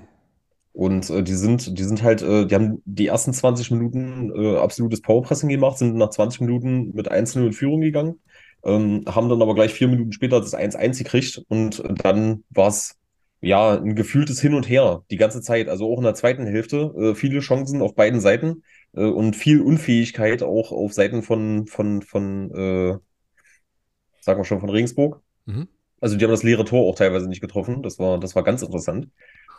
[0.72, 4.56] Und äh, die sind, die sind halt, äh, die haben die ersten 20 Minuten äh,
[4.56, 8.20] absolutes Powerpressing gemacht, sind nach 20 Minuten mit 1-0 in Führung gegangen,
[8.64, 12.96] ähm, haben dann aber gleich vier Minuten später das 1-1 gekriegt und dann war es
[13.42, 15.68] ja ein gefühltes Hin und Her die ganze Zeit.
[15.68, 18.62] Also auch in der zweiten Hälfte äh, viele Chancen auf beiden Seiten
[18.94, 22.98] äh, und viel Unfähigkeit auch auf Seiten von, von, von äh,
[24.20, 25.20] sagen wir schon, von Regensburg.
[25.46, 25.68] Mhm.
[26.00, 27.82] Also die haben das leere Tor auch teilweise nicht getroffen.
[27.82, 29.08] Das war, das war ganz interessant.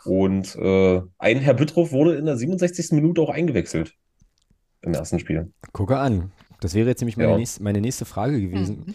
[0.04, 2.92] Und äh, ein Herr Büttrow wurde in der 67.
[2.92, 3.94] Minute auch eingewechselt
[4.82, 5.50] im ersten Spiel.
[5.72, 6.32] Gucke an.
[6.60, 7.38] Das wäre jetzt nämlich meine, Ja.
[7.38, 8.84] nächste, meine nächste Frage gewesen.
[8.86, 8.94] Mhm.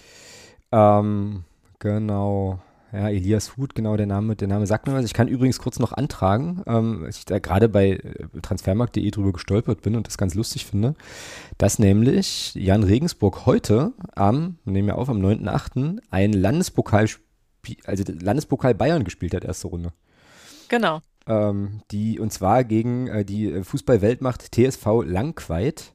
[0.71, 1.43] Ähm,
[1.79, 2.59] genau.
[2.91, 5.05] Ja, Elias Huth, genau, der Name, der Name sagt mir was.
[5.05, 9.81] Ich kann übrigens kurz noch antragen, ähm, ich da gerade bei äh, transfermarkt.de drüber gestolpert
[9.81, 10.95] bin und das ganz lustig finde,
[11.57, 15.99] dass nämlich Jan Regensburg heute am, nehmen wir auf, am 9.8.
[16.09, 17.07] ein Landespokal,
[17.85, 19.93] also Landespokal Bayern gespielt hat, erste Runde.
[20.67, 21.01] genau.
[21.27, 25.93] Ähm, die, und zwar gegen äh, die äh, Fußballweltmacht TSV Langqueit.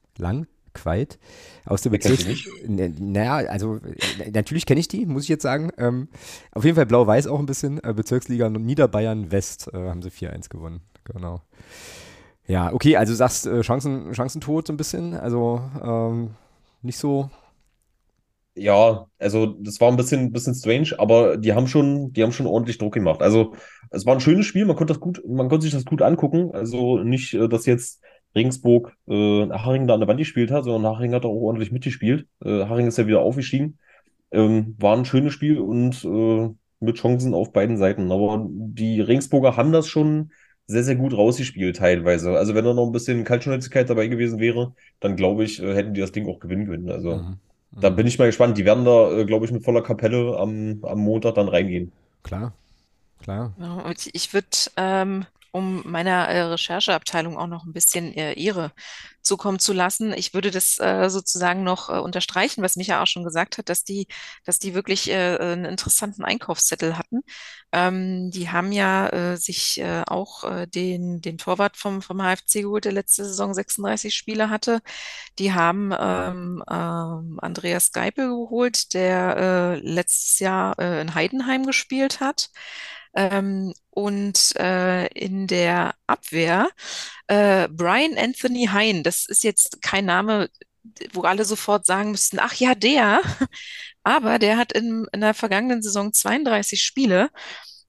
[0.74, 1.18] Langqueit.
[1.66, 2.26] Aus der Bezirks.
[2.66, 5.70] Naja, also äh, natürlich kenne ich die, muss ich jetzt sagen.
[5.78, 6.08] Ähm,
[6.52, 7.82] auf jeden Fall blau-weiß auch ein bisschen.
[7.82, 10.80] Äh, Bezirksliga Niederbayern West äh, haben sie 4-1 gewonnen.
[11.04, 11.40] Genau.
[12.46, 15.14] Ja, okay, also du sagst äh, Chancen, Chancentod so ein bisschen.
[15.14, 16.30] Also ähm,
[16.82, 17.30] nicht so.
[18.56, 22.46] Ja, also das war ein bisschen, bisschen strange, aber die haben schon, die haben schon
[22.46, 23.20] ordentlich Druck gemacht.
[23.20, 23.54] Also
[23.90, 26.52] es war ein schönes Spiel, man konnte das gut, man konnte sich das gut angucken.
[26.52, 28.00] Also nicht, äh, dass jetzt
[28.34, 32.26] Regensburg äh, Haching da an der Wand gespielt hat, sondern Haching hat auch ordentlich mitgespielt.
[32.44, 33.78] Äh, Haching ist ja wieder aufgestiegen.
[34.32, 38.10] Ähm, war ein schönes Spiel und äh, mit Chancen auf beiden Seiten.
[38.12, 40.32] Aber die Regensburger haben das schon
[40.66, 42.36] sehr, sehr gut rausgespielt teilweise.
[42.38, 45.94] Also wenn da noch ein bisschen Kaltschnäuzigkeit dabei gewesen wäre, dann glaube ich, äh, hätten
[45.94, 46.90] die das Ding auch gewinnen können.
[46.90, 47.38] Also Mhm.
[47.70, 48.58] da bin ich mal gespannt.
[48.58, 51.92] Die werden da, äh, glaube ich, mit voller Kapelle am, am Montag dann reingehen.
[52.22, 52.54] Klar,
[53.22, 53.52] klar.
[54.12, 58.72] Ich würde, ähm, um meiner äh, Rechercheabteilung auch noch ein bisschen äh, Ehre
[59.22, 63.22] zukommen zu lassen, ich würde das äh, sozusagen noch äh, unterstreichen, was Micha auch schon
[63.22, 64.08] gesagt hat, dass die,
[64.44, 67.20] dass die wirklich äh, einen interessanten Einkaufszettel hatten.
[67.70, 72.62] Ähm, die haben ja äh, sich äh, auch äh, den, den Torwart vom, vom HFC
[72.62, 74.80] geholt, der letzte Saison 36 Spiele hatte.
[75.38, 82.18] Die haben ähm, ähm, Andreas Geipel geholt, der äh, letztes Jahr äh, in Heidenheim gespielt
[82.18, 82.50] hat.
[83.14, 86.68] Ähm, und äh, in der Abwehr
[87.28, 90.50] äh, Brian Anthony Hein, das ist jetzt kein Name,
[91.12, 93.20] wo alle sofort sagen müssten, ach ja, der.
[94.02, 97.30] Aber der hat in, in der vergangenen Saison 32 Spiele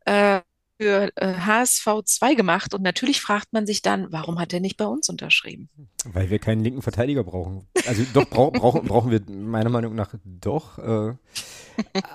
[0.05, 0.41] äh,
[0.79, 2.73] für äh, HSV 2 gemacht.
[2.73, 5.69] Und natürlich fragt man sich dann, warum hat er nicht bei uns unterschrieben?
[6.05, 7.67] Weil wir keinen linken Verteidiger brauchen.
[7.85, 10.77] Also doch brauch, brauchen, brauchen wir meiner Meinung nach doch.
[10.79, 11.15] Äh,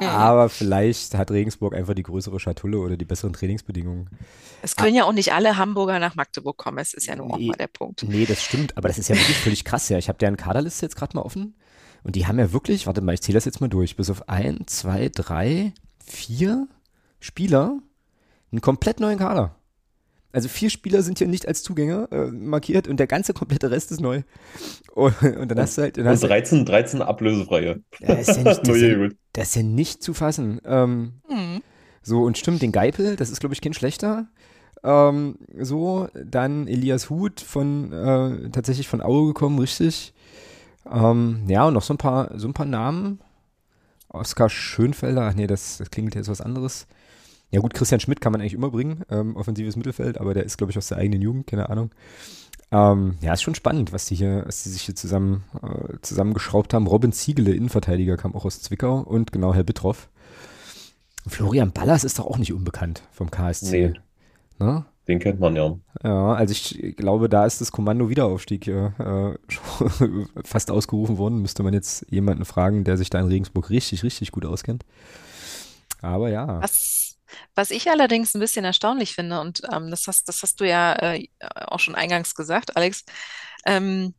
[0.01, 4.09] aber vielleicht hat Regensburg einfach die größere Schatulle oder die besseren Trainingsbedingungen.
[4.63, 6.79] Es können ja auch nicht alle Hamburger nach Magdeburg kommen.
[6.79, 7.49] Es ist ja auch Nee.
[7.49, 8.03] mal der Punkt.
[8.03, 9.89] Nee, das stimmt, aber das ist ja wirklich völlig krass.
[9.89, 11.55] Ja, ich habe deren Kaderliste jetzt gerade mal offen
[12.03, 14.29] und die haben ja wirklich, warte mal, ich zähle das jetzt mal durch, bis auf
[14.29, 15.73] ein, zwei, drei,
[16.05, 16.67] vier
[17.21, 17.79] Spieler
[18.53, 19.57] einen komplett neuen Kader.
[20.33, 23.91] Also vier Spieler sind hier nicht als Zugänge äh, markiert und der ganze komplette Rest
[23.91, 24.23] ist neu.
[24.95, 27.83] Und, und dann hast du halt, dann Und hast du, 13, 13 ablösefreie.
[28.01, 29.17] ja, ist ja nicht, das, ist ja, gut.
[29.33, 30.61] das ist ja nicht zu fassen.
[30.65, 31.63] Ähm, Hm.
[32.03, 34.29] so, und stimmt, den Geipel, das ist, glaube ich, kein schlechter.
[34.83, 40.15] Ähm, so, dann Elias Huth von, äh, tatsächlich von Aue gekommen, richtig.
[40.91, 43.21] Ähm, ja, und noch so ein paar, so ein paar Namen.
[44.09, 46.87] Oskar Schönfelder, ach nee, das, das klingt jetzt was anderes.
[47.51, 50.57] Ja gut, Christian Schmidt kann man eigentlich immer bringen, ähm, offensives Mittelfeld, aber der ist,
[50.57, 51.91] glaube ich, aus der eigenen Jugend, keine Ahnung.
[52.73, 56.73] Ähm, ja, ist schon spannend, was die hier, was die sich hier zusammen, äh, zusammengeschraubt
[56.73, 56.87] haben.
[56.87, 60.09] Robin Ziegele, Innenverteidiger, kam auch aus Zwickau und genau Herr Bittroff.
[61.27, 63.89] Florian Ballas ist doch auch nicht unbekannt vom KSC.
[63.89, 64.01] Nee,
[64.65, 64.85] Ne?
[65.09, 65.77] den kennt man ja.
[66.05, 69.39] Ja, also ich glaube, da ist das Kommando Wiederaufstieg ja, äh,
[70.45, 71.43] fast ausgerufen worden.
[71.43, 74.85] Müsste man jetzt jemanden fragen, der sich da in Regensburg richtig, richtig gut auskennt.
[76.01, 76.63] Aber ja.
[76.63, 77.10] Was,
[77.55, 80.95] was ich allerdings ein bisschen erstaunlich finde, und ähm, das hast, das hast du ja
[80.95, 83.05] äh, auch schon eingangs gesagt, Alex,
[83.67, 84.15] ähm,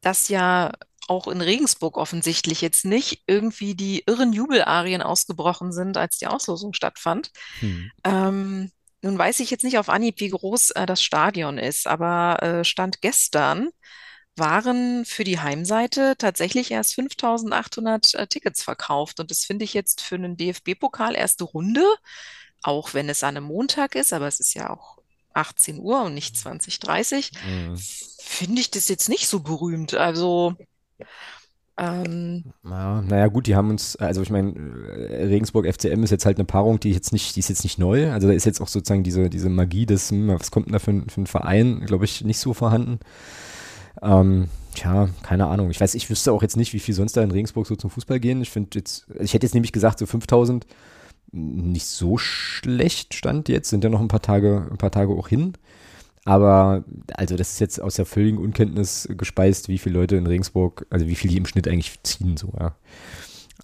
[0.00, 0.72] dass ja
[1.08, 6.72] auch in Regensburg offensichtlich jetzt nicht irgendwie die irren Jubelarien ausgebrochen sind, als die Auslosung
[6.72, 7.30] stattfand.
[7.60, 7.90] Hm.
[8.04, 12.42] Ähm, nun weiß ich jetzt nicht auf Anhieb, wie groß äh, das Stadion ist, aber
[12.42, 13.70] äh, Stand gestern
[14.36, 19.20] waren für die Heimseite tatsächlich erst 5800 äh, Tickets verkauft.
[19.20, 21.84] Und das finde ich jetzt für einen DFB-Pokal erste Runde,
[22.62, 24.98] auch wenn es an einem Montag ist, aber es ist ja auch
[25.34, 27.76] 18 Uhr und nicht 20.30 Mhm.
[28.20, 29.94] finde ich das jetzt nicht so berühmt.
[29.94, 30.54] Also,
[31.78, 34.52] ähm, Ja, naja, gut, die haben uns, also ich meine,
[35.08, 37.78] äh, Regensburg FCM ist jetzt halt eine Paarung, die jetzt nicht, die ist jetzt nicht
[37.78, 38.12] neu.
[38.12, 40.78] Also da ist jetzt auch sozusagen diese, diese Magie des, hm, was kommt denn da
[40.78, 43.00] für ein, für ein Verein, glaube ich, nicht so vorhanden.
[44.02, 45.70] Ähm, tja, keine Ahnung.
[45.70, 47.90] Ich weiß, ich wüsste auch jetzt nicht, wie viel sonst da in Regensburg so zum
[47.90, 48.42] Fußball gehen.
[48.42, 50.66] Ich finde jetzt, ich hätte jetzt nämlich gesagt, so 5000
[51.32, 55.28] nicht so schlecht stand jetzt, sind ja noch ein paar Tage, ein paar Tage auch
[55.28, 55.54] hin.
[56.24, 60.86] Aber also das ist jetzt aus der völligen Unkenntnis gespeist, wie viele Leute in Regensburg,
[60.90, 62.76] also wie viel die im Schnitt eigentlich ziehen, so, ja.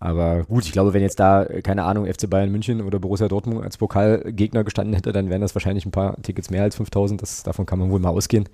[0.01, 3.29] Aber gut, ich glaube, wenn jetzt da, äh, keine Ahnung, FC Bayern München oder Borussia
[3.29, 7.21] Dortmund als Pokalgegner gestanden hätte, dann wären das wahrscheinlich ein paar Tickets mehr als 5000.
[7.21, 8.49] Das, davon kann man wohl mal ausgehen.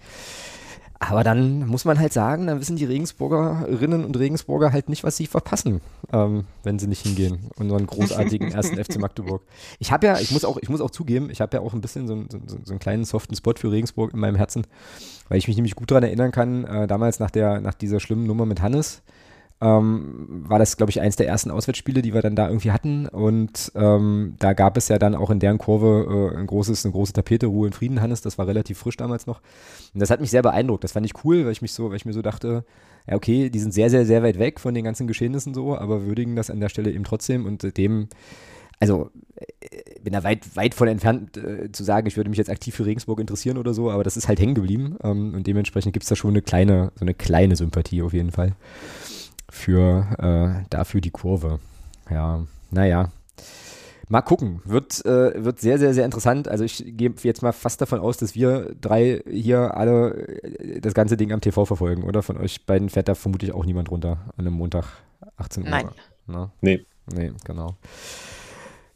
[1.09, 5.17] Aber dann muss man halt sagen, dann wissen die Regensburgerinnen und Regensburger halt nicht, was
[5.17, 5.81] sie verpassen,
[6.13, 7.51] ähm, wenn sie nicht hingehen.
[7.57, 9.43] Unseren großartigen ersten FC Magdeburg.
[9.79, 11.81] Ich habe ja, ich muss auch, ich muss auch zugeben, ich habe ja auch ein
[11.81, 14.67] bisschen so, so, so einen kleinen soften Spot für Regensburg in meinem Herzen,
[15.29, 18.27] weil ich mich nämlich gut daran erinnern kann, äh, damals nach der, nach dieser schlimmen
[18.27, 19.03] Nummer mit Hannes,
[19.61, 23.07] ähm, war das, glaube ich, eins der ersten Auswärtsspiele, die wir dann da irgendwie hatten.
[23.09, 26.93] Und ähm, da gab es ja dann auch in deren Kurve äh, ein großes, eine
[26.93, 28.21] große Tapete, Ruhe und Frieden, Hannes.
[28.21, 29.41] Das war relativ frisch damals noch.
[29.95, 30.85] Und das hat mich sehr beeindruckt.
[30.85, 32.65] Das fand ich cool, weil ich mich so, weil ich mir so dachte,
[33.09, 36.05] ja, okay, die sind sehr, sehr, sehr weit weg von den ganzen Geschehnissen so, aber
[36.05, 38.09] würdigen das an der Stelle eben trotzdem und seitdem,
[38.81, 42.51] also äh, bin da weit, weit von entfernt äh, zu sagen, ich würde mich jetzt
[42.51, 45.93] aktiv für Regensburg interessieren oder so, aber das ist halt hängen geblieben ähm, und dementsprechend
[45.93, 48.55] gibt es da schon eine kleine, so eine kleine Sympathie auf jeden Fall
[49.55, 51.61] für äh, dafür die Kurve.
[52.11, 53.11] Ja, naja.
[54.09, 54.61] Mal gucken.
[54.65, 56.49] Wird, äh, wird sehr, sehr, sehr interessant.
[56.49, 60.93] Also ich gehe jetzt mal fast davon aus, dass wir drei hier alle äh, das
[60.93, 62.23] ganze Ding am TV verfolgen, oder?
[62.23, 64.85] Von euch beiden fährt da vermutlich auch niemand runter an einem Montag
[65.37, 65.71] 18 Uhr.
[65.71, 65.89] Nein.
[66.27, 66.51] Ne?
[66.61, 66.85] Nee.
[67.15, 67.77] Nee, genau.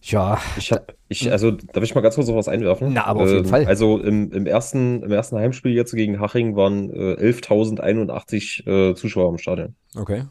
[0.02, 2.92] Ja, Ich habe, ich, also darf ich mal ganz kurz noch was einwerfen?
[2.92, 3.66] Na, aber auf jeden Ähm, Fall.
[3.66, 9.30] Also im, im ersten, im ersten Heimspiel jetzt gegen Haching waren äh, 11.081 äh, Zuschauer
[9.30, 9.74] im Stadion.
[9.96, 10.24] okay.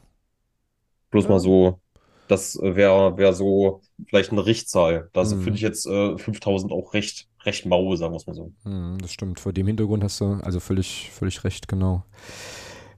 [1.11, 1.29] Bloß Ja.
[1.31, 1.79] mal so,
[2.27, 5.09] das wäre wär so vielleicht eine Richtzahl.
[5.13, 5.41] Da Mhm.
[5.41, 8.51] finde ich jetzt äh, 5.000 auch recht, recht mau, sagen wir es mal so.
[8.63, 9.39] Hm, das stimmt.
[9.39, 12.03] Vor dem Hintergrund hast du also völlig, völlig recht, genau.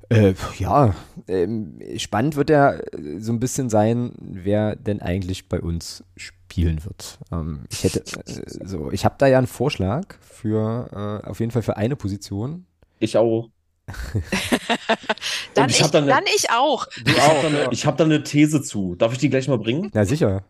[0.09, 0.95] Äh, ja,
[1.27, 6.83] ähm, spannend wird ja äh, so ein bisschen sein, wer denn eigentlich bei uns spielen
[6.83, 7.19] wird.
[7.31, 11.51] Ähm, ich hätte, äh, so, ich habe da ja einen Vorschlag für, äh, auf jeden
[11.51, 12.65] Fall für eine Position.
[12.99, 13.49] Ich auch.
[15.53, 16.85] Dann ich ich, dann eine- dann ich auch.
[17.03, 18.95] Du ich habe da, eine- da These zu.
[18.95, 19.89] Darf ich die gleich mal bringen?
[19.93, 20.43] Na sicher.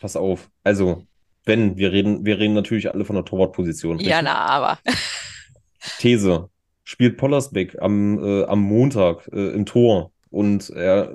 [0.00, 0.50] Pass auf.
[0.64, 1.06] Also,
[1.44, 3.98] wenn, wir reden, wir reden natürlich alle von der Torwartposition.
[3.98, 4.24] Ja, richtig?
[4.24, 4.78] na, aber.
[5.98, 6.48] These.
[6.84, 11.14] Spielt Pollersbeck am, äh, am Montag äh, im Tor und er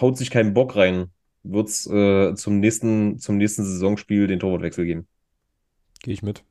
[0.00, 1.10] haut sich keinen Bock rein,
[1.42, 5.06] wird es äh, zum nächsten, zum nächsten Saisonspiel den Torwartwechsel geben.
[6.02, 6.42] Gehe ich mit.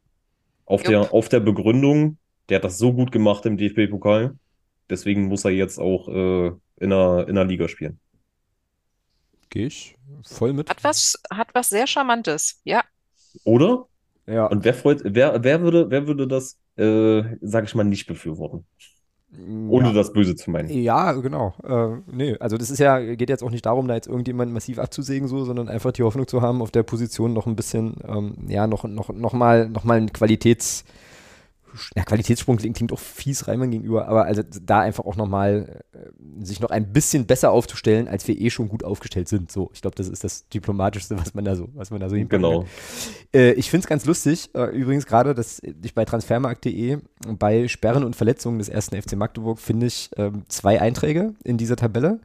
[0.65, 0.89] Auf Jupp.
[0.89, 2.17] der, auf der Begründung,
[2.49, 4.35] der hat das so gut gemacht im DFB-Pokal,
[4.89, 7.99] deswegen muss er jetzt auch äh, in der, in der Liga spielen.
[9.49, 10.69] Gehe ich voll mit.
[10.69, 12.61] Hat was, hat was sehr Charmantes.
[12.63, 12.83] Ja.
[13.43, 13.85] Oder?
[14.25, 14.47] Ja.
[14.47, 18.65] Und wer freut, wer, wer würde, wer würde das, äh, sag ich mal, nicht befürworten?
[19.67, 19.93] Ohne ja.
[19.93, 20.69] das Böse zu meinen.
[20.69, 21.55] Ja, genau.
[21.63, 24.77] Äh, nee, also das ist ja, geht jetzt auch nicht darum, da jetzt irgendjemand massiv
[24.77, 28.35] abzusägen, so, sondern einfach die Hoffnung zu haben, auf der Position noch ein bisschen, ähm,
[28.47, 30.85] ja, noch, noch, noch mal, noch mal ein Qualitäts,
[31.95, 36.43] ja, Qualitätssprung klingt, klingt auch fies Reimann gegenüber, aber also da einfach auch nochmal äh,
[36.43, 39.51] sich noch ein bisschen besser aufzustellen, als wir eh schon gut aufgestellt sind.
[39.51, 42.15] So, ich glaube, das ist das Diplomatischste, was man da so, was man da so
[42.15, 42.59] hinpacken Genau.
[42.61, 42.69] kann.
[43.33, 46.97] Äh, ich finde es ganz lustig, äh, übrigens gerade, dass ich bei transfermarkt.de
[47.37, 51.75] bei Sperren und Verletzungen des ersten FC Magdeburg finde ich ähm, zwei Einträge in dieser
[51.75, 52.19] Tabelle.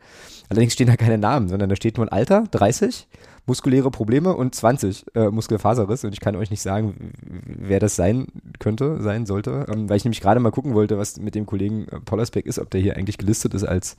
[0.49, 3.07] Allerdings stehen da keine Namen, sondern da steht nur ein Alter, 30,
[3.49, 6.05] muskuläre Probleme und 20 äh, Muskelfaserriss.
[6.05, 8.27] Und ich kann euch nicht sagen, wer das sein
[8.59, 11.89] könnte, sein sollte, ähm, weil ich nämlich gerade mal gucken wollte, was mit dem Kollegen
[11.89, 13.97] äh, Pollersbeck ist, ob der hier eigentlich gelistet ist als,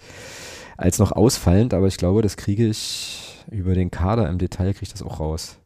[0.77, 1.73] als noch ausfallend.
[1.73, 5.19] Aber ich glaube, das kriege ich über den Kader im Detail, kriege ich das auch
[5.19, 5.57] raus.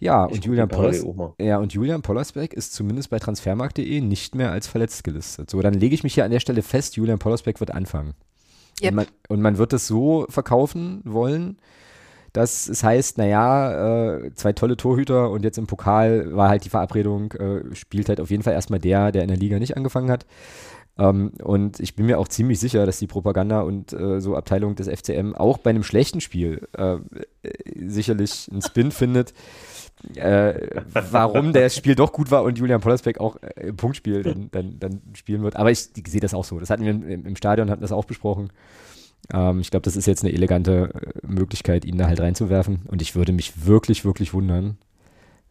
[0.00, 1.06] Ja, Ich und Julian Pollers,
[1.40, 5.48] ja, und Julian Pollersbeck ist zumindest bei transfermarkt.de nicht mehr als verletzt gelistet.
[5.48, 8.14] So, dann lege ich mich hier an der Stelle fest, Julian Pollersbeck wird anfangen.
[8.82, 8.90] Yep.
[8.90, 11.58] Und, man, und man wird es so verkaufen wollen,
[12.34, 16.68] dass es heißt, naja, äh, zwei tolle Torhüter und jetzt im Pokal war halt die
[16.68, 20.10] Verabredung, äh, spielt halt auf jeden Fall erstmal der, der in der Liga nicht angefangen
[20.10, 20.26] hat.
[20.98, 24.74] Ähm, und ich bin mir auch ziemlich sicher, dass die Propaganda und äh, so Abteilung
[24.74, 26.96] des FCM auch bei einem schlechten Spiel äh,
[27.86, 29.32] sicherlich einen Spin findet,
[30.16, 34.48] äh, warum das Spiel doch gut war und Julian Pollersbeck auch äh, im Punktspiel dann,
[34.50, 35.54] dann, dann spielen wird.
[35.54, 36.58] Aber ich, ich sehe das auch so.
[36.58, 38.50] Das hatten wir im, im Stadion, hatten das auch besprochen.
[39.32, 40.90] Ähm, ich glaube, das ist jetzt eine elegante
[41.22, 42.82] äh, Möglichkeit, ihn da halt reinzuwerfen.
[42.86, 44.78] Und ich würde mich wirklich, wirklich wundern,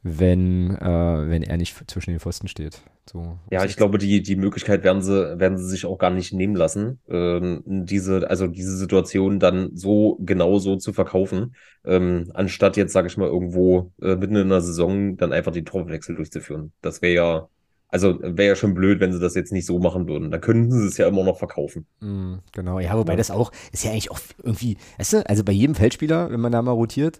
[0.03, 2.81] wenn, äh, wenn er nicht zwischen den Pfosten steht.
[3.11, 6.33] So, Ja, ich glaube, die, die Möglichkeit werden sie, werden sie sich auch gar nicht
[6.33, 11.55] nehmen lassen, ähm, diese, also diese Situation dann so genau so zu verkaufen,
[11.85, 15.65] ähm, anstatt jetzt, sage ich mal, irgendwo äh, mitten in der Saison dann einfach den
[15.65, 16.73] Torwechsel durchzuführen.
[16.81, 17.49] Das wäre ja,
[17.93, 20.31] also wäre ja schon blöd, wenn sie das jetzt nicht so machen würden.
[20.31, 21.85] Da könnten sie es ja immer noch verkaufen.
[21.99, 23.17] Mm, genau, ja, wobei Ja.
[23.17, 26.51] das auch, ist ja eigentlich auch irgendwie, weißt du, also bei jedem Feldspieler, wenn man
[26.51, 27.19] da mal rotiert,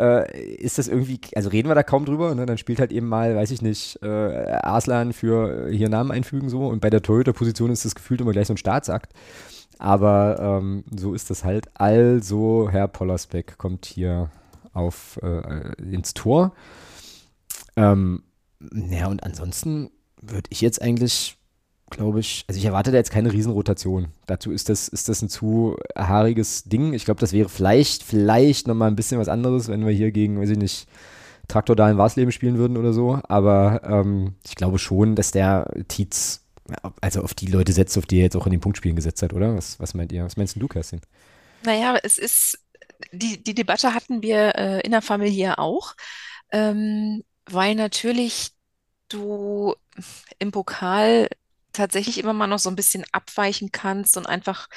[0.00, 2.46] äh, ist das irgendwie, also reden wir da kaum drüber, ne?
[2.46, 6.48] dann spielt halt eben mal, weiß ich nicht, äh, Arslan für äh, hier Namen einfügen
[6.48, 9.12] so und bei der Torhüter-Position ist das gefühlt immer gleich so ein Staatsakt.
[9.78, 11.68] Aber ähm, so ist das halt.
[11.74, 14.30] Also, Herr Pollersbeck kommt hier
[14.72, 16.52] auf äh, ins Tor.
[17.76, 18.24] Ähm,
[18.72, 19.90] ja, und ansonsten
[20.20, 21.38] würde ich jetzt eigentlich
[21.90, 24.08] glaube ich, also ich erwarte da jetzt keine Riesenrotation.
[24.26, 26.92] Dazu ist das, ist das ein zu haariges Ding.
[26.92, 30.40] Ich glaube, das wäre vielleicht, vielleicht nochmal ein bisschen was anderes, wenn wir hier gegen,
[30.40, 30.86] weiß ich nicht,
[31.48, 33.20] Traktor da in Warsleben spielen würden oder so.
[33.28, 36.44] Aber ähm, ich glaube schon, dass der Tietz,
[37.00, 39.32] also auf die Leute setzt, auf die er jetzt auch in den Punktspielen gesetzt hat,
[39.32, 39.56] oder?
[39.56, 40.24] Was, was meint ihr?
[40.24, 41.00] Was meinst du, Kerstin?
[41.64, 42.58] Naja, es ist,
[43.12, 45.94] die, die Debatte hatten wir äh, in der Familie auch,
[46.52, 48.50] ähm, weil natürlich
[49.08, 49.74] du
[50.38, 51.28] im Pokal
[51.72, 54.68] tatsächlich immer mal noch so ein bisschen abweichen kannst und einfach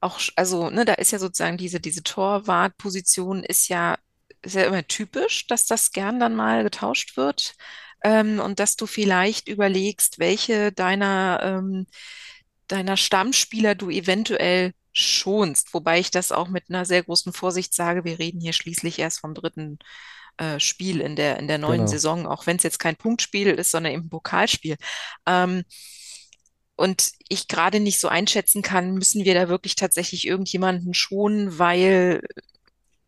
[0.00, 3.96] auch, also, ne, da ist ja sozusagen diese, diese Torwartposition ist ja,
[4.42, 7.54] ist ja immer typisch, dass das gern dann mal getauscht wird.
[8.04, 11.86] Ähm, und dass du vielleicht überlegst, welche deiner, ähm,
[12.68, 15.74] deiner Stammspieler du eventuell schonst.
[15.74, 18.04] Wobei ich das auch mit einer sehr großen Vorsicht sage.
[18.04, 19.78] Wir reden hier schließlich erst vom dritten
[20.38, 21.90] äh, Spiel in der, in der neuen Genau.
[21.90, 24.76] Saison, auch wenn es jetzt kein Punktspiel ist, sondern eben ein Pokalspiel.
[25.26, 25.64] Ähm,
[26.76, 32.20] und ich gerade nicht so einschätzen kann, müssen wir da wirklich tatsächlich irgendjemanden schonen, weil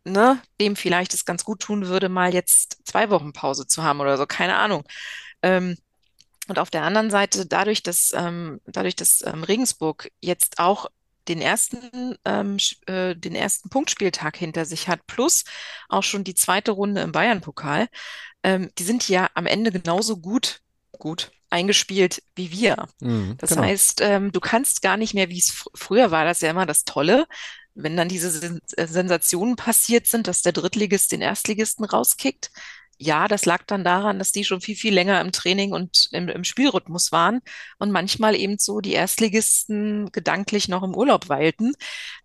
[0.05, 4.01] ne, dem vielleicht es ganz gut tun würde, mal jetzt zwei Wochen Pause zu haben
[4.01, 4.85] oder so, keine Ahnung.
[5.43, 5.77] Ähm,
[6.49, 10.87] und auf der anderen Seite, dadurch, dass, ähm, dadurch, dass ähm, Regensburg jetzt auch
[11.29, 12.57] den ersten, ähm,
[12.87, 15.45] äh, den ersten Punktspieltag hinter sich hat, plus
[15.89, 17.89] auch schon die zweite Runde im Bayern-Pokal,
[18.43, 20.61] ähm, die sind ja am Ende genauso gut,
[20.93, 22.89] gut eingespielt wie wir.
[23.01, 23.63] Mhm, das genau.
[23.63, 26.67] heißt, ähm, du kannst gar nicht mehr, wie es fr früher war, das ja immer
[26.67, 27.27] das Tolle,
[27.75, 32.51] wenn dann diese äh, Sensationen passiert sind, dass der Drittligist den Erstligisten rauskickt.
[33.01, 36.29] Ja, das lag dann daran, dass die schon viel, viel länger im Training und im,
[36.29, 37.41] im Spielrhythmus waren
[37.79, 41.75] und manchmal eben so die Erstligisten gedanklich noch im Urlaub weilten.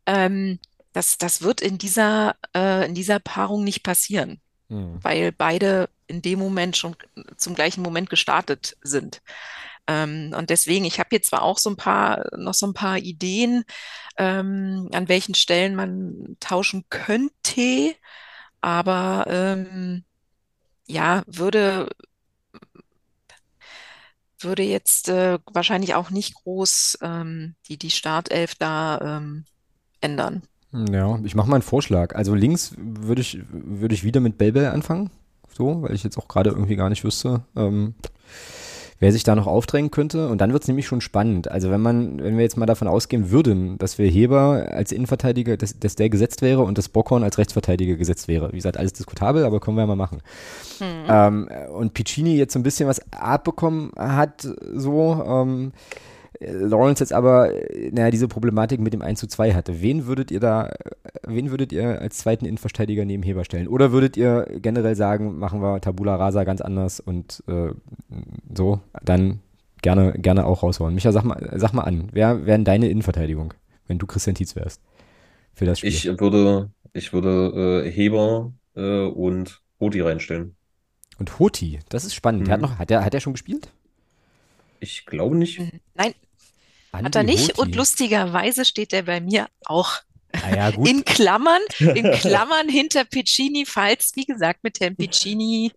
[0.08, 0.60] Ähm,
[0.94, 5.00] das, das wird in dieser, äh, in dieser Paarung nicht passieren, Mhm.
[5.04, 6.96] weil beide in dem Moment schon
[7.38, 9.22] zum gleichen Moment gestartet sind.
[9.88, 12.98] Ähm, und deswegen, ich habe jetzt zwar auch so ein paar, noch so ein paar
[12.98, 13.64] Ideen,
[14.18, 17.96] ähm, an welchen Stellen man tauschen könnte,
[18.62, 20.06] aber ähm,
[20.88, 21.90] ja, würde,
[24.40, 29.46] würde jetzt äh, wahrscheinlich auch nicht groß ähm, die, die Startelf da ähm,
[30.02, 30.44] ändern.
[30.72, 32.16] Ja, ich mache mal einen Vorschlag.
[32.16, 35.12] Also links würde ich, würde ich wieder mit Belbel anfangen.
[35.56, 37.94] So, weil ich jetzt auch gerade irgendwie gar nicht wüsste, ähm,
[39.00, 40.30] wer sich da noch aufdrängen könnte.
[40.30, 41.50] Und dann wird es nämlich schon spannend.
[41.50, 45.58] Also wenn man, wenn wir jetzt mal davon ausgehen würden, dass wir Heber als Innenverteidiger,
[45.58, 48.52] dass, dass der gesetzt wäre und das Bockhorn als Rechtsverteidiger gesetzt wäre.
[48.52, 50.22] Wie gesagt, alles diskutabel, aber können wir ja mal machen.
[50.80, 50.88] Hm.
[51.08, 55.72] Ähm, und Piccini jetzt so ein bisschen was abbekommen hat, so, ähm,
[56.40, 59.82] Lawrence jetzt aber, äh, naja, diese Problematik mit dem 1 zu 2 hatte.
[59.82, 60.74] Wen würdet ihr da, äh,
[61.28, 63.68] wen würdet ihr als zweiten Innenverteidiger neben Heber stellen?
[63.68, 67.70] Oder würdet ihr generell sagen, machen wir Tabula Rasa ganz anders und äh,
[68.54, 69.40] so, dann
[69.82, 70.94] gerne, gerne auch raushauen.
[70.96, 73.54] Micha, sag mal, sag mal an, wer wäre deine Innenverteidigung,
[73.88, 74.82] wenn du Christian Tietz wärst
[75.54, 75.90] für das Spiel?
[75.92, 80.56] Ich würde, ich würde äh, Heber äh, und Roti reinstellen.
[81.20, 82.48] und Hoti, das ist spannend.
[82.48, 82.68] Der hat Mhm.
[82.68, 83.70] noch, hat der, hat der schon gespielt?
[84.80, 85.62] Ich glaube nicht.
[85.96, 86.14] Nein,
[86.94, 87.50] hat Andi er nicht.
[87.50, 87.62] Hoti.
[87.62, 90.02] Und lustigerweise steht er bei mir auch
[90.56, 95.72] ja, in Klammern, in Klammern hinter Piccini, falls, wie gesagt, mit Herrn Piccini,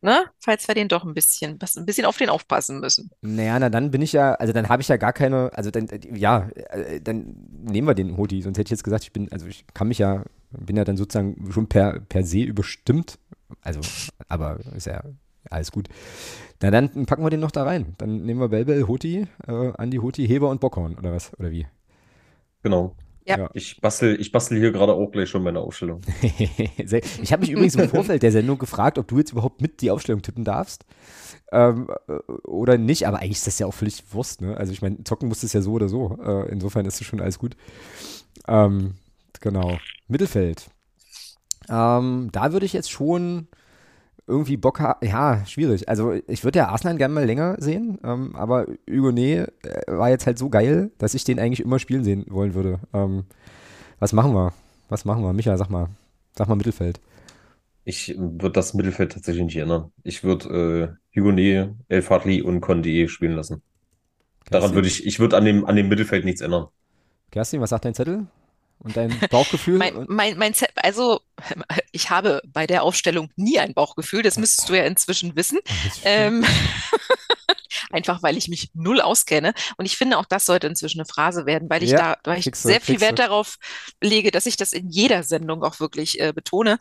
[0.00, 3.10] ne, falls wir den doch ein bisschen, ein bisschen auf den aufpassen müssen.
[3.20, 5.88] Naja, na dann bin ich ja, also dann habe ich ja gar keine, also dann,
[6.14, 9.46] ja, äh, dann nehmen wir den Hoti, sonst hätte ich jetzt gesagt, ich bin, also
[9.46, 13.18] ich kann mich ja, bin ja dann sozusagen schon per, per se überstimmt,
[13.62, 13.80] also,
[14.28, 15.02] aber ist ja
[15.50, 15.88] alles gut.
[16.60, 19.98] Na dann packen wir den noch da rein, dann nehmen wir Belbel, Hoti, äh, Andi
[19.98, 21.66] Hoti, Heber und Bockhorn, oder was, oder wie?
[22.62, 22.96] Genau.
[23.28, 23.50] Ja.
[23.52, 26.00] Ich bastel, ich bastel hier gerade auch gleich schon meine Aufstellung.
[27.22, 29.90] Ich habe mich übrigens im Vorfeld der Sendung gefragt, ob du jetzt überhaupt mit die
[29.90, 30.86] Aufstellung tippen darfst.
[31.52, 34.56] Ähm, äh, oder nicht, aber eigentlich ist das ja auch völlig Wurst, ne?
[34.56, 36.18] Also ich meine, zocken musst du es ja so oder so.
[36.22, 37.56] Äh, insofern ist es schon alles gut.
[38.46, 38.94] Ähm,
[39.40, 39.78] genau.
[40.08, 40.70] Mittelfeld.
[41.68, 43.48] Ähm, da würde ich jetzt schon
[44.28, 45.06] irgendwie Bock haben.
[45.06, 45.88] Ja, schwierig.
[45.88, 50.26] Also ich würde ja Arsenal gerne mal länger sehen, ähm, aber Hugonet äh, war jetzt
[50.26, 52.78] halt so geil, dass ich den eigentlich immer spielen sehen wollen würde.
[52.92, 53.24] Ähm,
[53.98, 54.52] was machen wir?
[54.88, 55.32] Was machen wir?
[55.32, 55.88] Micha, sag mal.
[56.36, 57.00] Sag mal Mittelfeld.
[57.84, 59.90] Ich würde das Mittelfeld tatsächlich nicht ändern.
[60.04, 63.62] Ich würde äh, Hugonet, El Fadli und Condé spielen lassen.
[64.50, 66.66] Daran würde ich, ich würde an dem, an dem Mittelfeld nichts ändern.
[67.30, 68.26] Kerstin, was sagt dein Zettel?
[68.80, 69.76] Und dein Bauchgefühl?
[69.78, 71.20] Mein, mein, mein Ze- also
[71.92, 75.58] ich habe bei der Aufstellung nie ein Bauchgefühl, das müsstest du ja inzwischen wissen.
[76.04, 76.44] Ähm,
[77.90, 79.52] einfach weil ich mich null auskenne.
[79.76, 82.38] Und ich finde, auch das sollte inzwischen eine Phrase werden, weil ich Ja, da, weil
[82.38, 83.00] ich kriegst du, sehr viel du.
[83.00, 83.56] Wert darauf
[84.02, 86.78] lege, dass ich das in jeder Sendung auch wirklich äh, betone.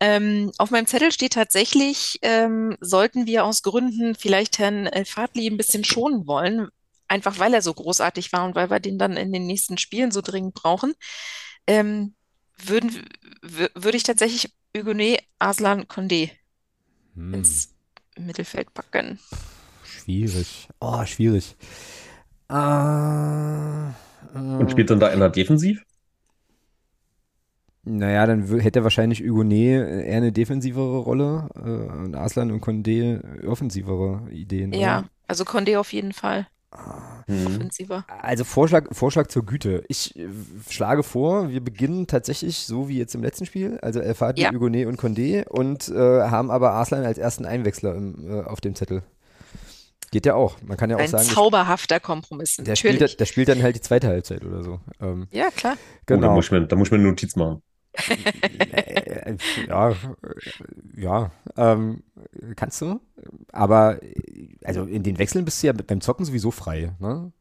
[0.00, 5.46] Ähm, auf meinem Zettel steht tatsächlich, ähm, sollten wir aus Gründen vielleicht Herrn El Fadli
[5.48, 6.68] ein bisschen schonen wollen,
[7.08, 10.10] einfach weil er so großartig war und weil wir den dann in den nächsten Spielen
[10.12, 10.94] so dringend brauchen,
[11.66, 12.14] ähm,
[12.58, 13.06] würden,
[13.42, 16.30] würde ich tatsächlich Hugonet, Aslan, Condé
[17.16, 17.74] Hm, ins
[18.18, 19.20] Mittelfeld packen.
[19.82, 20.68] schwierig.
[20.80, 21.56] Oh, schwierig.
[22.50, 22.54] Äh,
[24.58, 25.82] Und spielt dann da einer defensiv?
[27.88, 31.60] Naja, dann hätte wahrscheinlich Hugonet eher eine defensivere Rolle äh,
[32.04, 34.72] und Arslan und Condé offensivere Ideen.
[34.72, 35.08] Ja, oder?
[35.26, 36.48] also Condé auf jeden Fall
[37.26, 37.46] Hm.
[37.46, 38.04] offensiver.
[38.20, 39.82] Also Vorschlag, Vorschlag zur Güte.
[39.88, 40.28] Ich äh,
[40.68, 44.52] schlage vor, wir beginnen tatsächlich so wie jetzt im letzten Spiel, also El Fadli, Ja.
[44.52, 48.74] Hugonet und Condé und äh, haben aber Arslan als ersten Einwechsler im, äh, auf dem
[48.74, 49.02] Zettel.
[50.12, 50.56] Geht ja auch.
[50.62, 53.16] Man kann ja auch Ein sagen, zauberhafter Kompromiss, der spielt, natürlich.
[53.16, 54.80] der spielt dann halt die zweite Halbzeit oder so.
[55.00, 55.74] Ähm, Ja, klar.
[55.76, 56.34] Oh, da genau.
[56.34, 57.62] muss ich mir, da muss ich mir eine Notiz machen.
[59.68, 59.94] Ja,
[60.96, 62.02] ja, ähm,
[62.54, 63.00] kannst du.
[63.52, 63.98] Aber
[64.64, 67.32] also in den Wechseln bist du ja beim Zocken sowieso frei, ne?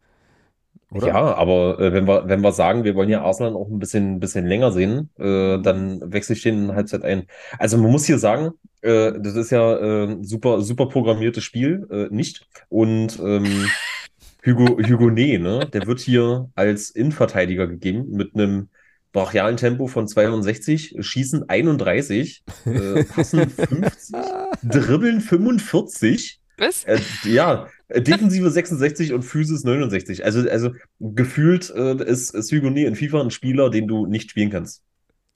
[0.96, 1.08] oder?
[1.08, 4.20] Ja, aber äh, wenn wir, wenn wir sagen, wir wollen ja Arsenal auch ein bisschen,
[4.20, 7.24] bisschen länger sehen, äh, dann wechsle ich den in Halbzeit ein.
[7.60, 8.52] Also man muss hier sagen,
[8.82, 12.48] äh, das ist ja äh, super, super programmiertes Spiel, äh, nicht.
[12.70, 13.68] Und ähm,
[14.46, 18.70] Hugo, Hugonet, ne, der wird hier als Innenverteidiger gegeben mit einem
[19.16, 24.14] brachialen Tempo von 62, Schießen 31, äh, Passen 50,
[24.62, 26.42] Dribbeln 45.
[26.58, 26.84] Was?
[26.84, 30.26] Äh, ja, äh, Defensive 66 und Physis 69.
[30.26, 34.84] Also, also gefühlt äh, ist, Hugonet in FIFA ein Spieler, den du nicht spielen kannst.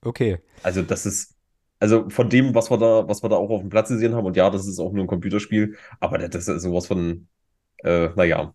[0.02, 0.38] Okay.
[0.62, 1.34] Also, das ist,
[1.78, 4.26] also von dem, was wir da, was wir da auch auf dem Platz gesehen haben,
[4.26, 7.28] und ja, das ist auch nur ein Computerspiel, aber das ist sowas von,
[7.78, 8.54] äh, naja.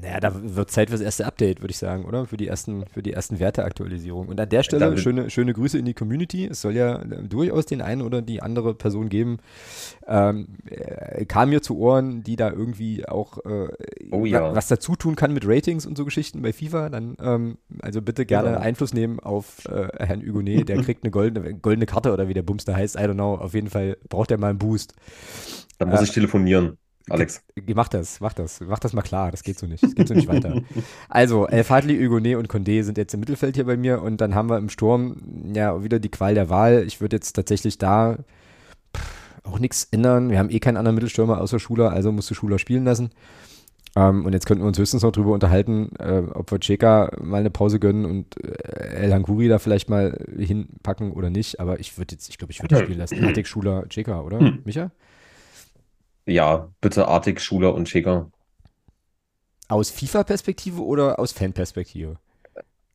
[0.00, 2.24] Naja, da wird Zeit fürs erste Update, würde ich sagen, oder?
[2.26, 4.28] Für die ersten, für die ersten Werteaktualisierungen.
[4.28, 6.46] Und an der Stelle Damit- schöne, schöne Grüße in die Community.
[6.46, 9.38] Es soll ja äh, durchaus den einen oder die andere Person geben.
[10.06, 13.68] Ähm, äh, kam mir zu Ohren, die da irgendwie auch äh,
[14.12, 14.54] Oh ja.
[14.54, 16.90] was dazu tun kann mit Ratings und so Geschichten bei FIFA.
[16.90, 18.60] Dann ähm, also bitte gerne Genau.
[18.60, 20.68] Einfluss nehmen auf äh, Herrn Hugonet.
[20.68, 22.94] Der kriegt eine goldene, goldene Karte oder wie der Bums da heißt.
[22.94, 23.34] I don't know.
[23.34, 24.94] Auf jeden Fall braucht er mal einen Boost.
[25.78, 26.76] Dann muss Äh, ich telefonieren,
[27.10, 27.42] Alex.
[27.74, 30.14] Mach das, mach das, mach das mal klar, das geht so nicht, das geht so
[30.14, 30.62] nicht weiter.
[31.08, 34.34] Also, El Fadli, Hugonet und Condé sind jetzt im Mittelfeld hier bei mir und dann
[34.34, 35.16] haben wir im Sturm
[35.54, 36.84] ja wieder die Qual der Wahl.
[36.86, 38.18] Ich würde jetzt tatsächlich da
[38.96, 40.30] pff, auch nichts ändern.
[40.30, 43.10] Wir haben eh keinen anderen Mittelstürmer außer Schuler, also musst du Schuler spielen lassen.
[43.96, 47.40] Ähm, und jetzt könnten wir uns höchstens noch drüber unterhalten, äh, ob wir Cheka mal
[47.40, 51.60] eine Pause gönnen und äh, El Hanguri da vielleicht mal hinpacken oder nicht.
[51.60, 53.24] Aber ich würde jetzt, ich glaube, ich würde die spielen lassen.
[53.24, 54.40] Atik, Schuler, Cheka, oder?
[54.40, 54.58] Hm.
[54.64, 54.90] Micha?
[56.28, 58.30] Ja, bitte Artig, Schuler und Schäker.
[59.68, 62.18] Aus FIFA-Perspektive oder aus Fan-Perspektive?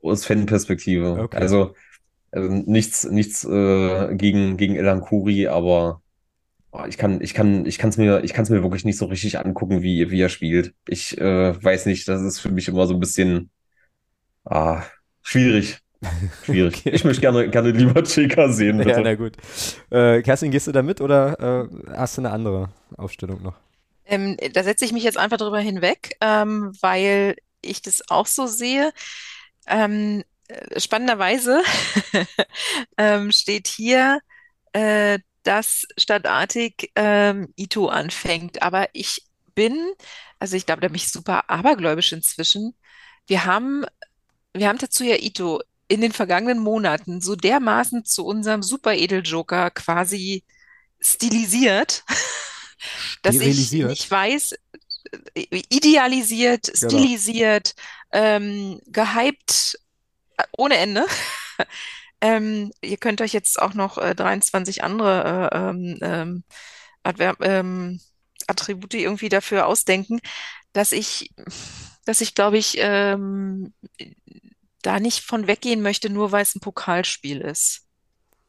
[0.03, 1.19] Aus Fan-Perspektive.
[1.19, 1.37] Okay.
[1.37, 1.73] Also,
[2.29, 6.03] also nichts, nichts äh, gegen, gegen Elan Kuri, aber
[6.71, 8.99] oh, ich kann, ich kann, ich kann es mir, ich kann es mir wirklich nicht
[8.99, 10.75] so richtig angucken, wie, wie er spielt.
[10.87, 13.49] Ich äh, weiß nicht, das ist für mich immer so ein bisschen
[14.45, 14.83] ah,
[15.23, 15.82] schwierig.
[16.43, 16.77] Schwierig.
[16.79, 16.89] Okay.
[16.89, 18.91] Ich möchte gerne, gerne lieber Cheka sehen, bitte.
[18.91, 19.33] Ja, na gut.
[19.89, 23.55] Äh, Kerstin, gehst du da mit oder äh, hast du eine andere Aufstellung noch?
[24.05, 28.47] Ähm, da setze ich mich jetzt einfach drüber hinweg, ähm, weil ich das auch so
[28.47, 28.91] sehe.
[29.67, 31.61] Ähm, äh, spannenderweise
[32.97, 34.19] ähm, steht hier,
[34.73, 38.61] äh, dass statt Artig ähm, Ito anfängt.
[38.61, 39.23] Aber ich
[39.55, 39.93] bin,
[40.39, 42.75] also ich glaube, da bin ich super abergläubisch inzwischen.
[43.27, 43.85] Wir haben,
[44.53, 50.43] wir haben Tatsuya Ito in den vergangenen Monaten so dermaßen zu unserem Super-Edel-Joker quasi
[50.99, 52.03] stilisiert,
[53.21, 54.55] dass ich nicht weiß,
[55.69, 56.89] idealisiert, Genau.
[56.89, 57.75] stilisiert,
[58.11, 59.79] ähm, gehypt
[60.37, 61.05] äh, ohne Ende.
[62.25, 66.43] Ähm, ihr könnt euch jetzt auch noch äh, 23 andere äh, ähm, ähm,
[67.41, 67.99] ähm,
[68.47, 70.21] Attribute irgendwie dafür ausdenken,
[70.71, 71.31] dass ich,
[72.05, 73.73] dass ich glaube ich, ähm,
[74.83, 77.81] da nicht von weggehen möchte, nur weil es ein Pokalspiel ist.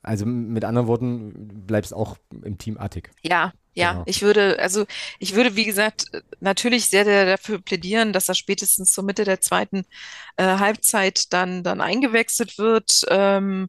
[0.02, 3.11] Also mit anderen Worten, bleibst auch im Team Attic.
[3.23, 4.05] Ja, ja, Genau.
[4.06, 4.85] ich würde, also
[5.19, 6.06] ich würde, wie gesagt,
[6.40, 9.85] natürlich sehr, sehr dafür plädieren, dass er spätestens zur Mitte der zweiten
[10.36, 13.05] äh, Halbzeit dann, dann eingewechselt wird.
[13.09, 13.69] Ähm,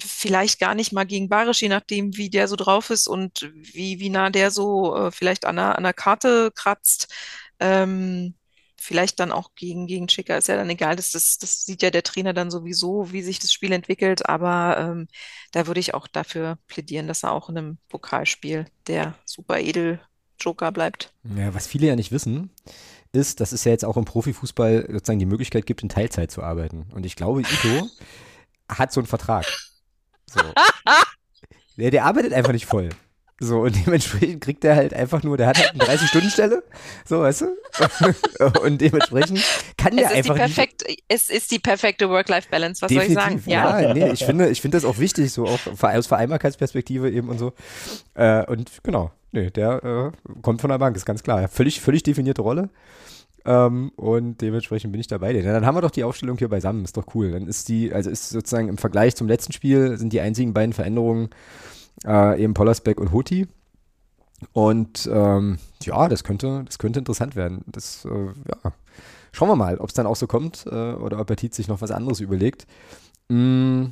[0.00, 4.00] vielleicht gar nicht mal gegen Barisch, je nachdem, wie der so drauf ist und wie,
[4.00, 7.12] wie nah der so äh, vielleicht an der, an der Karte kratzt.
[7.60, 8.34] Ähm,
[8.82, 11.90] vielleicht dann auch gegen, gegen Schicker, ist ja dann egal, das, das, das sieht ja
[11.90, 15.08] der Trainer dann sowieso, wie sich das Spiel entwickelt, aber ähm,
[15.52, 20.00] da würde ich auch dafür plädieren, dass er auch in einem Pokalspiel der super edel
[20.40, 21.12] Joker bleibt.
[21.36, 22.50] Ja, was viele ja nicht wissen,
[23.12, 26.42] ist, dass es ja jetzt auch im Profifußball sozusagen die Möglichkeit gibt, in Teilzeit zu
[26.42, 26.86] arbeiten.
[26.92, 27.88] Und ich glaube, Ito
[28.68, 29.46] hat so einen Vertrag.
[30.26, 30.40] So.
[31.76, 32.90] Der, der arbeitet einfach nicht voll.
[33.42, 36.62] So, und dementsprechend kriegt er halt einfach nur, der hat halt eine 30-Stunden-Stelle,
[37.04, 37.46] so, weißt du?
[38.62, 39.42] Und dementsprechend
[39.76, 40.54] kann der Es ist die einfach nicht.
[40.54, 43.36] perfekt, es ist die perfekte Work-Life-Balance, was soll ich sagen?
[43.36, 47.28] Definitiv, ja, nee, ich finde, ich finde das auch wichtig, so auch aus Vereinbarkeitsperspektive eben
[47.30, 47.52] und so.
[48.14, 51.48] Äh, und genau, nee, der äh, kommt von der Bank, ist ganz klar.
[51.48, 52.70] Völlig, völlig definierte Rolle.
[53.44, 55.32] Ähm, und dementsprechend bin ich dabei.
[55.32, 57.32] Ja, dann haben wir doch die Aufstellung hier beisammen, ist doch cool.
[57.32, 60.72] Dann ist die, also ist sozusagen im Vergleich zum letzten Spiel sind die einzigen beiden
[60.72, 61.30] Veränderungen
[62.06, 63.48] äh, eben Pollersbeck und Hoti.
[64.52, 67.62] Und ähm, ja, das könnte, das könnte interessant werden.
[67.66, 68.72] Das, äh, ja.
[69.32, 71.80] Schauen wir mal, ob es dann auch so kommt äh, oder ob Petit sich noch
[71.80, 72.66] was anderes überlegt.
[73.28, 73.86] Mm,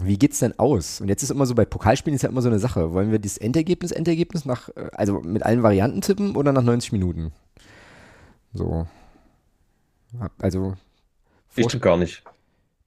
[0.00, 1.00] wie geht's denn aus?
[1.00, 2.92] Und jetzt ist immer so, bei Pokalspielen ist ja immer so eine Sache.
[2.92, 6.92] Wollen wir das Endergebnis, Endergebnis nach, äh, also mit allen Varianten tippen oder nach 90
[6.92, 7.32] Minuten?
[8.52, 8.86] So.
[10.38, 10.74] Also.
[11.54, 12.24] Ich tippe gar nicht.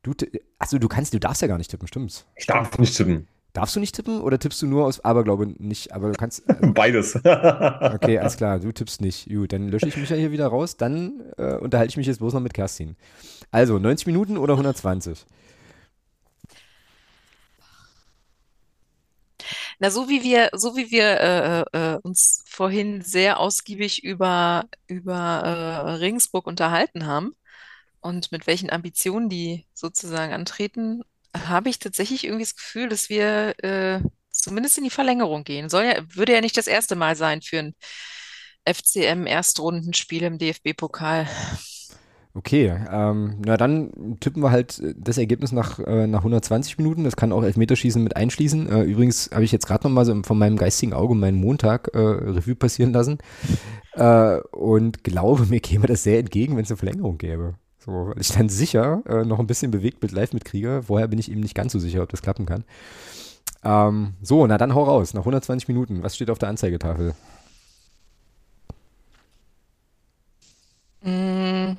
[0.04, 0.14] Du,
[0.60, 2.26] achso, du kannst, du darfst ja gar nicht tippen, stimmt's?
[2.36, 3.28] Ich darf nicht tippen.
[3.56, 5.94] Darfst du nicht tippen oder tippst du nur aus Aberglaube nicht?
[5.94, 6.44] Aber du kannst.
[6.49, 7.15] Äh, Beides.
[7.23, 9.30] okay, alles klar, du tippst nicht.
[9.30, 10.76] Gut, dann lösche ich mich ja hier wieder raus.
[10.76, 12.98] Dann äh, unterhalte ich mich jetzt bloß noch mit Kerstin.
[13.52, 15.26] Also, 90 Minuten oder 120?
[19.80, 21.06] Na, so wie wir, so wie wir
[21.73, 27.36] äh, äh, uns vorhin sehr ausgiebig über, über äh, Regensburg unterhalten haben
[28.02, 31.03] und mit welchen Ambitionen die sozusagen antreten,
[31.48, 33.99] habe ich tatsächlich irgendwie das Gefühl, dass wir äh,
[34.32, 35.70] zumindest in die Verlängerung gehen.
[35.70, 37.76] Soll ja, würde ja nicht das erste Mal sein für ein
[38.66, 41.28] FCM-Erstrundenspiel im DFB-Pokal.
[42.38, 47.06] Okay, ähm, na dann tippen wir halt das Ergebnis nach, äh, nach 120 Minuten.
[47.06, 48.70] Das kann auch Elfmeterschießen mit einschließen.
[48.70, 51.98] Äh, übrigens habe ich jetzt gerade nochmal so von meinem geistigen Auge meinen Montag äh,
[51.98, 53.20] Revue passieren lassen
[53.94, 57.56] äh, und glaube, mir käme das sehr entgegen, wenn es eine Verlängerung gäbe.
[57.86, 60.84] So, weil ich dann sicher äh, noch ein bisschen bewegt mit live mitkriege.
[60.88, 62.64] Vorher bin ich eben nicht ganz so sicher, ob das klappen kann.
[63.64, 65.14] Ähm, so, na dann hau raus.
[65.14, 66.03] Nach 120 Minuten.
[66.03, 67.14] Was steht auf der Anzeigetafel?
[71.03, 71.78] Mm,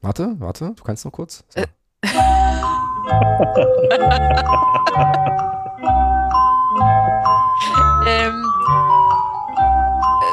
[0.00, 1.44] Warte, warte, du kannst noch kurz.
[1.48, 1.60] So.
[1.60, 1.66] Äh.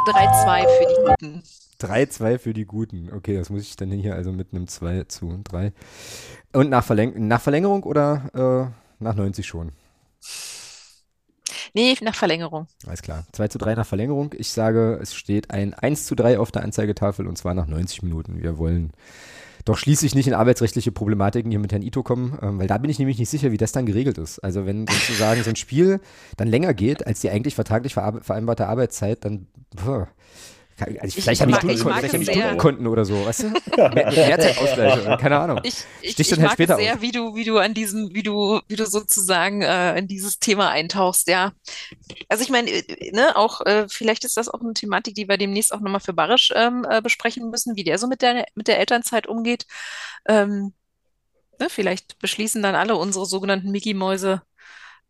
[0.06, 1.44] 3-2 für die Guten.
[1.80, 3.14] 3-2 für die Guten.
[3.14, 5.74] Okay, das muss ich dann hier also mit einem 2 zu 3.
[6.54, 9.72] Und nach, Verläng nach Verlängerung oder äh, nach 90 schon?
[11.74, 12.68] Nee, nach Verlängerung.
[12.86, 13.26] Alles klar.
[13.32, 14.34] 2 zu 3 nach Verlängerung.
[14.38, 18.04] Ich sage, es steht ein 1 zu 3 auf der Anzeigetafel und zwar nach 90
[18.04, 18.42] Minuten.
[18.42, 18.92] Wir wollen
[19.66, 22.90] doch schließlich nicht in arbeitsrechtliche Problematiken hier mit Herrn Ito kommen, ähm, weil da bin
[22.90, 24.40] ich nämlich nicht sicher, wie das dann geregelt ist.
[24.40, 26.00] Also wenn sozusagen so ein Spiel
[26.38, 29.48] dann länger geht als die eigentlich vertraglich vereinbarte Arbeitszeit, dann
[29.78, 30.08] pff,
[30.82, 32.44] also Ich- vielleicht ich habe ich, mag- ich Stunden- mag vielleicht hab ich es sehr.
[32.44, 33.48] Stundenkonten oder so, weißt du?
[33.78, 35.60] Mehr, mehr Mehrzeitausgleich oder keine Ahnung.
[35.64, 37.74] Ich, ich, Sticht ich dann halt mag später es sehr, wie du, wie du an
[37.74, 41.54] diesen, wie du, wie du sozusagen äh, in dieses Thema eintauchst, ja.
[42.30, 45.38] Also ich meine, äh, ne, auch äh, vielleicht ist das auch eine Thematik, die wir
[45.38, 48.68] demnächst auch nochmal für Barisch ähm, äh, besprechen müssen, wie der so mit der mit
[48.68, 49.66] der Elternzeit umgeht.
[50.28, 50.74] Ähm,
[51.60, 54.42] ne, vielleicht beschließen dann alle unsere sogenannten Mickey-Mäuse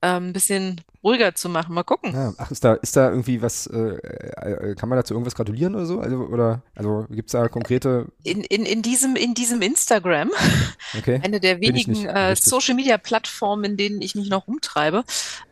[0.02, 1.74] ähm, ein bisschen ruhiger zu machen.
[1.74, 2.14] Mal gucken.
[2.14, 5.76] Ja, ach, ist da, ist da irgendwie was, äh, äh, kann man dazu irgendwas gratulieren
[5.76, 6.00] oder so?
[6.00, 10.32] Also, oder, also gibt es da konkrete, In, in, in diesem, in diesem Instagram,
[10.98, 11.20] okay?
[11.24, 12.36] eine der wenigen äh.
[12.36, 15.04] Social Media Plattformen, in denen ich mich noch rumtreibe,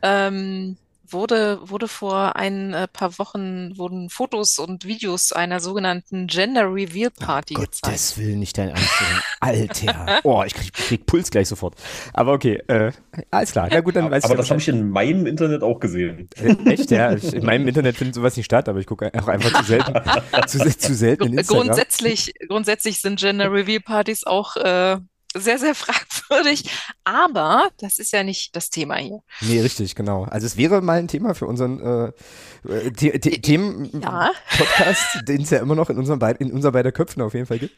[0.02, 0.78] ähm,
[1.12, 7.12] wurde, wurde vor ein äh, paar Wochen wurden Fotos und Videos einer sogenannten Gender Reveal
[7.12, 7.84] Party gezeigt.
[7.84, 8.90] Gottes Willen, nicht dein Ernst.
[9.40, 10.20] Alter.
[10.24, 11.76] Oh, ich krieg, krieg Puls gleich sofort.
[12.14, 12.92] Aber okay, äh,
[13.32, 13.70] alles klar.
[13.72, 16.30] Na gut, dann weiß Aber ich das habe ich in meinem Internet auch gesehen.
[16.36, 17.14] ich Echt, ja.
[17.14, 19.94] Ich, in meinem Internet findet sowas nicht statt, aber ich gucke auch einfach zu selten,
[20.48, 21.66] zu, zu selten in Gr- Instagram.
[21.68, 24.98] Grundsätzlich, grundsätzlich sind Gender Reveal Partys auch äh,
[25.36, 26.70] sehr, sehr fragwürdig,
[27.04, 29.20] aber das ist ja nicht das Thema hier.
[29.42, 30.24] Nee, richtig, genau.
[30.24, 32.06] Also es wäre mal ein Thema für unseren äh,
[32.68, 35.22] äh, The The Themen-Podcast, Ja.
[35.22, 37.60] den es ja immer noch in, unseren beid, in unser beider Köpfen auf jeden Fall
[37.60, 37.76] gibt.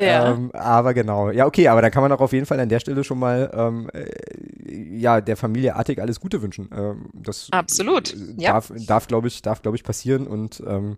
[0.00, 0.32] Ja.
[0.32, 1.30] Ähm, aber genau.
[1.30, 3.50] Ja, okay, aber da kann man auch auf jeden Fall an der Stelle schon mal
[3.54, 6.70] ähm, äh, ja, der Familie Artig alles Gute wünschen.
[6.76, 8.52] Ähm, das Absolut, äh, ja.
[8.52, 10.96] darf, darf glaube ich, darf, glaube ich, passieren und ähm,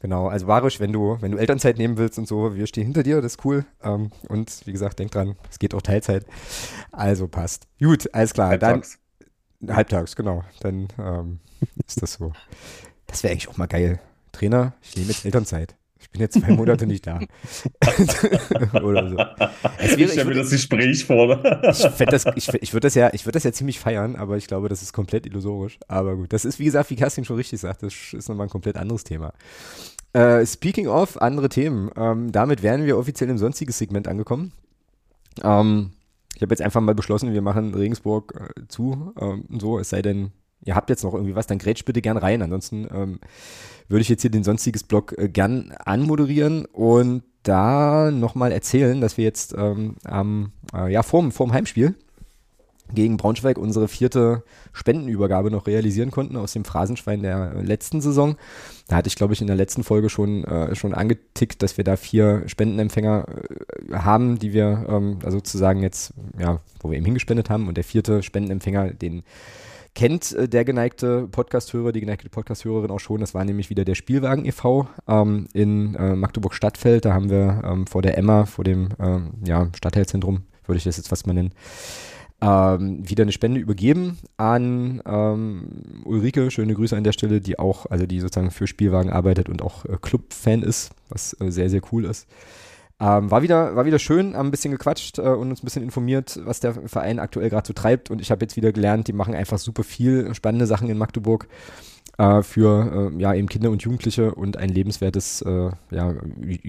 [0.00, 3.02] Genau, also Barisch, wenn du, wenn du Elternzeit nehmen willst und so, wir stehen hinter
[3.02, 3.64] dir, das ist cool.
[3.82, 6.26] Ähm, und wie gesagt, denk dran, es geht auch Teilzeit.
[6.92, 7.66] Also passt.
[7.80, 8.50] Gut, alles klar.
[8.50, 8.98] Halbtags.
[9.60, 10.44] Dann halbtags, genau.
[10.60, 11.40] Dann ähm,
[11.86, 12.32] ist das so.
[13.06, 13.98] Das wäre eigentlich auch mal geil.
[14.32, 15.74] Trainer, ich nehme jetzt Elternzeit.
[16.06, 17.18] Ich bin jetzt zwei Monate nicht da.
[18.82, 19.16] Oder so.
[19.78, 21.42] Es wäre, Ich ich stelle mir das Gespräch vor.
[21.68, 24.36] ich, fänd das, ich, ich würde das, ja, ich würd das ja ziemlich feiern, aber
[24.36, 25.78] ich glaube, das ist komplett illusorisch.
[25.88, 28.50] Aber gut, das ist, wie gesagt, wie Kerstin schon richtig sagt, das ist nochmal ein
[28.50, 29.32] komplett anderes Thema.
[30.12, 34.52] Äh, speaking of andere Themen, ähm, damit wären wir offiziell im sonstiges Segment angekommen.
[35.42, 35.90] Ähm,
[36.34, 40.02] ich habe jetzt einfach mal beschlossen, wir machen Regensburg äh, zu, ähm, so, es sei
[40.02, 40.32] denn,
[40.66, 42.42] ihr habt jetzt noch irgendwie was, dann grätscht bitte gern rein.
[42.42, 43.20] Ansonsten ähm,
[43.88, 49.16] würde ich jetzt hier den sonstiges Blog äh, gern anmoderieren und da nochmal erzählen, dass
[49.16, 51.94] wir jetzt ähm, am, äh, ja, vorm, vorm Heimspiel
[52.92, 58.36] gegen Braunschweig unsere vierte Spendenübergabe noch realisieren konnten aus dem Phrasenschwein der letzten Saison.
[58.86, 61.84] Da hatte ich, glaube ich, in der letzten Folge schon, äh, schon angetickt, dass wir
[61.84, 63.26] da vier Spendenempfänger
[63.90, 67.66] äh, haben, die wir ähm, also sozusagen jetzt, ja, wo wir eben hingespendet haben.
[67.66, 69.24] Und der vierte Spendenempfänger, den
[69.96, 73.20] kennt äh, der geneigte Podcast-Hörer, die geneigte Podcast-Hörerin auch schon.
[73.20, 74.86] Das war nämlich wieder der Spielwagen e.V.
[75.08, 77.04] Ähm, in äh, Magdeburg-Stadtfeld.
[77.04, 80.98] Da haben wir ähm, vor der Emma, vor dem ähm, ja, Stadtteilzentrum, würde ich das
[80.98, 81.52] jetzt fast mal nennen,
[82.42, 86.50] ähm, wieder eine Spende übergeben an ähm, Ulrike.
[86.50, 89.86] Schöne Grüße an der Stelle, die auch, also die sozusagen für Spielwagen arbeitet und auch
[89.86, 92.28] äh, Club-Fan ist, was äh, sehr, sehr cool ist.
[92.98, 95.82] Ähm, war, wieder, war wieder schön, haben ein bisschen gequatscht äh, und uns ein bisschen
[95.82, 98.10] informiert, was der Verein aktuell gerade so treibt.
[98.10, 101.46] Und ich habe jetzt wieder gelernt, die machen einfach super viel spannende Sachen in Magdeburg
[102.16, 106.14] äh, für äh, ja, eben Kinder und Jugendliche und ein lebenswertes, äh, ja,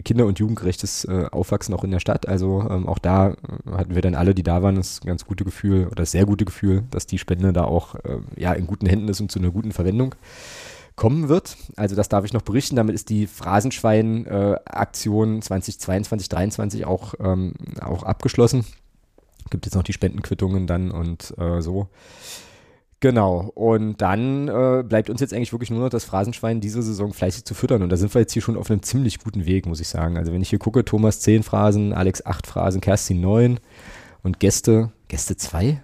[0.04, 2.28] kinder- und jugendgerechtes äh, Aufwachsen auch in der Stadt.
[2.28, 3.36] Also ähm, auch da äh,
[3.72, 6.44] hatten wir dann alle, die da waren, das ganz gute Gefühl oder das sehr gute
[6.44, 7.96] Gefühl, dass die Spende da auch
[8.36, 10.16] ja, in guten Händen ist und zu einer guten Verwendung
[10.98, 11.56] kommen wird.
[11.78, 12.76] Also das darf ich noch berichten.
[12.76, 18.66] Damit ist die Phrasenschwein-Aktion 2022, 2023 auch, ähm, auch abgeschlossen.
[19.50, 21.88] Gibt jetzt noch die Spendenquittungen dann und äh, so.
[23.00, 27.14] Genau, und dann äh, bleibt uns jetzt eigentlich wirklich nur noch das Phrasenschwein diese Saison
[27.14, 27.84] fleißig zu füttern.
[27.84, 30.18] Und da sind wir jetzt hier schon auf einem ziemlich guten Weg, muss ich sagen.
[30.18, 33.60] Also wenn ich hier gucke, Thomas 10 Phrasen, Alex 8 Phrasen, Kerstin 9
[34.24, 35.80] und Gäste, Gäste 2?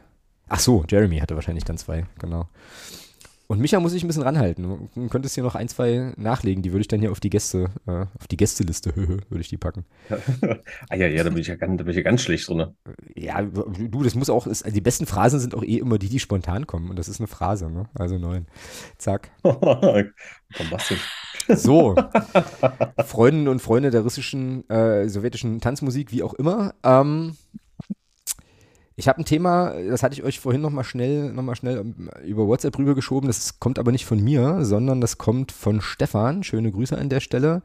[0.49, 2.48] Ach so, Jeremy hatte wahrscheinlich dann zwei, genau.
[3.54, 4.90] Und Micha muss ich ein bisschen ranhalten.
[4.96, 7.70] Du könntest hier noch ein, zwei nachlegen, die würde ich dann hier auf die Gäste,
[7.86, 9.86] äh, auf die Gästeliste, würde ich die packen.
[10.90, 12.74] ah ja, ja, da bin ich ja ganz, da bin ich ja ganz schlecht drin.
[13.16, 16.20] Ja, du, das muss auch, ist, die besten Phrasen sind auch eh immer die, die
[16.20, 16.90] spontan kommen.
[16.90, 17.88] Und das ist eine Phrase, ne?
[17.94, 18.48] Also neun.
[18.98, 19.30] Zack.
[19.44, 21.12] Bombastisch.
[21.48, 21.96] So,
[23.06, 26.74] Freundinnen und Freunde der russischen, äh, sowjetischen Tanzmusik, wie auch immer.
[26.84, 27.36] Ähm,
[28.95, 32.10] ich habe ein Thema, das hatte ich euch vorhin nochmal schnell, noch mal schnell ähm,
[32.26, 33.28] über WhatsApp rübergeschoben.
[33.28, 36.44] Das kommt aber nicht von mir, sondern das kommt von Stefan.
[36.44, 37.64] Schöne Grüße an der Stelle.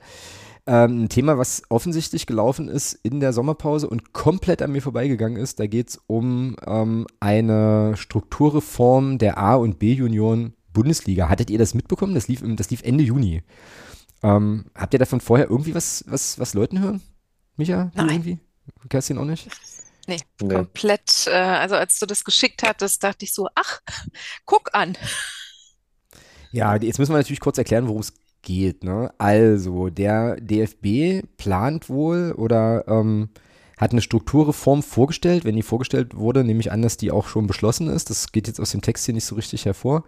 [0.66, 5.40] Ähm, ein Thema, was offensichtlich gelaufen ist in der Sommerpause und komplett an mir vorbeigegangen
[5.40, 5.60] ist.
[5.60, 11.28] Da geht es um ähm, eine Strukturreform der A- und B-Junioren Bundesliga.
[11.28, 12.14] Hattet ihr das mitbekommen?
[12.14, 13.42] Das lief, das lief Ende Juni.
[14.22, 17.02] Ähm, habt ihr davon vorher irgendwie was, was, was Leuten hören?
[17.56, 17.90] Micha?
[17.94, 18.09] Nein.
[18.10, 18.38] Irgendwie?
[18.88, 19.48] Kerstin auch nicht?
[20.09, 20.55] Nee, nee.
[20.55, 21.26] komplett.
[21.26, 23.80] Äh, also als du das geschickt hattest, dachte ich so, ach,
[24.47, 24.97] guck an.
[26.51, 28.85] Ja, jetzt müssen wir natürlich kurz erklären, worum es geht.
[28.85, 29.12] Ne?
[29.18, 33.28] Also, der DFB plant wohl oder ähm,
[33.76, 35.44] hat eine Strukturreform vorgestellt.
[35.44, 38.09] Wenn die vorgestellt wurde, nehme ich an, dass die auch schon beschlossen ist.
[38.09, 40.05] Das geht jetzt aus dem Text hier nicht so richtig hervor.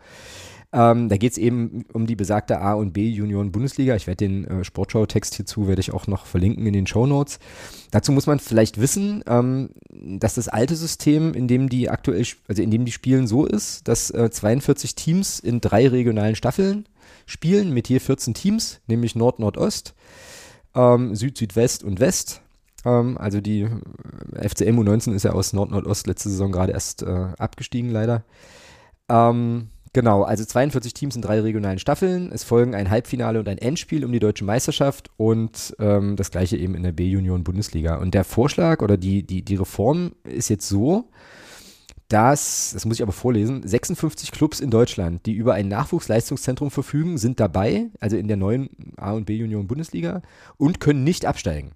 [0.72, 3.96] Ähm, da geht es eben um die besagte A- und B-Junioren-Bundesliga.
[3.96, 7.40] Ich werde den äh, Sportschau-Text hierzu werde ich auch noch verlinken in den Show Notes.
[7.90, 12.62] Dazu muss man vielleicht wissen, ähm, dass das alte System, in dem die aktuell, also
[12.62, 16.86] in dem die spielen, so ist, dass äh, 42 Teams in drei regionalen Staffeln
[17.26, 19.94] spielen mit je 14 Teams, nämlich Nord, Nordost,
[20.76, 22.42] ähm, Süd, Südwest und West.
[22.84, 27.02] Ähm, also die äh, FCM U19 ist ja aus Nord, Nordost letzte Saison gerade erst
[27.02, 28.22] äh, abgestiegen, leider.
[29.08, 32.30] Ähm, Genau, also 42 Teams in drei regionalen Staffeln.
[32.30, 36.56] Es folgen ein Halbfinale und ein Endspiel um die deutsche Meisterschaft und ähm, das gleiche
[36.56, 37.96] eben in der B-Union Bundesliga.
[37.96, 41.08] Und der Vorschlag oder die, die, die Reform ist jetzt so,
[42.06, 47.18] dass, das muss ich aber vorlesen, 56 Clubs in Deutschland, die über ein Nachwuchsleistungszentrum verfügen,
[47.18, 50.22] sind dabei, also in der neuen A- und B-Union Bundesliga
[50.56, 51.72] und können nicht absteigen.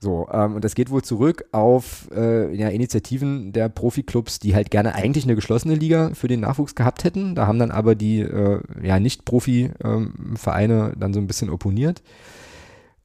[0.00, 4.70] So, ähm, und das geht wohl zurück auf äh, ja, Initiativen der Profiklubs, die halt
[4.70, 7.34] gerne eigentlich eine geschlossene Liga für den Nachwuchs gehabt hätten.
[7.34, 12.02] Da haben dann aber die äh, ja, Nicht-Profi-Vereine ähm, dann so ein bisschen opponiert.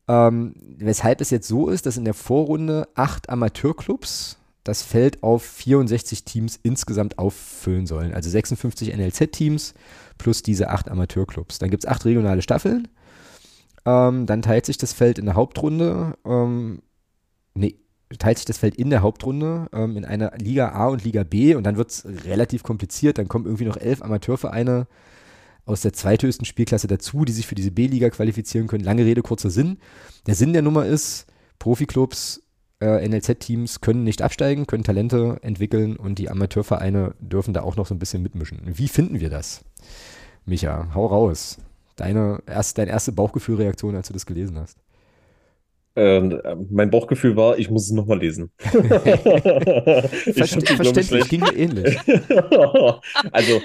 [0.08, 5.44] Ähm, weshalb es jetzt so ist, dass in der Vorrunde acht Amateurclubs das Feld auf
[5.44, 8.14] 64 Teams insgesamt auffüllen sollen.
[8.14, 9.74] Also 56 NLZ-Teams
[10.18, 11.60] plus diese acht Amateurclubs.
[11.60, 12.88] Dann gibt es acht regionale Staffeln
[13.86, 16.82] ähm, dann teilt sich das Feld in der Hauptrunde, ähm,
[17.54, 17.76] nee,
[18.18, 21.56] teilt sich das Feld in der Hauptrunde ähm, in einer Liga A und Liga B
[21.56, 23.18] und dann wird es relativ kompliziert.
[23.18, 24.88] Dann kommen irgendwie noch elf Amateurvereine
[25.66, 28.84] aus der zweithöchsten Spielklasse dazu, die sich für diese B-Liga qualifizieren können.
[28.84, 29.78] Lange Rede, kurzer Sinn.
[30.28, 31.26] Der Sinn der Nummer ist,
[31.58, 32.44] Profiklubs,
[32.82, 37.88] äh, NLZ-Teams können nicht absteigen, können Talente entwickeln und die Amateurvereine dürfen da auch noch
[37.88, 38.60] so ein bisschen mitmischen.
[38.66, 39.64] Wie finden wir das?
[40.46, 41.58] Micha, hau raus
[41.96, 44.78] deine, erst, deine erste Bauchgefühlreaktion, als du das gelesen hast?
[45.96, 46.42] Ähm,
[46.72, 48.50] mein Bauchgefühl war, ich muss es nochmal lesen.
[48.58, 48.82] Verst
[50.68, 51.96] verständlich, ging mir ähnlich.
[53.32, 53.62] also,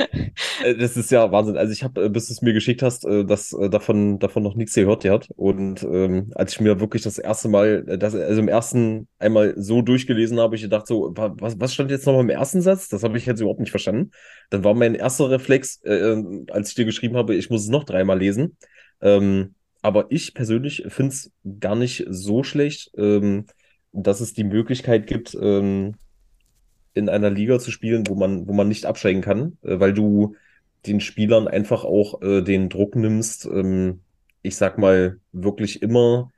[0.63, 1.57] äh, das ist ja Wahnsinn.
[1.57, 4.57] Also, ich habe, äh, bis du es mir geschickt hast, äh, das, davon, davon noch
[4.57, 5.31] nichts gehört gehabt.
[5.37, 9.81] Und ähm, als ich mir wirklich das erste Mal, das, also im ersten einmal so
[9.81, 12.89] durchgelesen habe, ich gedacht so, was, was stand jetzt nochmal im ersten Satz?
[12.89, 14.11] Das habe ich jetzt überhaupt nicht verstanden.
[14.51, 16.17] Dann war mein erster Reflex, äh,
[16.51, 18.59] als ich dir geschrieben habe, ich muss es noch dreimal lesen.
[19.01, 23.47] Ähm, aber ich persönlich finde es gar nicht so schlecht, ähm,
[23.93, 25.95] dass es die Möglichkeit gibt, ähm,
[26.95, 30.35] in einer Liga zu spielen, wo man, wo man nicht absteigen kann, äh, weil du
[30.87, 34.01] den Spielern einfach auch äh, den Druck nimmst, ähm,
[34.43, 36.31] ich sag mal, wirklich immer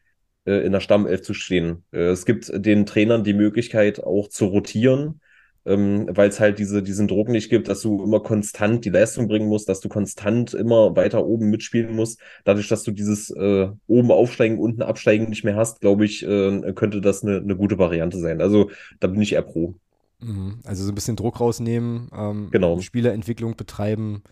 [0.46, 1.84] äh, in der Stammelf zu stehen.
[1.92, 5.20] Äh, es gibt den Trainern die Möglichkeit auch zu rotieren
[5.66, 9.28] ähm, weil es halt diese, diesen Druck nicht gibt, dass du immer konstant die Leistung
[9.28, 12.20] bringen musst, dass du konstant immer weiter oben mitspielen musst.
[12.44, 16.72] Dadurch, dass du dieses äh, oben aufsteigen, unten absteigen nicht mehr hast, glaube ich, äh,
[16.74, 18.40] könnte das eine, eine gute Variante sein.
[18.40, 18.70] Also
[19.00, 19.74] da bin ich eher pro.
[20.20, 20.60] Mhm.
[20.64, 22.80] Also so ein bisschen Druck rausnehmen, ähm, Genau.
[22.80, 24.22] Spielerentwicklung betreiben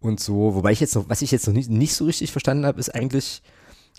[0.00, 0.54] und so.
[0.54, 2.94] Wobei ich jetzt noch, was ich jetzt noch nicht, nicht so richtig verstanden habe, ist
[2.94, 3.42] eigentlich,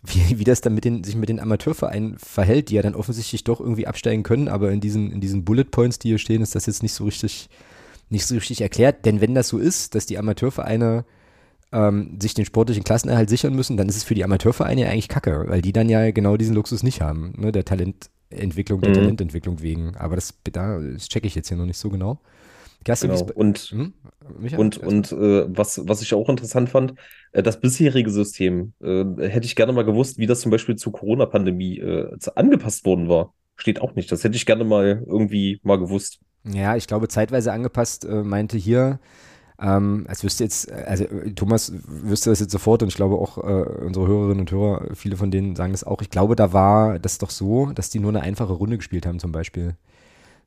[0.06, 3.44] wie, wie das dann mit den, sich mit den Amateurvereinen verhält, die ja dann offensichtlich
[3.44, 6.56] doch irgendwie absteigen können, aber in diesen, in diesen Bullet Points, die hier stehen, ist
[6.56, 7.50] das jetzt nicht so richtig,
[8.10, 9.06] nicht so richtig erklärt.
[9.06, 11.06] Denn wenn das so ist, dass die Amateurvereine
[11.72, 15.10] ähm, sich den sportlichen Klassenerhalt sichern müssen, dann ist es für die Amateurvereine ja eigentlich
[15.10, 18.96] kacke, weil die dann ja genau diesen Luxus nicht haben, ne, der Talententwicklung, der Mhm.
[18.96, 19.96] Talententwicklung wegen.
[19.98, 22.20] Aber das, da, das checke ich jetzt hier noch nicht so genau.
[22.84, 23.28] Genau.
[23.36, 23.94] Und hm?
[24.38, 24.58] Micha?
[24.58, 26.94] Und, und äh, was, was ich auch interessant fand,
[27.32, 30.94] äh, das bisherige System, äh, hätte ich gerne mal gewusst, wie das zum Beispiel zur
[30.94, 33.34] Corona-Pandemie äh, angepasst worden war.
[33.56, 34.12] Steht auch nicht.
[34.12, 36.20] Das hätte ich gerne mal irgendwie mal gewusst.
[36.46, 39.00] Ja, ich glaube, zeitweise angepasst äh, meinte hier,
[39.62, 43.38] ähm, als wüsste jetzt, äh, also Thomas wüsste das jetzt sofort und ich glaube auch
[43.38, 46.02] unsere Hörerinnen und Hörer, viele von denen sagen das auch.
[46.02, 49.20] Ich glaube, da war das doch so, dass die nur eine einfache Runde gespielt haben
[49.20, 49.76] zum Beispiel.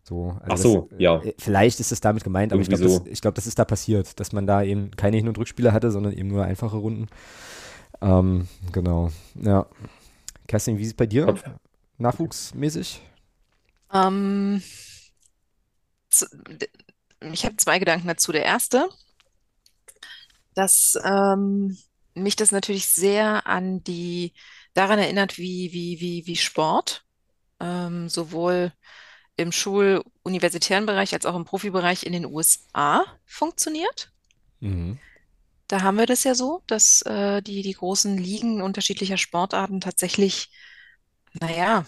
[0.05, 1.23] So, also Ach so, das, ja.
[1.23, 3.07] äh, Vielleicht ist das damit gemeint, aber ich Irgendwie glaube, das, so.
[3.07, 5.91] ich glaub, das ist da passiert, dass man da eben keine Hin- und Rückspiele hatte,
[5.91, 7.07] sondern eben nur einfache Runden.
[8.03, 9.67] Ähm, genau, ja.
[10.49, 11.35] Kerstin, wie sieht es bei dir
[11.99, 13.03] nachwuchsmäßig?
[13.93, 14.61] Ähm,
[17.33, 18.33] ich habe zwei Gedanken dazu.
[18.33, 18.89] Der erste,
[20.55, 21.77] dass ähm,
[22.15, 24.35] mich das natürlich sehr an die,
[24.75, 27.05] daran erinnert, wie, wie, wie, wie Sport,
[27.61, 28.73] ähm, sowohl
[29.37, 34.13] im Schul-, universitären Bereich als auch im Profibereich in den USA funktioniert.
[34.61, 34.99] Mhm.
[35.69, 40.51] Da haben wir das ja so, dass äh, die, die großen Ligen unterschiedlicher Sportarten tatsächlich,
[41.41, 41.87] naja,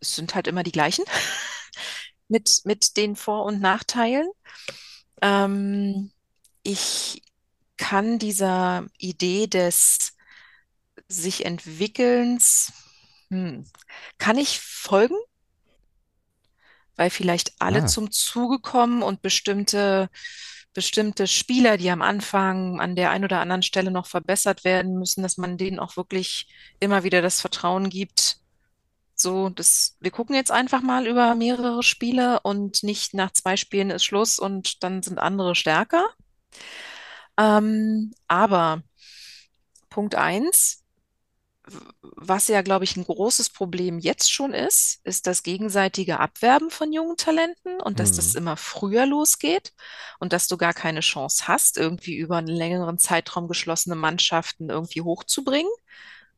[0.00, 1.04] es sind halt immer die gleichen
[2.28, 4.28] mit, mit den Vor- und Nachteilen.
[5.20, 6.10] Ähm,
[6.62, 7.22] ich
[7.76, 10.14] kann dieser Idee des
[11.06, 12.72] sich Entwickelns,
[13.30, 13.64] hm,
[14.18, 15.16] kann ich folgen,
[16.98, 17.86] weil vielleicht alle Ah.
[17.86, 20.10] zum Zuge kommen und bestimmte,
[20.74, 25.22] bestimmte Spieler, die am Anfang an der einen oder anderen Stelle noch verbessert werden müssen,
[25.22, 26.48] dass man denen auch wirklich
[26.80, 28.38] immer wieder das Vertrauen gibt.
[29.14, 33.90] So, das, wir gucken jetzt einfach mal über mehrere Spiele und nicht nach zwei Spielen
[33.90, 36.08] ist Schluss und dann sind andere stärker.
[37.36, 38.82] Ähm, aber
[39.90, 40.87] Punkt eins, w-
[42.02, 46.92] was ja, glaube ich, ein großes Problem jetzt schon ist, ist das gegenseitige Abwerben von
[46.92, 48.38] jungen Talenten und dass das Mhm.
[48.38, 49.72] immer früher losgeht
[50.18, 55.02] und dass du gar keine Chance hast, irgendwie über einen längeren Zeitraum geschlossene Mannschaften irgendwie
[55.02, 55.70] hochzubringen,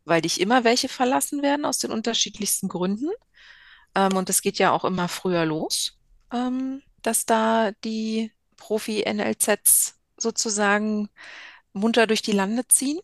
[0.05, 3.11] weil dich immer welche verlassen werden aus den unterschiedlichsten Gründen.
[3.95, 5.99] Ähm, und das geht ja auch immer früher los,
[6.33, 11.09] ähm, dass da die Profi-NLZs sozusagen
[11.73, 13.01] munter durch die Lande ziehen.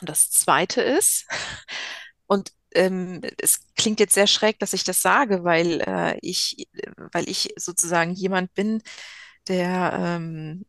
[0.00, 1.26] Und das Zweite ist,
[2.26, 6.68] und ähm, es klingt jetzt sehr schräg, dass ich das sage, weil äh, ich,
[7.12, 8.82] weil ich sozusagen jemand bin,
[9.48, 10.64] der ähm,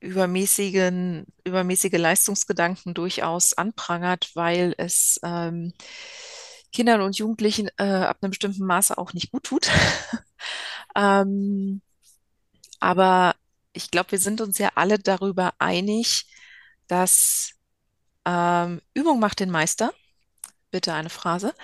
[0.00, 5.72] übermäßigen, übermäßige Leistungsgedanken durchaus anprangert, weil es ähm,
[6.72, 9.70] Kindern und Jugendlichen äh, ab einem bestimmten Maße auch nicht gut tut.
[10.96, 11.82] Ähm,
[12.80, 13.34] aber
[13.72, 16.26] ich glaube, wir sind uns ja alle darüber einig,
[16.88, 17.52] dass
[18.30, 19.92] ähm, Übung macht den Meister.
[20.70, 21.54] Bitte eine Phrase.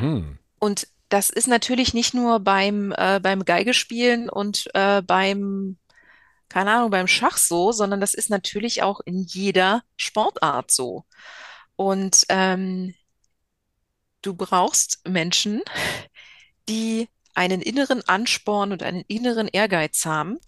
[0.00, 0.38] Mhm.
[0.58, 5.76] Und das ist natürlich nicht nur beim, äh, beim Geigespielen und äh, beim,
[6.48, 11.04] keine Ahnung, beim Schach so, sondern das ist natürlich auch in jeder Sportart so.
[11.76, 12.94] Und ähm,
[14.22, 15.62] du brauchst Menschen,
[16.68, 20.38] die einen inneren Ansporn und einen inneren Ehrgeiz haben.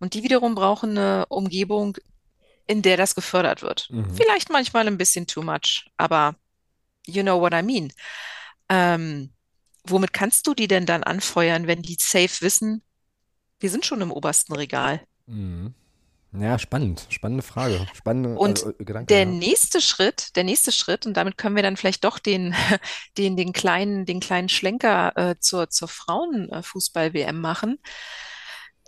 [0.00, 1.96] Und die wiederum brauchen eine Umgebung,
[2.68, 3.88] in der das gefördert wird.
[3.90, 4.14] Mhm.
[4.14, 6.36] Vielleicht manchmal ein bisschen too much, aber
[7.06, 7.92] you know what I mean.
[8.68, 9.30] Ähm,
[9.84, 12.82] womit kannst du die denn dann anfeuern, wenn die safe wissen,
[13.58, 15.00] wir sind schon im obersten Regal?
[15.26, 15.74] Mhm.
[16.32, 17.06] Ja, spannend.
[17.08, 17.86] Spannende Frage.
[17.94, 19.06] Spannende Und also, äh, Gedanke.
[19.06, 19.24] Der ja.
[19.24, 22.54] nächste Schritt, der nächste Schritt, und damit können wir dann vielleicht doch den,
[23.18, 27.78] den, den kleinen, den kleinen Schlenker äh, zur, zur Frauenfußball-WM machen.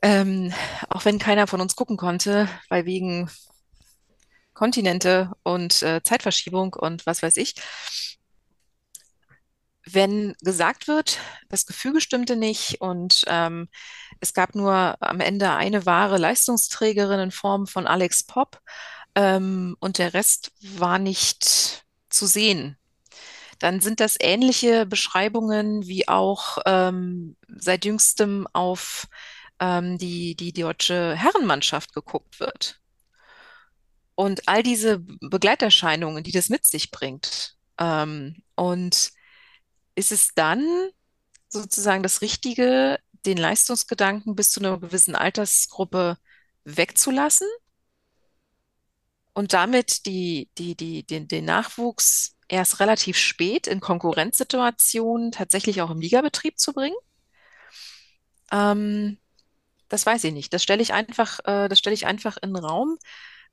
[0.02, 0.52] Ähm,
[0.90, 3.30] auch wenn keiner von uns gucken konnte, weil wegen
[4.60, 7.54] Kontinente und äh, Zeitverschiebung und was weiß ich.
[9.86, 11.18] Wenn gesagt wird,
[11.48, 13.70] das Gefüge stimmte nicht und ähm,
[14.20, 18.60] es gab nur am Ende eine wahre Leistungsträgerin in Form von Alex Popp
[19.14, 22.76] ähm, und der Rest war nicht zu sehen,
[23.60, 29.08] dann sind das ähnliche Beschreibungen wie auch ähm, seit jüngstem auf
[29.58, 32.79] ähm, die, die deutsche Herrenmannschaft geguckt wird.
[34.20, 37.56] Und all diese Begleiterscheinungen, die das mit sich bringt.
[37.78, 39.12] Ähm, und
[39.94, 40.90] ist es dann
[41.48, 46.18] sozusagen das Richtige, den Leistungsgedanken bis zu einer gewissen Altersgruppe
[46.64, 47.48] wegzulassen
[49.32, 55.90] und damit die, die, die, den, den Nachwuchs erst relativ spät in Konkurrenzsituationen tatsächlich auch
[55.90, 56.96] im Ligabetrieb zu bringen?
[58.52, 59.16] Ähm,
[59.88, 60.52] das weiß ich nicht.
[60.52, 62.98] Das stelle ich einfach, äh, das stelle ich einfach in den Raum,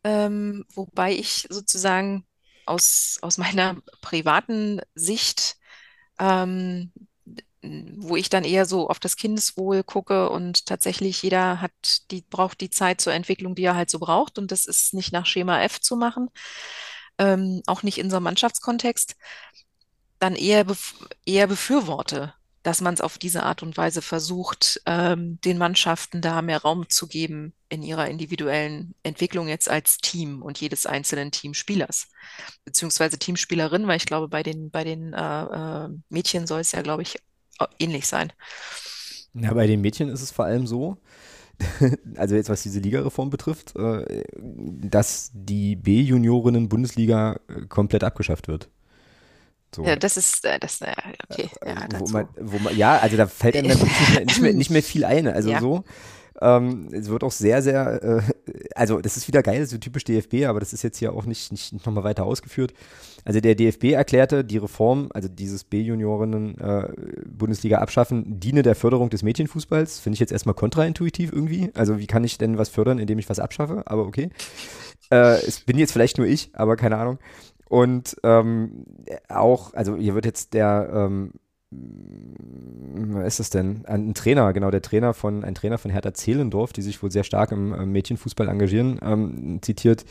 [0.03, 2.25] ähm, wobei ich sozusagen
[2.65, 5.57] aus, aus meiner privaten Sicht
[6.19, 6.91] ähm,
[7.61, 11.71] wo ich dann eher so auf das Kindeswohl gucke und tatsächlich jeder hat
[12.11, 14.37] die, braucht die Zeit zur Entwicklung, die er halt so braucht.
[14.37, 16.29] Und das ist nicht nach Schema F zu machen,
[17.17, 19.15] ähm, auch nicht in so einem Mannschaftskontext,
[20.19, 20.95] dann eher, bef
[21.25, 22.33] eher befürworte,
[22.68, 26.89] dass man es auf diese Art und Weise versucht, ähm, den Mannschaften da mehr Raum
[26.89, 32.10] zu geben in ihrer individuellen Entwicklung jetzt als Team und jedes einzelnen Teamspielers,
[32.65, 35.44] beziehungsweise Teamspielerin, weil ich glaube, bei den, bei den äh,
[35.85, 37.18] äh, Mädchen soll es ja, glaube ich,
[37.80, 38.34] ähnlich sein.
[39.34, 40.98] Ja, bei den Mädchen ist es vor allem so,
[42.18, 48.69] also jetzt was diese Ligareform betrifft, äh, dass die B-Juniorinnen-Bundesliga äh, komplett abgeschafft wird.
[49.76, 49.84] So.
[49.84, 50.80] Ja, das ist, äh, das,
[51.30, 51.49] okay.
[51.65, 53.77] Ja, wo man, wo man, ja, also da fällt einem
[54.26, 55.27] nicht mehr, nicht mehr, viel ein.
[55.27, 55.60] Also ja.
[55.60, 55.84] so,
[56.41, 58.22] ähm, es wird auch sehr, sehr, äh,
[58.76, 61.52] also das ist wieder geil, so typisch DFB, aber das ist jetzt hier auch nicht,
[61.52, 62.73] nicht, nicht nochmal weiter ausgeführt.
[63.26, 69.23] Also der DFB erklärte, die Reform, also dieses B-Junioren-Bundesliga äh, abschaffen, diene der Förderung des
[69.23, 69.99] Mädchenfußballs.
[69.99, 71.72] Finde ich jetzt erstmal kontraintuitiv irgendwie.
[71.73, 73.84] Also wie kann ich denn was fördern, indem ich was abschaffe?
[73.85, 74.30] Aber okay.
[75.11, 77.19] Äh, es bin jetzt vielleicht nur ich, aber keine Ahnung.
[77.69, 78.85] Und ähm,
[79.30, 81.34] auch, also hier wird jetzt der ähm,
[81.69, 83.85] wer ist es denn?
[83.85, 87.23] Ein Trainer, genau, der Trainer von, ein Trainer von Hertha Zehlendorf, die sich wohl sehr
[87.23, 90.06] stark im äh, Mädchenfußball engagieren, ähm, zitiert,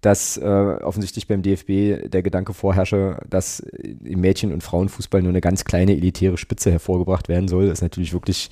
[0.00, 5.40] dass äh, offensichtlich beim DFB der Gedanke vorherrsche, dass im Mädchen- und Frauenfußball nur eine
[5.40, 7.66] ganz kleine elitäre Spitze hervorgebracht werden soll.
[7.66, 8.50] Das ist natürlich wirklich,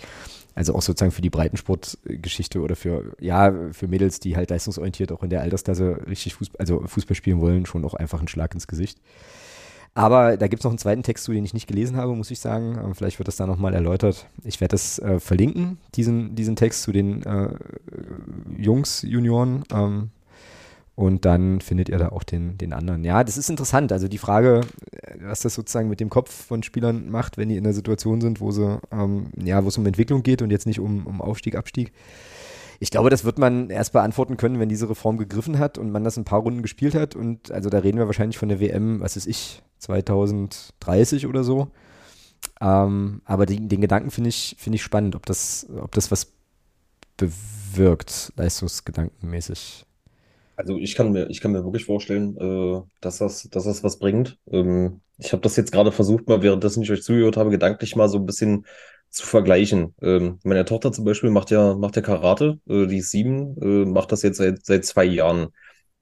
[0.57, 5.23] also auch sozusagen für die Breitensportgeschichte oder für, ja, für Mädels, die halt leistungsorientiert auch
[5.23, 8.67] in der Altersklasse richtig Fußball, also Fußball spielen wollen, schon auch einfach ein Schlag ins
[8.67, 8.99] Gesicht.
[9.93, 12.31] Aber da gibt es noch einen zweiten Text zu, den ich nicht gelesen habe, muss
[12.31, 12.79] ich sagen.
[12.83, 14.27] Ähm, vielleicht wird das da nochmal erläutert.
[14.45, 17.51] Ich werde das äh, verlinken, diesen, diesen Text zu den äh,
[18.59, 19.63] Jungs, Junioren.
[19.73, 20.11] Ähm,
[20.97, 23.05] und dann findet ihr da auch den, den anderen.
[23.05, 23.93] Ja, das ist interessant.
[23.93, 24.63] Also die Frage,
[24.93, 28.23] äh, was das sozusagen mit dem Kopf von Spielern macht, wenn die in der Situation
[28.23, 31.21] sind, wo sie, ähm, ja, wo es um Entwicklung geht und jetzt nicht um, um
[31.21, 31.93] Aufstieg, Abstieg.
[32.81, 36.03] Ich glaube, das wird man erst beantworten können, wenn diese Reform gegriffen hat und man
[36.03, 37.15] das ein paar Runden gespielt hat.
[37.15, 41.69] Und also da reden wir wahrscheinlich von der WM, was ist ich, 2030 oder so.
[42.59, 46.33] Ähm, aber die, den Gedanken finde ich, find ich spannend, ob das, ob das was
[47.19, 49.87] bewirkt, leistungsgedankenmäßig.
[50.57, 53.99] Also ich kann mir, ich kann mir wirklich vorstellen, äh, dass, das, dass das was
[53.99, 54.39] bringt.
[54.51, 58.09] Ähm, ich habe das jetzt gerade versucht, mal währenddessen ich euch zugehört habe, gedanklich mal
[58.09, 58.67] so ein bisschen
[59.11, 59.95] zu vergleichen.
[60.03, 63.85] Ähm, meine Tochter zum Beispiel macht ja, macht ja Karate, äh, die ist sieben, äh,
[63.87, 65.49] macht das jetzt seit, seit zwei Jahren.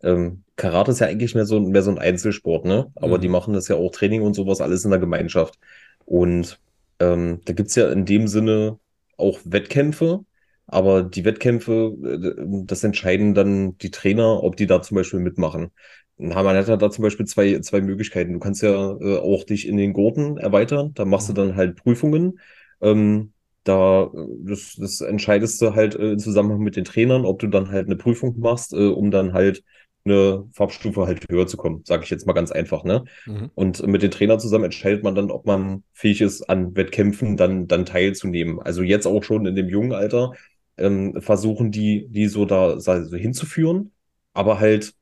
[0.03, 2.93] Ähm, Karate ist ja eigentlich mehr so, mehr so ein Einzelsport, ne?
[2.97, 3.23] Aber mhm.
[3.23, 5.59] die machen das ja auch Training und sowas alles in der Gemeinschaft.
[6.05, 6.61] Und
[7.01, 8.79] ähm, da gibt's ja in dem Sinne
[9.17, 10.25] auch Wettkämpfe,
[10.67, 15.71] aber die Wettkämpfe, äh, das entscheiden dann die Trainer, ob die da zum Beispiel mitmachen.
[16.17, 18.35] Man hat da zum Beispiel zwei, zwei Möglichkeiten.
[18.35, 21.35] Du kannst ja äh, auch dich in den Gurten erweitern, da machst mhm.
[21.35, 22.39] du dann halt Prüfungen.
[22.81, 23.33] Ähm,
[23.65, 24.11] da,
[24.41, 27.87] das, das entscheidest du halt äh, im Zusammenhang mit den Trainern, ob du dann halt
[27.87, 29.65] eine Prüfung machst, äh, um dann halt
[30.05, 32.85] eine Farbstufe halt höher zu kommen, sage ich jetzt mal ganz einfach.
[32.85, 33.05] Ne?
[33.27, 33.51] Mhm.
[33.55, 37.67] Und mit den Trainern zusammen entscheidet man dann, ob man fähig ist, an Wettkämpfen dann,
[37.69, 38.61] dann teilzunehmen.
[38.61, 40.33] Also jetzt auch schon in dem jungen Alter
[40.79, 43.93] ähm, versuchen die, die so da so hinzuführen,
[44.33, 44.95] aber halt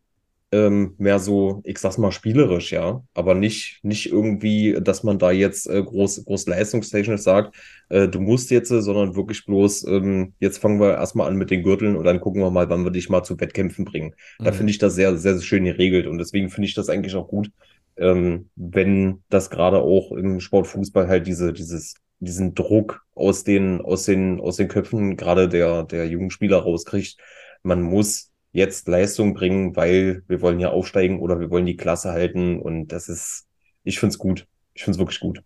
[0.52, 3.02] ähm, mehr so, ich sag's mal, spielerisch, ja.
[3.14, 7.56] Aber nicht, nicht irgendwie, dass man da jetzt äh, groß, groß leistungstechnisch sagt,
[7.88, 11.50] äh, du musst jetzt, äh, sondern wirklich bloß, ähm, jetzt fangen wir erstmal an mit
[11.50, 14.14] den Gürteln und dann gucken wir mal, wann wir dich mal zu Wettkämpfen bringen.
[14.38, 14.44] Mhm.
[14.44, 17.14] Da finde ich das sehr, sehr, sehr schön geregelt und deswegen finde ich das eigentlich
[17.14, 17.50] auch gut,
[17.96, 24.04] ähm, wenn das gerade auch im Sportfußball halt diese, dieses, diesen Druck aus den, aus
[24.04, 27.16] den, aus den Köpfen gerade der, der jungen Spieler rauskriegt.
[27.62, 32.12] Man muss jetzt Leistung bringen, weil wir wollen ja aufsteigen oder wir wollen die Klasse
[32.12, 32.60] halten.
[32.60, 33.46] Und das ist,
[33.84, 34.46] ich finde es gut.
[34.74, 35.42] Ich finde es wirklich gut.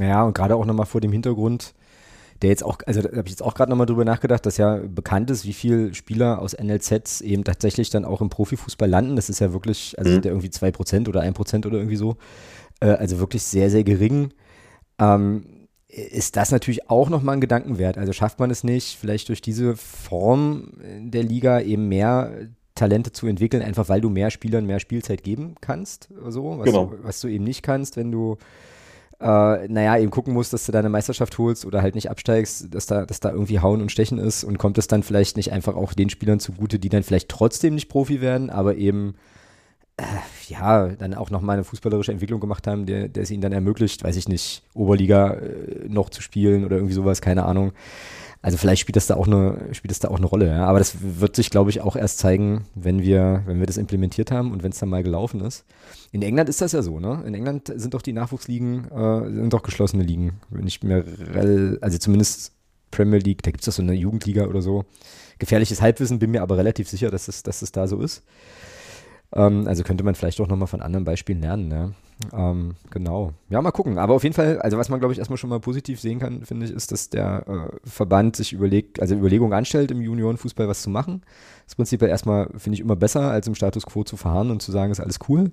[0.00, 1.74] Ja, und gerade auch nochmal vor dem Hintergrund,
[2.42, 4.76] der jetzt auch, also da habe ich jetzt auch gerade nochmal drüber nachgedacht, dass ja
[4.76, 9.16] bekannt ist, wie viele Spieler aus NLZs eben tatsächlich dann auch im Profifußball landen.
[9.16, 10.14] Das ist ja wirklich, also mhm.
[10.14, 12.16] sind ja irgendwie 2% oder 1% oder irgendwie so.
[12.80, 14.32] Äh, also wirklich sehr, sehr gering.
[14.98, 17.96] Ähm, ist das natürlich auch nochmal ein Gedankenwert.
[17.96, 22.32] Also schafft man es nicht, vielleicht durch diese Form der Liga eben mehr
[22.74, 26.86] Talente zu entwickeln, einfach weil du mehr Spielern mehr Spielzeit geben kannst, so, was, genau.
[26.86, 28.36] du, was du eben nicht kannst, wenn du
[29.20, 32.86] äh, naja, eben gucken musst, dass du deine Meisterschaft holst oder halt nicht absteigst, dass
[32.86, 35.74] da, dass da irgendwie Hauen und Stechen ist und kommt es dann vielleicht nicht einfach
[35.74, 39.14] auch den Spielern zugute, die dann vielleicht trotzdem nicht Profi werden, aber eben
[39.96, 40.02] äh,
[40.48, 44.04] ja, dann auch nochmal eine fußballerische Entwicklung gemacht haben, der, der es ihnen dann ermöglicht,
[44.04, 47.72] weiß ich nicht, Oberliga äh, noch zu spielen oder irgendwie sowas, keine Ahnung.
[48.46, 50.66] Also vielleicht spielt das da auch eine, spielt das da auch eine Rolle, ja.
[50.66, 54.30] Aber das wird sich, glaube ich, auch erst zeigen, wenn wir, wenn wir das implementiert
[54.30, 55.64] haben und wenn es dann mal gelaufen ist.
[56.12, 57.24] In England ist das ja so, ne?
[57.26, 60.34] In England sind doch die Nachwuchsligen, äh, sind doch geschlossene Ligen.
[60.50, 61.04] Nicht mehr,
[61.80, 62.52] also zumindest
[62.92, 64.84] Premier League, da gibt es doch so eine Jugendliga oder so.
[65.40, 68.22] Gefährliches Halbwissen, bin mir aber relativ sicher, dass es, dass es da so ist.
[69.34, 71.92] Ähm, also könnte man vielleicht auch nochmal von anderen Beispielen lernen, ne?
[72.32, 73.32] Ähm, genau.
[73.50, 73.98] Ja, mal gucken.
[73.98, 76.44] Aber auf jeden Fall, also was man, glaube ich, erstmal schon mal positiv sehen kann,
[76.44, 80.82] finde ich, ist, dass der äh, Verband sich überlegt, also Überlegungen anstellt, im Juniorenfußball was
[80.82, 81.22] zu machen.
[81.66, 84.72] Das Prinzip erstmal, finde ich, immer besser, als im Status quo zu verharren und zu
[84.72, 85.52] sagen, ist alles cool.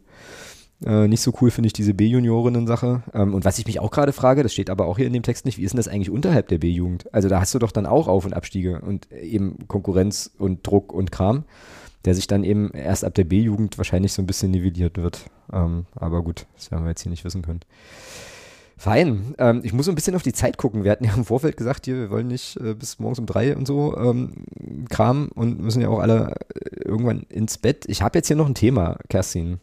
[0.86, 3.04] Äh, nicht so cool finde ich diese B-Juniorinnen-Sache.
[3.14, 5.24] Ähm, und was ich mich auch gerade frage, das steht aber auch hier in dem
[5.24, 7.14] Text nicht, wie ist denn das eigentlich unterhalb der B-Jugend?
[7.14, 10.94] Also da hast du doch dann auch Auf- und Abstiege und eben Konkurrenz und Druck
[10.94, 11.44] und Kram
[12.06, 15.26] der sich dann eben erst ab der B-Jugend wahrscheinlich so ein bisschen nivelliert wird.
[15.52, 17.62] Ähm, aber gut, das werden wir jetzt hier nicht wissen können.
[18.78, 19.36] Fein.
[19.38, 20.84] Ähm, ich muss so ein bisschen auf die Zeit gucken.
[20.84, 23.56] Wir hatten ja im Vorfeld gesagt, hier, wir wollen nicht äh, bis morgens um drei
[23.56, 24.34] und so ähm,
[24.90, 27.86] Kram und müssen ja auch alle äh, irgendwann ins Bett.
[27.88, 29.60] Ich habe jetzt hier noch ein Thema, Kerstin.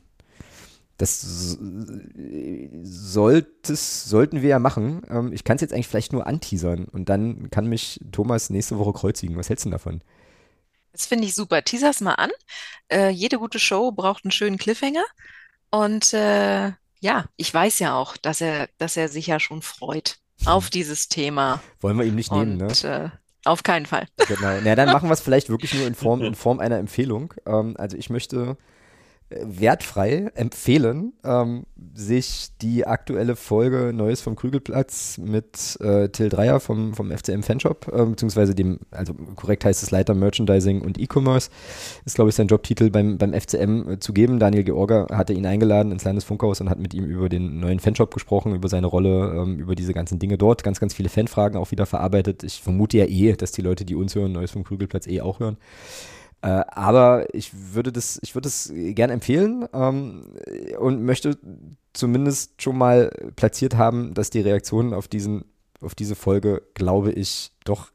[0.97, 1.59] Das
[2.83, 5.03] solltes, sollten wir ja machen.
[5.11, 8.79] Ähm, ich kann es jetzt eigentlich vielleicht nur anteasern und dann kann mich Thomas nächste
[8.79, 9.37] Woche kreuzigen.
[9.37, 10.03] Was hältst du davon?
[10.93, 11.63] Das finde ich super.
[11.63, 12.31] Teaser's mal an.
[12.89, 15.05] Äh, jede gute Show braucht einen schönen Cliffhanger.
[15.71, 20.19] Und äh, ja, ich weiß ja auch, dass er, dass er sich ja schon freut
[20.45, 21.63] auf dieses Thema.
[21.81, 22.69] Wollen wir ihm nicht nehmen, ne?
[22.83, 23.11] Äh,
[23.45, 24.07] auf keinen Fall.
[24.29, 24.59] Genau.
[24.63, 27.35] Na, dann machen wir es vielleicht wirklich nur in Form, in Form einer Empfehlung.
[27.47, 28.57] Ähm, also ich möchte
[29.31, 36.95] wertfrei empfehlen, ähm, sich die aktuelle Folge Neues vom Krügelplatz mit äh, Till Dreier vom,
[36.95, 41.51] vom FCM Fanshop, äh, beziehungsweise dem, also korrekt heißt es Leiter Merchandising und E-Commerce,
[42.05, 44.41] ist glaube ich sein Jobtitel beim, beim FCM äh, zu geben.
[44.41, 48.13] Daniel Georger hatte ihn eingeladen ins Landesfunkhaus und hat mit ihm über den neuen Fanshop
[48.13, 51.71] gesprochen, über seine Rolle, ähm, über diese ganzen Dinge dort, ganz, ganz viele Fanfragen auch
[51.71, 52.43] wieder verarbeitet.
[52.43, 55.39] Ich vermute ja eh, dass die Leute, die uns hören, Neues vom Krügelplatz eh auch
[55.39, 55.57] hören.
[56.43, 60.35] Äh, aber ich würde das, ich würde das gerne empfehlen ähm,
[60.79, 61.39] und möchte
[61.93, 65.45] zumindest schon mal platziert haben, dass die Reaktionen auf diesen,
[65.81, 67.91] auf diese Folge, glaube ich, doch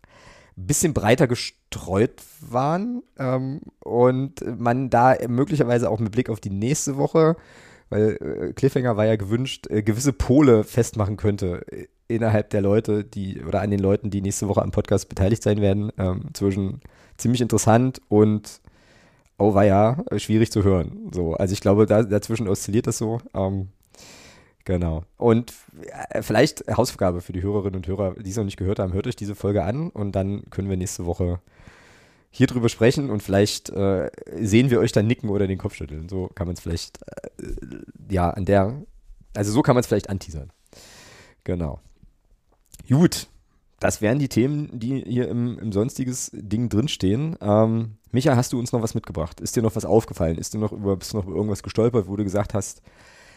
[0.58, 3.02] ein bisschen breiter gestreut waren.
[3.18, 7.36] Ähm, und man da möglicherweise auch mit Blick auf die nächste Woche,
[7.90, 13.04] weil äh, Cliffhanger war ja gewünscht, äh, gewisse Pole festmachen könnte äh, innerhalb der Leute,
[13.04, 16.82] die oder an den Leuten, die nächste Woche am Podcast beteiligt sein werden, ähm, zwischen
[17.18, 18.62] ziemlich interessant und
[19.38, 21.12] oh war ja schwierig zu hören.
[21.14, 23.20] So, also ich glaube, da, dazwischen oszilliert das so.
[23.34, 23.70] Ähm,
[24.64, 25.04] genau.
[25.18, 25.54] Und
[26.10, 29.08] äh, vielleicht Hausaufgabe für die Hörerinnen und Hörer, die es noch nicht gehört haben, hört
[29.08, 31.40] euch diese Folge an und dann können wir nächste Woche
[32.32, 34.10] hier drüber sprechen und vielleicht äh,
[34.42, 36.10] sehen wir euch dann nicken oder den Kopf schütteln.
[36.10, 37.30] So kann man es vielleicht, äh,
[38.10, 38.82] ja, an der,
[39.34, 40.52] also so kann man es vielleicht anteasern.
[41.46, 41.80] Genau.
[42.90, 43.28] Gut,
[43.86, 47.36] das wären die Themen, die hier im, im sonstiges Ding drinstehen.
[47.40, 49.40] Ähm, Micha, hast du uns noch was mitgebracht?
[49.40, 50.40] Ist dir noch was aufgefallen?
[50.40, 52.82] Ist dir noch über, bist du noch über irgendwas gestolpert, wo du gesagt hast,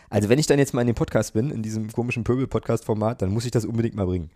[0.08, 3.30] also wenn ich dann jetzt mal in dem Podcast bin, in diesem komischen Pöbel-Podcast-Format, dann
[3.30, 4.30] muss ich das unbedingt mal bringen.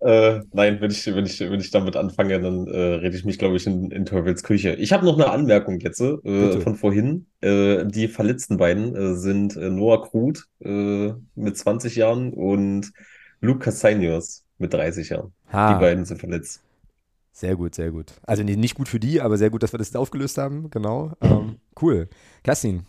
[0.00, 3.38] Äh, nein, wenn ich, wenn ich, wenn ich damit anfange, dann äh, rede ich mich,
[3.38, 4.74] glaube ich, in, in Teufels Küche.
[4.74, 7.26] Ich habe noch eine Anmerkung jetzt äh, von vorhin.
[7.40, 12.90] Äh, die verletzten beiden äh, sind äh, Noah Krut mit 20 Jahren und
[13.44, 15.32] Luke Castaños mit 30 Jahren.
[15.52, 15.74] Ha.
[15.74, 16.62] Die beiden sind verletzt.
[17.32, 18.12] Sehr gut, sehr gut.
[18.22, 20.70] Also nicht gut für die, aber sehr gut, dass wir das aufgelöst haben.
[20.70, 21.12] Genau.
[21.20, 22.08] Ähm, cool.
[22.42, 22.86] Kerstin,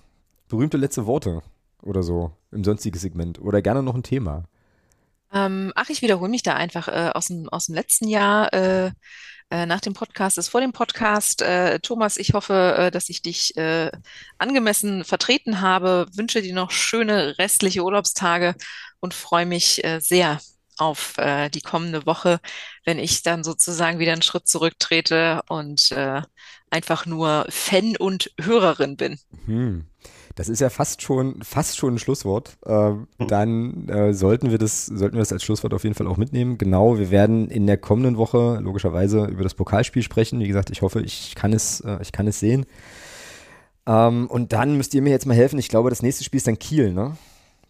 [0.48, 1.42] berühmte letzte Worte
[1.82, 4.44] oder so im sonstigen Segment oder gerne noch ein Thema.
[5.34, 8.54] Ähm, ach, ich wiederhole mich da einfach äh, aus, dem, aus dem letzten Jahr.
[8.54, 8.92] Äh,
[9.52, 11.42] äh, nach dem Podcast ist vor dem Podcast.
[11.42, 13.54] Äh, Thomas, ich hoffe, äh, dass ich dich
[14.38, 16.08] angemessen vertreten habe.
[16.14, 18.56] Wünsche dir noch schöne restliche Urlaubstage
[19.00, 20.40] und freue mich äh, sehr
[20.78, 22.40] auf äh, die kommende Woche,
[22.84, 26.22] wenn ich dann sozusagen wieder einen Schritt zurücktrete und äh,
[26.70, 29.20] einfach nur Fan und Hörerin bin.
[29.46, 29.86] Hm.
[30.36, 32.58] Das ist ja fast schon, fast schon ein Schlusswort.
[32.66, 36.18] Ähm, dann äh, sollten wir das, sollten wir das als Schlusswort auf jeden Fall auch
[36.18, 36.58] mitnehmen.
[36.58, 40.42] Genau, wir werden in der kommenden Woche logischerweise über das Pokalspiel sprechen.
[40.42, 42.66] Wie gesagt, ich hoffe, ich kann es, äh, ich kann es sehen.
[43.88, 45.58] Ähm, und dann müsst ihr mir jetzt mal helfen.
[45.58, 47.16] Ich glaube, das nächste Spiel ist dann Kiel, ne?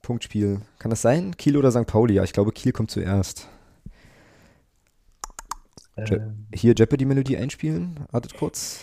[0.05, 0.61] Punktspiel.
[0.77, 1.35] Kann das sein?
[1.35, 1.87] Kiel oder St.
[1.87, 2.13] Pauli?
[2.13, 3.49] Ja, ich glaube, Kiel kommt zuerst.
[5.97, 6.19] Je
[6.53, 8.05] hier Jeopardy-Melodie einspielen.
[8.11, 8.81] Wartet kurz.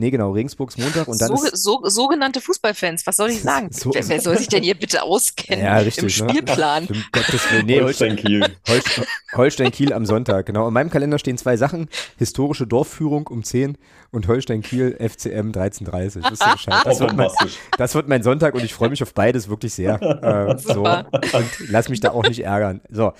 [0.00, 3.68] Nee, genau, Regensburgs Montag und dann so, ist, so, sogenannte Fußballfans, was soll ich sagen?
[3.78, 6.32] So- wer, wer soll sich denn hier bitte auskennen Ja, richtig, im ne?
[6.32, 6.86] Spielplan?
[6.86, 7.66] um Gottes Willen.
[7.66, 8.46] Nee, Holstein, Kiel.
[8.68, 9.04] Holstein,
[9.34, 10.68] Holstein Kiel am Sonntag, genau.
[10.68, 11.88] In meinem Kalender stehen zwei Sachen.
[12.16, 13.76] Historische Dorfführung um 10
[14.12, 16.20] und Holstein Kiel FCM 13.30.
[16.22, 16.38] Das,
[16.84, 17.28] das, wird mein,
[17.76, 20.00] das wird mein Sonntag und ich freue mich auf beides wirklich sehr.
[20.00, 20.84] Äh, so.
[20.84, 22.80] Und lass mich da auch nicht ärgern.
[22.88, 23.12] So,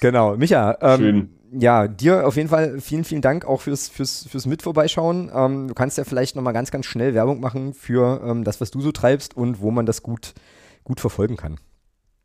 [0.00, 0.36] genau.
[0.36, 1.37] Micha, ähm, Schön.
[1.52, 5.30] Ja, dir auf jeden Fall vielen, vielen Dank auch fürs, fürs, fürs Mit vorbeischauen.
[5.34, 8.70] Ähm, du kannst ja vielleicht nochmal ganz, ganz schnell Werbung machen für ähm, das, was
[8.70, 10.34] du so treibst und wo man das gut,
[10.84, 11.58] gut verfolgen kann.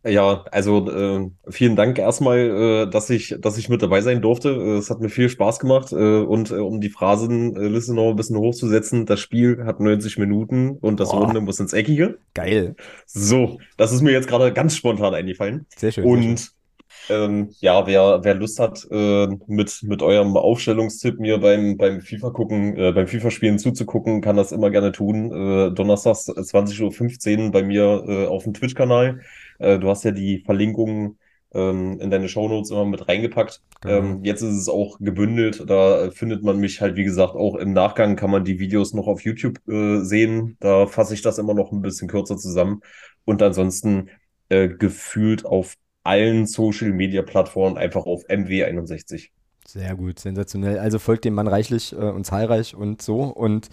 [0.06, 4.50] Ja, also äh, vielen Dank erstmal, äh, dass ich, dass ich mit dabei sein durfte.
[4.50, 8.18] Äh, es hat mir viel Spaß gemacht äh, und äh, um die Phrasenliste noch ein
[8.18, 11.14] bisschen hochzusetzen, das Spiel hat 90 Minuten und das.
[11.14, 12.18] Runde muss ins Eckige.
[12.34, 12.76] Geil.
[13.06, 15.68] So, das ist mir jetzt gerade ganz spontan eingefallen.
[15.78, 16.04] Sehr schön.
[16.04, 16.62] sehr schön.
[17.09, 22.30] Ähm, ja, wer, wer Lust hat, äh, mit, mit eurem Aufstellungstipp mir beim, beim FIFA
[22.30, 25.31] gucken, äh, beim FIFA-Spielen zuzugucken, kann das immer gerne tun.
[25.31, 29.21] Äh, donnerstags 20.15 Uhr bei mir äh, auf dem Twitch-Kanal.
[29.59, 31.17] Äh, du hast ja die Verlinkungen
[31.53, 33.61] ähm, in deine Shownotes immer mit reingepackt.
[33.81, 33.97] Genau.
[33.97, 35.63] Ähm, jetzt ist es auch gebündelt.
[35.67, 39.07] Da findet man mich halt, wie gesagt, auch im Nachgang kann man die Videos noch
[39.07, 40.57] auf YouTube äh, sehen.
[40.61, 42.81] Da fasse ich das immer noch ein bisschen kürzer zusammen.
[43.25, 44.09] Und ansonsten
[44.49, 45.73] gefühlt auf
[46.03, 49.30] allen Social Media Plattformen einfach auf MW61.
[49.65, 50.80] Sehr gut, sensationell.
[50.80, 53.69] Also folgt dem Mann reichlich äh, und zahlreich und so und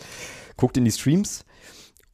[0.57, 1.45] guckt in die Streams.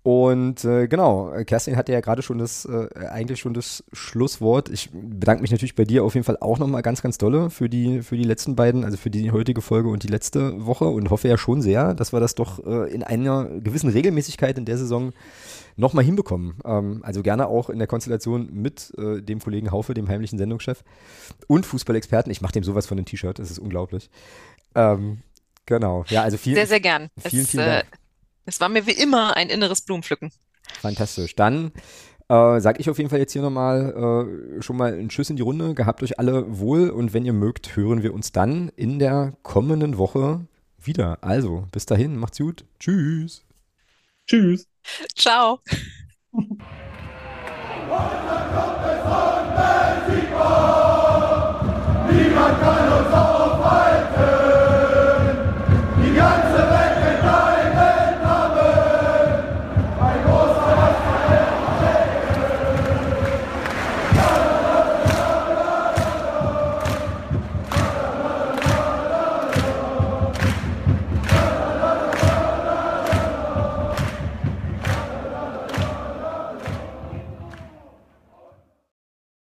[0.06, 4.68] Und äh, genau, äh, Kerstin hatte ja gerade schon das, äh, eigentlich schon das Schlusswort.
[4.68, 7.68] Ich bedanke mich natürlich bei dir auf jeden Fall auch nochmal ganz, ganz dolle für
[7.68, 11.10] die, für die letzten beiden, also für die heutige Folge und die letzte Woche und
[11.10, 14.78] hoffe ja schon sehr, dass wir das doch äh, in einer gewissen Regelmäßigkeit in der
[14.78, 15.12] Saison
[15.74, 16.54] nochmal hinbekommen.
[16.64, 20.84] Ähm, also gerne auch in der Konstellation mit äh, dem Kollegen Haufe, dem heimlichen Sendungschef
[21.48, 22.30] und Fußballexperten.
[22.30, 24.08] Ich mache dem sowas von dem T-Shirt, das ist unglaublich.
[24.76, 25.22] Ähm,
[25.64, 27.10] genau, ja, also vielen, Sehr, sehr gern.
[27.18, 27.86] vielen, es, vielen äh, Dank.
[28.46, 30.30] Es war mir wie immer ein inneres Blumenpflücken.
[30.80, 31.34] Fantastisch.
[31.34, 31.72] Dann
[32.28, 35.36] äh, sage ich auf jeden Fall jetzt hier nochmal äh, schon mal einen Tschüss in
[35.36, 35.74] die Runde.
[35.74, 39.98] Gehabt euch alle wohl und wenn ihr mögt, hören wir uns dann in der kommenden
[39.98, 40.46] Woche
[40.78, 41.18] wieder.
[41.22, 42.64] Also, bis dahin, macht's gut.
[42.78, 43.44] Tschüss.
[44.28, 44.68] Tschüss.
[45.16, 45.60] Ciao.
[52.08, 53.45] Niemand kann uns auf